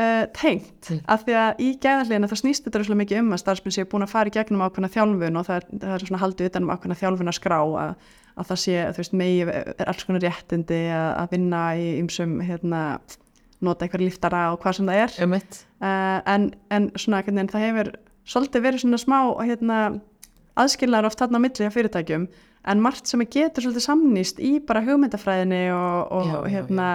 uh, 0.00 0.24
tengt. 0.36 0.90
Mm. 0.90 1.00
af 1.14 1.24
því 1.26 1.36
að 1.42 1.62
í 1.62 1.68
gæðahliðina 1.82 2.30
þá 2.30 2.36
snýst 2.40 2.66
þetta 2.66 2.82
rosalega 2.82 3.02
mikið 3.02 3.22
um 3.22 3.32
að 3.36 3.42
starfsmenn 3.42 3.76
séu 3.76 3.88
búin 3.90 4.06
að 4.06 4.12
fara 4.14 4.32
í 4.32 4.34
gegnum 4.36 4.64
ákveðna 4.64 4.92
þjálfun 4.96 5.40
og 5.40 5.48
það 5.48 5.58
er, 5.58 5.66
það 5.84 5.96
er 5.96 6.06
svona 6.06 6.22
haldið 6.22 6.50
utan 6.50 6.66
um 6.66 6.74
ákveðna 6.74 7.00
þjálfun 7.02 7.32
að 7.32 7.38
skrá 7.38 7.58
að, 7.62 8.06
að 8.36 8.52
það 8.52 8.62
sé, 8.64 8.76
þú 8.92 9.02
veist, 9.02 9.18
megi 9.22 9.42
er 9.50 9.90
alls 9.92 10.06
konar 10.08 10.24
réttindi 10.26 10.84
að, 10.92 11.10
að 11.22 11.34
vinna 11.36 11.64
í 11.78 11.90
ymsum, 11.98 12.38
hérna, 12.44 12.84
nota 13.62 13.86
einhver 13.86 14.02
liftara 14.02 14.46
og 14.52 14.62
hvað 14.62 14.78
sem 14.78 14.88
það 14.90 15.02
er. 15.04 15.18
Emitt 15.26 15.60
uh, 15.82 16.22
en, 16.34 16.48
en 16.74 16.88
svona, 16.96 17.22
hvernig, 17.26 17.52
það 17.52 17.68
hefur 17.68 17.92
svolítið 18.32 18.64
verið 18.66 18.84
svona 18.84 19.02
smá 19.02 19.18
hérna, 19.42 19.82
aðskilnaður 20.60 21.10
oft 21.10 21.22
þarna 21.22 21.40
á 21.40 21.44
milli 21.44 21.68
á 21.68 21.74
fyrirtækjum 21.74 22.26
en 22.70 22.82
margt 22.82 23.10
sem 23.10 23.22
getur 23.26 23.64
svolítið 23.64 23.86
samnýst 23.86 24.42
í 24.42 24.52
bara 24.66 24.84
hugmyndafræðinni 24.86 25.64
og, 25.74 26.12
og 26.14 26.28
Já, 26.28 26.34
já, 26.36 26.50
hérna, 26.54 26.88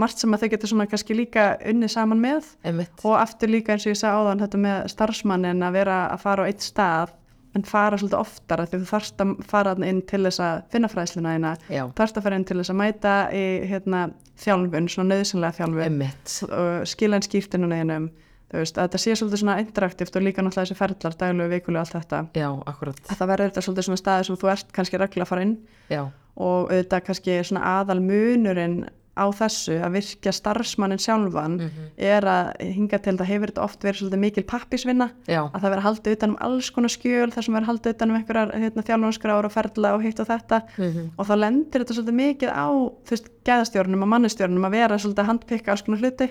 margt 0.00 0.20
sem 0.20 0.34
að 0.34 0.44
þau 0.44 0.52
getur 0.54 0.72
svona 0.72 0.86
kannski 0.90 1.16
líka 1.16 1.50
unnið 1.70 1.92
saman 1.94 2.22
með. 2.22 2.48
Emitt, 2.66 2.96
og 3.06 3.18
aftur 3.18 3.52
líka 3.52 3.74
eins 3.74 3.86
og 3.86 3.94
ég 3.94 4.00
sagði 4.00 4.24
áðan 4.24 4.42
þetta 4.44 4.62
með 4.64 4.88
starfsmannin 4.94 5.66
að 5.66 5.76
vera 5.78 6.00
að 6.14 6.24
fara 6.24 6.46
á 6.46 6.48
eitt 6.50 6.64
stað 6.64 7.14
en 7.54 7.62
fara 7.62 7.98
svolítið 8.00 8.18
oftar 8.18 8.64
því 8.66 8.80
þú 8.80 8.88
þarfst 8.90 9.22
að 9.22 9.32
fara 9.46 9.76
inn 9.86 10.00
til 10.10 10.24
þess 10.26 10.42
að 10.42 10.56
finna 10.74 10.90
fræðsluna 10.90 11.36
þína. 11.36 11.54
Þarfst 11.94 12.18
að 12.18 12.26
fara 12.26 12.40
inn 12.40 12.46
til 12.48 12.58
þess 12.58 12.74
að 12.74 12.80
mæta 12.80 13.14
í 13.30 13.44
hérna, 13.70 14.00
þjálfun, 14.42 14.90
svona 14.90 15.14
nöðsynlega 15.14 15.58
þjálfun. 15.60 16.02
Og 16.48 16.88
skila 16.90 17.20
einn 17.20 17.26
skýrtinu 17.28 17.70
neðinum 17.70 18.10
þú 18.54 18.62
veist, 18.62 18.78
að 18.78 18.88
þetta 18.88 19.00
sé 19.02 19.14
svolítið 19.18 19.40
svona 19.42 19.56
interaktíft 19.62 20.18
og 20.18 20.24
líka 20.24 20.42
náttúrulega 20.44 20.68
þessi 20.68 20.78
ferlar, 20.78 21.16
daglegu, 21.18 21.50
vikulega, 21.50 21.82
allt 21.82 21.94
þetta. 21.96 22.20
Já, 22.38 22.48
akkurat, 22.70 23.00
að 23.08 23.20
það 23.20 23.30
verður 23.32 23.50
þetta 23.50 23.64
svolítið 23.66 23.88
svona 23.88 24.02
staði 24.02 24.26
sem 24.28 24.38
þú 24.42 24.50
ert 24.52 24.74
kannski 24.76 25.00
reglulega 25.00 25.26
að 25.26 25.32
fara 25.32 25.46
inn. 25.46 25.54
Já, 25.90 26.02
og 26.34 26.70
auðvitað 26.70 27.06
kannski 27.08 27.38
svona 27.48 27.64
aðal 27.80 27.98
munurinn 28.04 28.76
á 29.14 29.24
þessu 29.30 29.76
að 29.80 29.92
virkja 29.94 30.32
starfsmannin 30.34 30.98
sjálfan 30.98 31.56
Mhm. 31.60 31.84
er 31.96 32.22
að 32.22 32.60
hinga 32.74 32.98
til 32.98 33.16
það 33.16 33.26
hefur 33.30 33.50
þetta 33.52 33.62
oft 33.64 33.80
verið 33.86 34.00
svolítið 34.02 34.18
mikil 34.24 34.44
pappisvinna 34.44 35.10
að 35.54 35.60
það 35.62 35.70
verður 35.70 35.86
haldið 35.88 36.16
utan 36.16 36.30
um 36.30 36.36
alls 36.40 36.70
konar 36.70 36.88
skjöl 36.90 37.30
þar 37.32 37.42
sem 37.44 37.54
verður 37.54 37.70
haldið 37.70 37.94
utan 37.94 38.10
um 38.10 38.16
einhverjar 38.16 38.52
hérna, 38.54 38.82
þjálfanskráður 38.82 39.44
og 39.44 39.52
ferla 39.52 39.94
og 39.94 40.02
hitt 40.02 40.20
og 40.20 40.26
þetta. 40.26 40.62
Mhm, 40.78 41.10
og 41.18 41.26
þá 41.26 41.34
lendir 41.38 41.80
þetta 41.84 41.94
svolítið 41.94 42.18
mikið 42.20 42.50
á 42.50 42.66
veist, 43.10 43.28
gæðastjórnum 43.44 44.02
og 44.02 44.08
mannustjórnum 44.08 44.64
að 44.66 44.70
vera 44.70 44.96
svolítið 44.98 45.22
að 45.24 45.30
handpikka 45.30 45.70
alls 45.70 45.82
konar 45.82 46.00
hluti. 46.00 46.30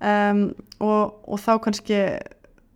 Um, 0.00 0.54
og, 0.80 1.14
og 1.26 1.38
þá 1.40 1.58
kannski 1.64 2.00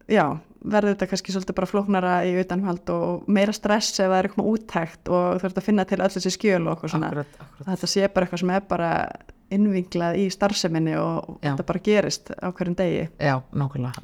já, 0.09 0.39
verður 0.61 0.95
þetta 0.95 1.09
kannski 1.11 1.35
svolítið 1.35 1.57
bara 1.57 1.71
flóknara 1.71 2.15
í 2.29 2.33
utanhald 2.43 2.93
og 2.93 3.29
meira 3.33 3.55
stress 3.57 3.95
ef 3.97 4.11
það 4.11 4.17
er 4.19 4.29
eitthvað 4.29 4.51
úttækt 4.53 5.11
og 5.11 5.41
þú 5.41 5.49
ert 5.49 5.61
að 5.61 5.67
finna 5.67 5.87
til 5.89 6.01
öll 6.01 6.13
þessi 6.15 6.33
skjöl 6.37 6.63
og 6.67 6.73
okkur 6.75 6.95
svona. 6.95 7.13
Akkurat, 7.13 7.39
akkurat, 7.47 7.69
þetta 7.73 7.91
sé 7.95 8.09
bara 8.09 8.27
eitthvað 8.27 8.43
sem 8.45 8.55
er 8.57 8.67
bara 8.69 8.91
innvinglað 9.51 10.21
í 10.21 10.29
starfseminni 10.33 10.97
og 10.99 11.11
og 11.11 11.39
Já. 11.43 11.53
þetta 11.53 11.67
bara 11.67 11.83
gerist 11.85 12.31
á 12.31 12.49
hverjum 12.55 12.77
degi. 12.79 13.05
Já, 13.21 13.35
nákvæmlega, 13.53 14.03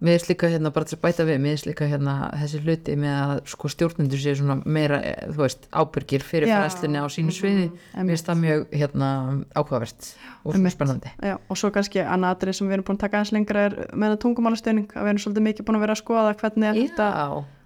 mér 0.00 0.18
finnst 0.18 0.30
líka 0.30 0.50
hérna 0.50 0.72
bara 0.74 0.88
til 0.88 0.96
að 0.98 1.02
bæta 1.02 1.26
við, 1.26 1.40
mér 1.42 1.54
finnst 1.56 1.68
líka 1.68 1.88
hérna 1.90 2.14
þessi 2.40 2.60
hluti 2.62 2.96
með 3.00 3.16
að 3.22 3.34
sko 3.52 3.70
stjórnendur 3.72 4.22
séu 4.22 4.36
svona 4.38 4.58
meira, 4.64 5.00
eh, 5.02 5.28
veist, 5.36 5.66
ábyrgir 5.72 6.24
fyrir 6.26 6.50
fræslinni 6.52 7.02
á 7.02 7.06
sínu 7.12 7.34
sviði, 7.34 7.70
mér 7.96 8.14
finnst 8.14 8.30
það 8.30 8.42
mjög 8.44 8.66
hérna 8.72 9.08
áhugavert 9.54 10.14
og 10.44 10.54
Einmitt. 10.54 10.76
spennandi. 10.76 11.12
Já, 11.22 11.36
og 11.48 11.56
svo 11.56 11.70
kannski 11.70 12.02
annað 12.02 12.36
atrið 12.36 12.58
sem 12.58 12.68
við 12.68 12.78
erum 12.78 12.84
búin 12.84 12.98
að 12.98 13.04
taka 13.06 13.20
aðeins 13.20 13.32
lengra 13.32 13.66
er 13.66 13.76
með 13.94 14.18
tungumálastöning 14.22 14.88
að 14.92 15.02
við 15.02 15.12
erum 15.12 15.22
svolítið 15.26 15.46
mikið 15.48 15.66
búin 15.66 15.78
að 15.78 15.84
vera 15.86 15.96
að 15.96 16.02
skoða 16.02 16.36
hvernig 16.40 16.68
er 16.68 16.80
þetta 16.82 17.08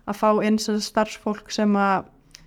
að 0.07 0.17
fá 0.17 0.31
sem 0.43 0.59
sagt 0.59 0.91
starfsfólk 0.91 1.51
sem 1.51 1.77
að 1.77 2.05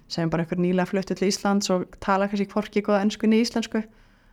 segjum 0.09 0.29
bara 0.29 0.43
einhver 0.43 0.57
nýlega 0.57 0.89
fluttu 0.89 1.15
til 1.15 1.27
Íslands 1.29 1.69
og 1.69 1.85
tala 2.01 2.27
kannski 2.27 2.49
hvorki 2.49 2.81
góða 2.81 3.03
ennsku 3.03 3.27
niður 3.27 3.45
íslensku 3.45 3.83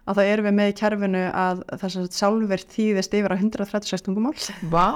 að 0.07 0.21
það 0.21 0.31
erum 0.33 0.49
við 0.49 0.57
með 0.61 0.71
í 0.71 0.77
kerfinu 0.81 1.27
að 1.33 1.61
sem 1.83 1.93
sagt 1.97 2.17
sjálfverð 2.21 2.73
þýðist 2.77 3.19
yfir 3.19 3.35
á 3.35 3.37
136 3.37 4.07
tungumál 4.07 4.35
vá, 4.71 4.89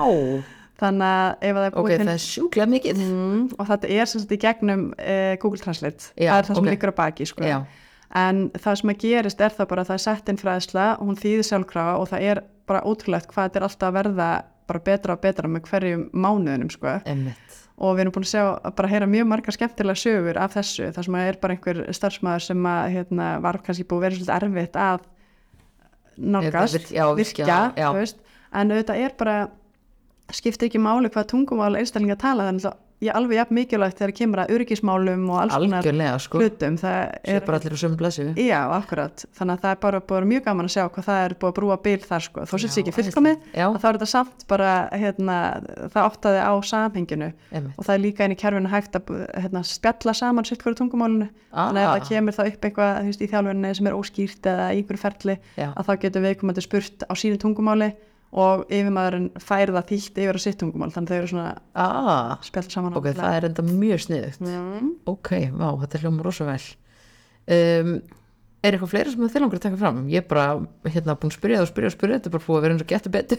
þannig 0.80 1.06
að 1.10 1.28
ef 1.50 1.50
að 1.50 1.60
það 1.60 1.68
er 1.68 1.74
ok, 1.74 1.84
búið 1.90 2.04
það 2.04 2.14
er 2.14 2.24
sjúklega 2.24 2.70
mikið. 2.74 3.04
mm, 3.04 3.44
og 3.56 3.70
þetta 3.70 3.92
er 3.96 4.10
sem 4.10 4.24
sagt 4.24 4.34
í 4.36 4.40
gegnum 4.46 4.86
uh, 4.94 5.34
Google 5.42 5.62
Translate 5.62 6.10
Já, 6.14 6.30
það 6.30 6.38
er 6.38 6.48
það 6.50 6.60
sem 6.60 6.64
ok. 6.64 6.72
liggur 6.74 6.94
á 6.94 7.00
baki 7.02 7.28
sko. 7.28 7.54
En 8.20 8.38
það 8.58 8.78
sem 8.80 8.90
að 8.90 9.02
gerist 9.04 9.42
er 9.44 9.52
það 9.54 9.68
bara 9.70 9.82
að 9.84 9.90
það 9.92 9.98
er 10.00 10.04
sett 10.04 10.30
inn 10.32 10.40
fræðsla 10.40 10.86
hún 10.98 11.18
þýðir 11.20 11.46
sjálfkrafa 11.46 11.92
og 12.00 12.08
það 12.10 12.24
er 12.26 12.40
bara 12.66 12.80
ótrúlegt 12.82 13.30
hvað 13.30 13.44
þetta 13.46 13.60
er 13.60 13.66
alltaf 13.68 13.86
að 13.90 13.98
verða 14.00 14.30
bara 14.70 14.82
betra 14.86 15.14
og 15.14 15.22
betra 15.22 15.50
með 15.50 15.68
hverjum 15.68 16.02
mánuðinum 16.10 16.72
sko. 16.74 16.96
emmitt. 17.06 17.59
Og 17.80 17.94
við 17.96 18.02
erum 18.04 18.14
búin 18.16 18.26
að 18.26 18.32
sjá 18.34 18.42
að 18.60 18.74
bara 18.76 18.90
heyra 18.92 19.06
mjög 19.08 19.28
margar 19.30 19.56
skemmtilega 19.56 20.00
sögur 20.02 20.40
af 20.40 20.52
þessu 20.58 20.90
þar 20.96 21.06
sem 21.06 21.16
að 21.16 21.28
er 21.30 21.38
bara 21.40 21.56
einhver 21.56 21.80
starfsmæður 21.96 22.44
sem 22.50 22.66
að 22.68 22.82
hérna, 22.96 23.28
var 23.46 23.58
kannski 23.64 23.86
búið 23.88 23.96
að 24.00 24.04
vera 24.06 24.18
svolítið 24.18 24.36
erfitt 24.50 24.76
að 24.84 25.06
nálgast, 26.20 26.76
Virk- 26.76 26.92
já, 26.92 27.04
virkja, 27.16 27.58
já. 27.80 27.88
veist, 27.96 28.20
en 28.52 28.74
auðvitað 28.74 29.02
er 29.06 29.16
bara 29.22 29.36
skiptir 30.36 30.68
ekki 30.68 30.82
máli 30.82 31.08
hvað 31.10 31.30
tungumál 31.32 31.72
einstaklinga 31.80 32.18
tala 32.20 32.50
þannig 32.50 32.68
að 32.68 32.78
ég 33.00 33.16
alveg 33.16 33.38
jafn 33.38 33.56
mikilvægt 33.56 34.00
þegar 34.00 34.12
kemur 34.18 34.40
að 34.42 34.50
öryggismálum 34.54 35.22
og 35.32 35.38
alls 35.40 35.54
konar 35.56 36.18
sko, 36.20 36.40
hlutum 36.42 36.76
er 36.84 37.44
bara 37.46 37.60
allir 37.60 37.76
á 37.76 37.78
sömu 37.80 37.96
blessu. 38.00 38.26
Já, 38.36 38.60
akkurat. 38.76 39.24
Þannig 39.38 39.56
að 39.56 39.62
það 39.64 39.74
er 39.74 39.80
bara 39.84 40.00
vera 40.10 40.28
mjög 40.28 40.44
gaman 40.48 40.68
að 40.68 40.74
sjá 40.74 40.82
hvað 40.84 41.06
það 41.08 41.20
er 41.24 41.34
búið 41.40 41.50
að 41.50 41.56
brúa 41.60 41.78
bil 41.86 41.96
þar 42.04 42.26
sko. 42.26 42.44
Þó 42.44 42.54
sem 42.54 42.68
Já, 42.68 42.74
sé 42.74 42.82
ekki 42.84 42.94
fullkomið, 42.98 43.46
þá 43.56 43.86
er 43.90 43.98
þetta 43.98 44.10
samt 44.12 44.44
bara, 44.50 44.74
hérna, 44.92 45.38
það 45.94 46.10
áttaði 46.10 46.42
á 46.44 46.52
samhenginu 46.70 47.30
emmitt. 47.30 47.78
og 47.78 47.88
það 47.88 47.94
er 47.94 48.04
líka 48.04 48.28
í 48.28 48.38
kerfinu 48.44 48.72
hægt 48.74 49.00
að 49.00 49.14
hérna, 49.32 49.64
spjalla 49.64 50.16
saman 50.20 50.48
sitt 50.48 50.60
hverju 50.64 50.82
tungumálinu. 50.82 51.30
Þannig 51.50 51.86
að 51.86 51.94
það 51.94 52.06
kemur 52.10 52.36
þá 52.36 52.42
upp 52.44 52.68
eitthvað 52.68 53.00
veist, 53.08 53.24
í 53.24 53.30
þjálfunni 53.32 53.72
sem 53.80 53.88
er 53.90 53.96
óskýrt 53.96 54.52
eða 54.52 54.68
einhverju 54.76 55.02
ferli, 55.02 55.38
Já, 55.56 55.72
að 55.72 55.88
þá 55.88 55.92
getur 56.04 56.26
viðkomandi 56.28 56.64
spurt 56.68 57.08
á 57.08 57.12
sínu 57.16 57.40
tungumáli 57.40 57.90
og 58.30 58.62
yfirmaðurinn 58.70 59.30
færi 59.42 59.74
það 59.74 59.88
þýtt 59.90 60.20
yfir 60.22 60.38
á 60.38 60.40
sitt 60.44 60.60
tungumál. 60.60 60.92
Þannig 60.94 61.10
þau 61.10 61.18
eru 61.18 61.30
svona 61.32 61.50
ah, 61.74 62.36
spjall 62.46 62.68
saman. 62.70 62.96
ok, 63.00 63.10
það 63.18 63.36
er 63.36 63.48
enda 63.48 63.64
mjög 63.66 64.04
sniðugt. 64.06 64.44
Mm. 64.46 64.94
Ok, 65.10 65.32
vá, 65.50 65.68
þetta 65.82 65.98
er 65.98 66.04
hljóma 66.04 66.26
rosa 66.26 66.46
vel. 66.46 66.62
Um, 67.50 67.92
er 68.60 68.76
eitthvað 68.76 68.92
fleira 68.92 69.12
sem 69.12 69.24
þið 69.24 69.42
langar 69.42 69.58
að 69.58 69.64
taka 69.66 69.80
fram? 69.80 70.00
Ég 70.12 70.22
er 70.22 70.28
bara 70.30 70.46
hérna 70.86 71.16
búin 71.18 71.32
að 71.32 71.38
spyrja 71.38 71.60
það 71.60 71.66
og 71.66 71.70
spyrja 71.72 71.90
og 71.90 71.96
spyrja, 71.96 72.18
þetta 72.18 72.30
er 72.30 72.34
bara 72.36 72.46
búið 72.46 72.58
að 72.58 72.64
vera 72.66 72.74
eins 72.76 72.84
og 72.84 72.90
getur 72.90 73.14
betur 73.14 73.38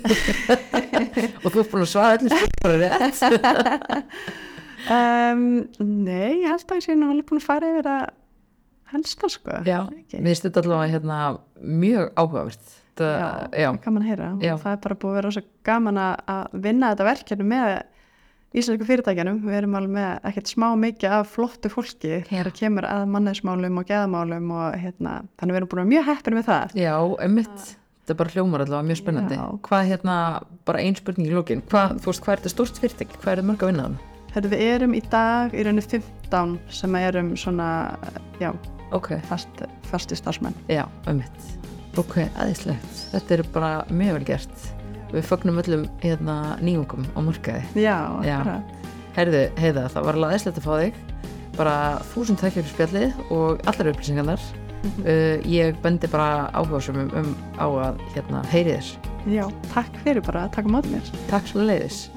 og 1.43 1.47
þú 1.47 1.61
er 1.61 1.69
búin 1.71 1.85
að 1.85 1.91
svara 1.93 2.17
allir 2.17 2.33
spyrja. 2.41 2.89
Um, 4.81 5.41
nei, 5.77 6.41
ég 6.41 6.49
held 6.49 6.65
að 6.65 6.79
ég 6.79 6.85
sé 6.87 6.97
nú 6.97 7.11
alveg 7.13 7.27
búin 7.29 7.41
að 7.41 7.45
fara 7.45 7.69
yfir 7.69 7.89
að 7.91 8.05
helsta 8.91 9.29
sko. 9.31 9.59
Já, 9.67 9.79
mér 9.87 10.31
finnst 10.31 10.47
þetta 10.47 10.63
allavega 10.65 10.93
hérna 10.95 11.19
mjög 11.61 12.09
áhugavert. 12.17 12.73
Það, 13.01 13.41
Já, 13.55 13.63
já, 13.63 13.71
kan 13.83 13.95
mann 13.95 14.05
heyra 14.07 14.29
Já. 14.41 14.53
það 14.61 14.75
er 14.75 14.83
bara 14.85 14.97
búið 15.01 15.11
að 15.11 15.17
vera 15.19 15.31
svo 15.35 15.43
gaman 15.67 15.99
að 16.01 16.13
að 16.35 16.61
vinna 16.67 16.91
þetta 16.93 17.07
verkefni 17.07 17.47
með 17.51 17.71
íslensku 18.51 18.87
fyrirtækjanum, 18.89 19.37
við 19.47 19.57
erum 19.61 19.75
alveg 19.79 19.93
með 19.95 20.25
ekkert 20.27 20.49
smá 20.51 20.65
mikið 20.79 21.13
af 21.17 21.29
flottu 21.31 21.71
fólki 21.71 22.17
það 22.27 22.49
kemur 22.57 22.87
að 22.89 23.05
mannesmálum 23.13 23.79
og 23.79 23.87
geðamálum 23.87 24.49
og 24.57 24.75
hérna, 24.81 25.13
þannig 25.39 25.55
við 25.55 25.61
erum 25.61 25.71
búin 25.71 25.83
að 25.83 25.85
vera 25.85 25.93
mjög 25.93 26.09
heppin 26.11 26.37
með 26.39 26.49
það 26.49 26.75
já, 26.81 26.95
emmitt. 27.27 27.69
Þetta 28.01 28.15
er 28.15 28.19
bara 28.19 28.33
hljómar 28.33 28.63
allavega 28.65 28.87
mjög 28.89 28.97
spennandi. 28.97 29.35
Já. 29.37 29.43
Hvað 29.67 29.89
hérna, 29.91 30.15
bara 30.65 30.81
ein 30.81 30.97
spurning 30.97 31.29
í 31.29 31.35
lókin, 31.35 31.61
hvað, 31.69 31.99
þú 32.01 32.09
veist, 32.09 32.23
hvað 32.25 32.33
er 32.33 32.41
þetta 32.41 32.53
stórt 32.55 32.81
fyrirtæki, 32.81 33.19
hvað 33.21 33.31
er 33.31 33.39
þetta 33.39 33.49
mörg 33.51 33.61
að 33.63 33.71
vinna 33.71 33.85
þannig? 33.85 34.07
Þetta 34.31 34.51
við 34.51 34.63
erum 34.65 34.95
í 34.97 35.01
dag 35.13 35.53
í 35.53 35.65
rauninni 35.67 35.85
15 35.85 36.53
sem 36.81 36.97
erum 36.97 37.33
svona, 37.39 37.69
já, 38.41 38.49
Ok, 38.91 39.13
fast, 39.29 39.61
fasti 39.87 40.17
starfsmenn 40.19 40.55
já, 40.67 40.83
emmitt. 41.07 41.60
Ok, 41.99 42.21
aðeinslegt. 42.39 42.99
Þetta 43.11 43.35
er 43.35 43.41
bara 43.51 43.71
mjög 43.91 44.19
vel 44.19 44.27
gert. 44.29 44.67
Við 45.11 45.25
fögnum 45.27 45.59
öllum 45.59 45.81
hérna 45.99 46.35
nýjungum 46.63 47.03
á 47.11 47.19
markaði. 47.19 47.65
Já, 47.83 47.97
akkurat. 48.21 48.77
Herðu, 49.17 49.41
heiða, 49.59 49.89
það 49.91 50.05
var 50.07 50.19
alveg 50.19 50.29
aðeinslegt 50.29 50.61
að 50.61 50.67
fá 50.67 50.73
þig. 50.79 51.01
Bara 51.57 51.75
þúsund 52.13 52.39
takk 52.39 52.55
fyrir 52.55 52.71
spjallið 52.71 53.19
og 53.35 53.65
allar 53.67 53.91
upplýsingarnar. 53.91 54.45
Uh, 55.03 55.43
ég 55.45 55.75
bendi 55.83 56.07
bara 56.09 56.47
áhugasumum 56.55 57.11
um 57.19 57.33
á 57.59 57.67
að 57.67 57.99
hérna 58.15 58.45
heyri 58.53 58.77
þér. 58.79 59.11
Já, 59.35 59.43
takk 59.75 59.99
fyrir 60.05 60.23
bara 60.25 60.47
taka 60.49 60.71
mót 60.71 60.87
mér 60.89 61.11
Takk 61.29 61.51
svo 61.51 61.67
leiðis. 61.67 62.07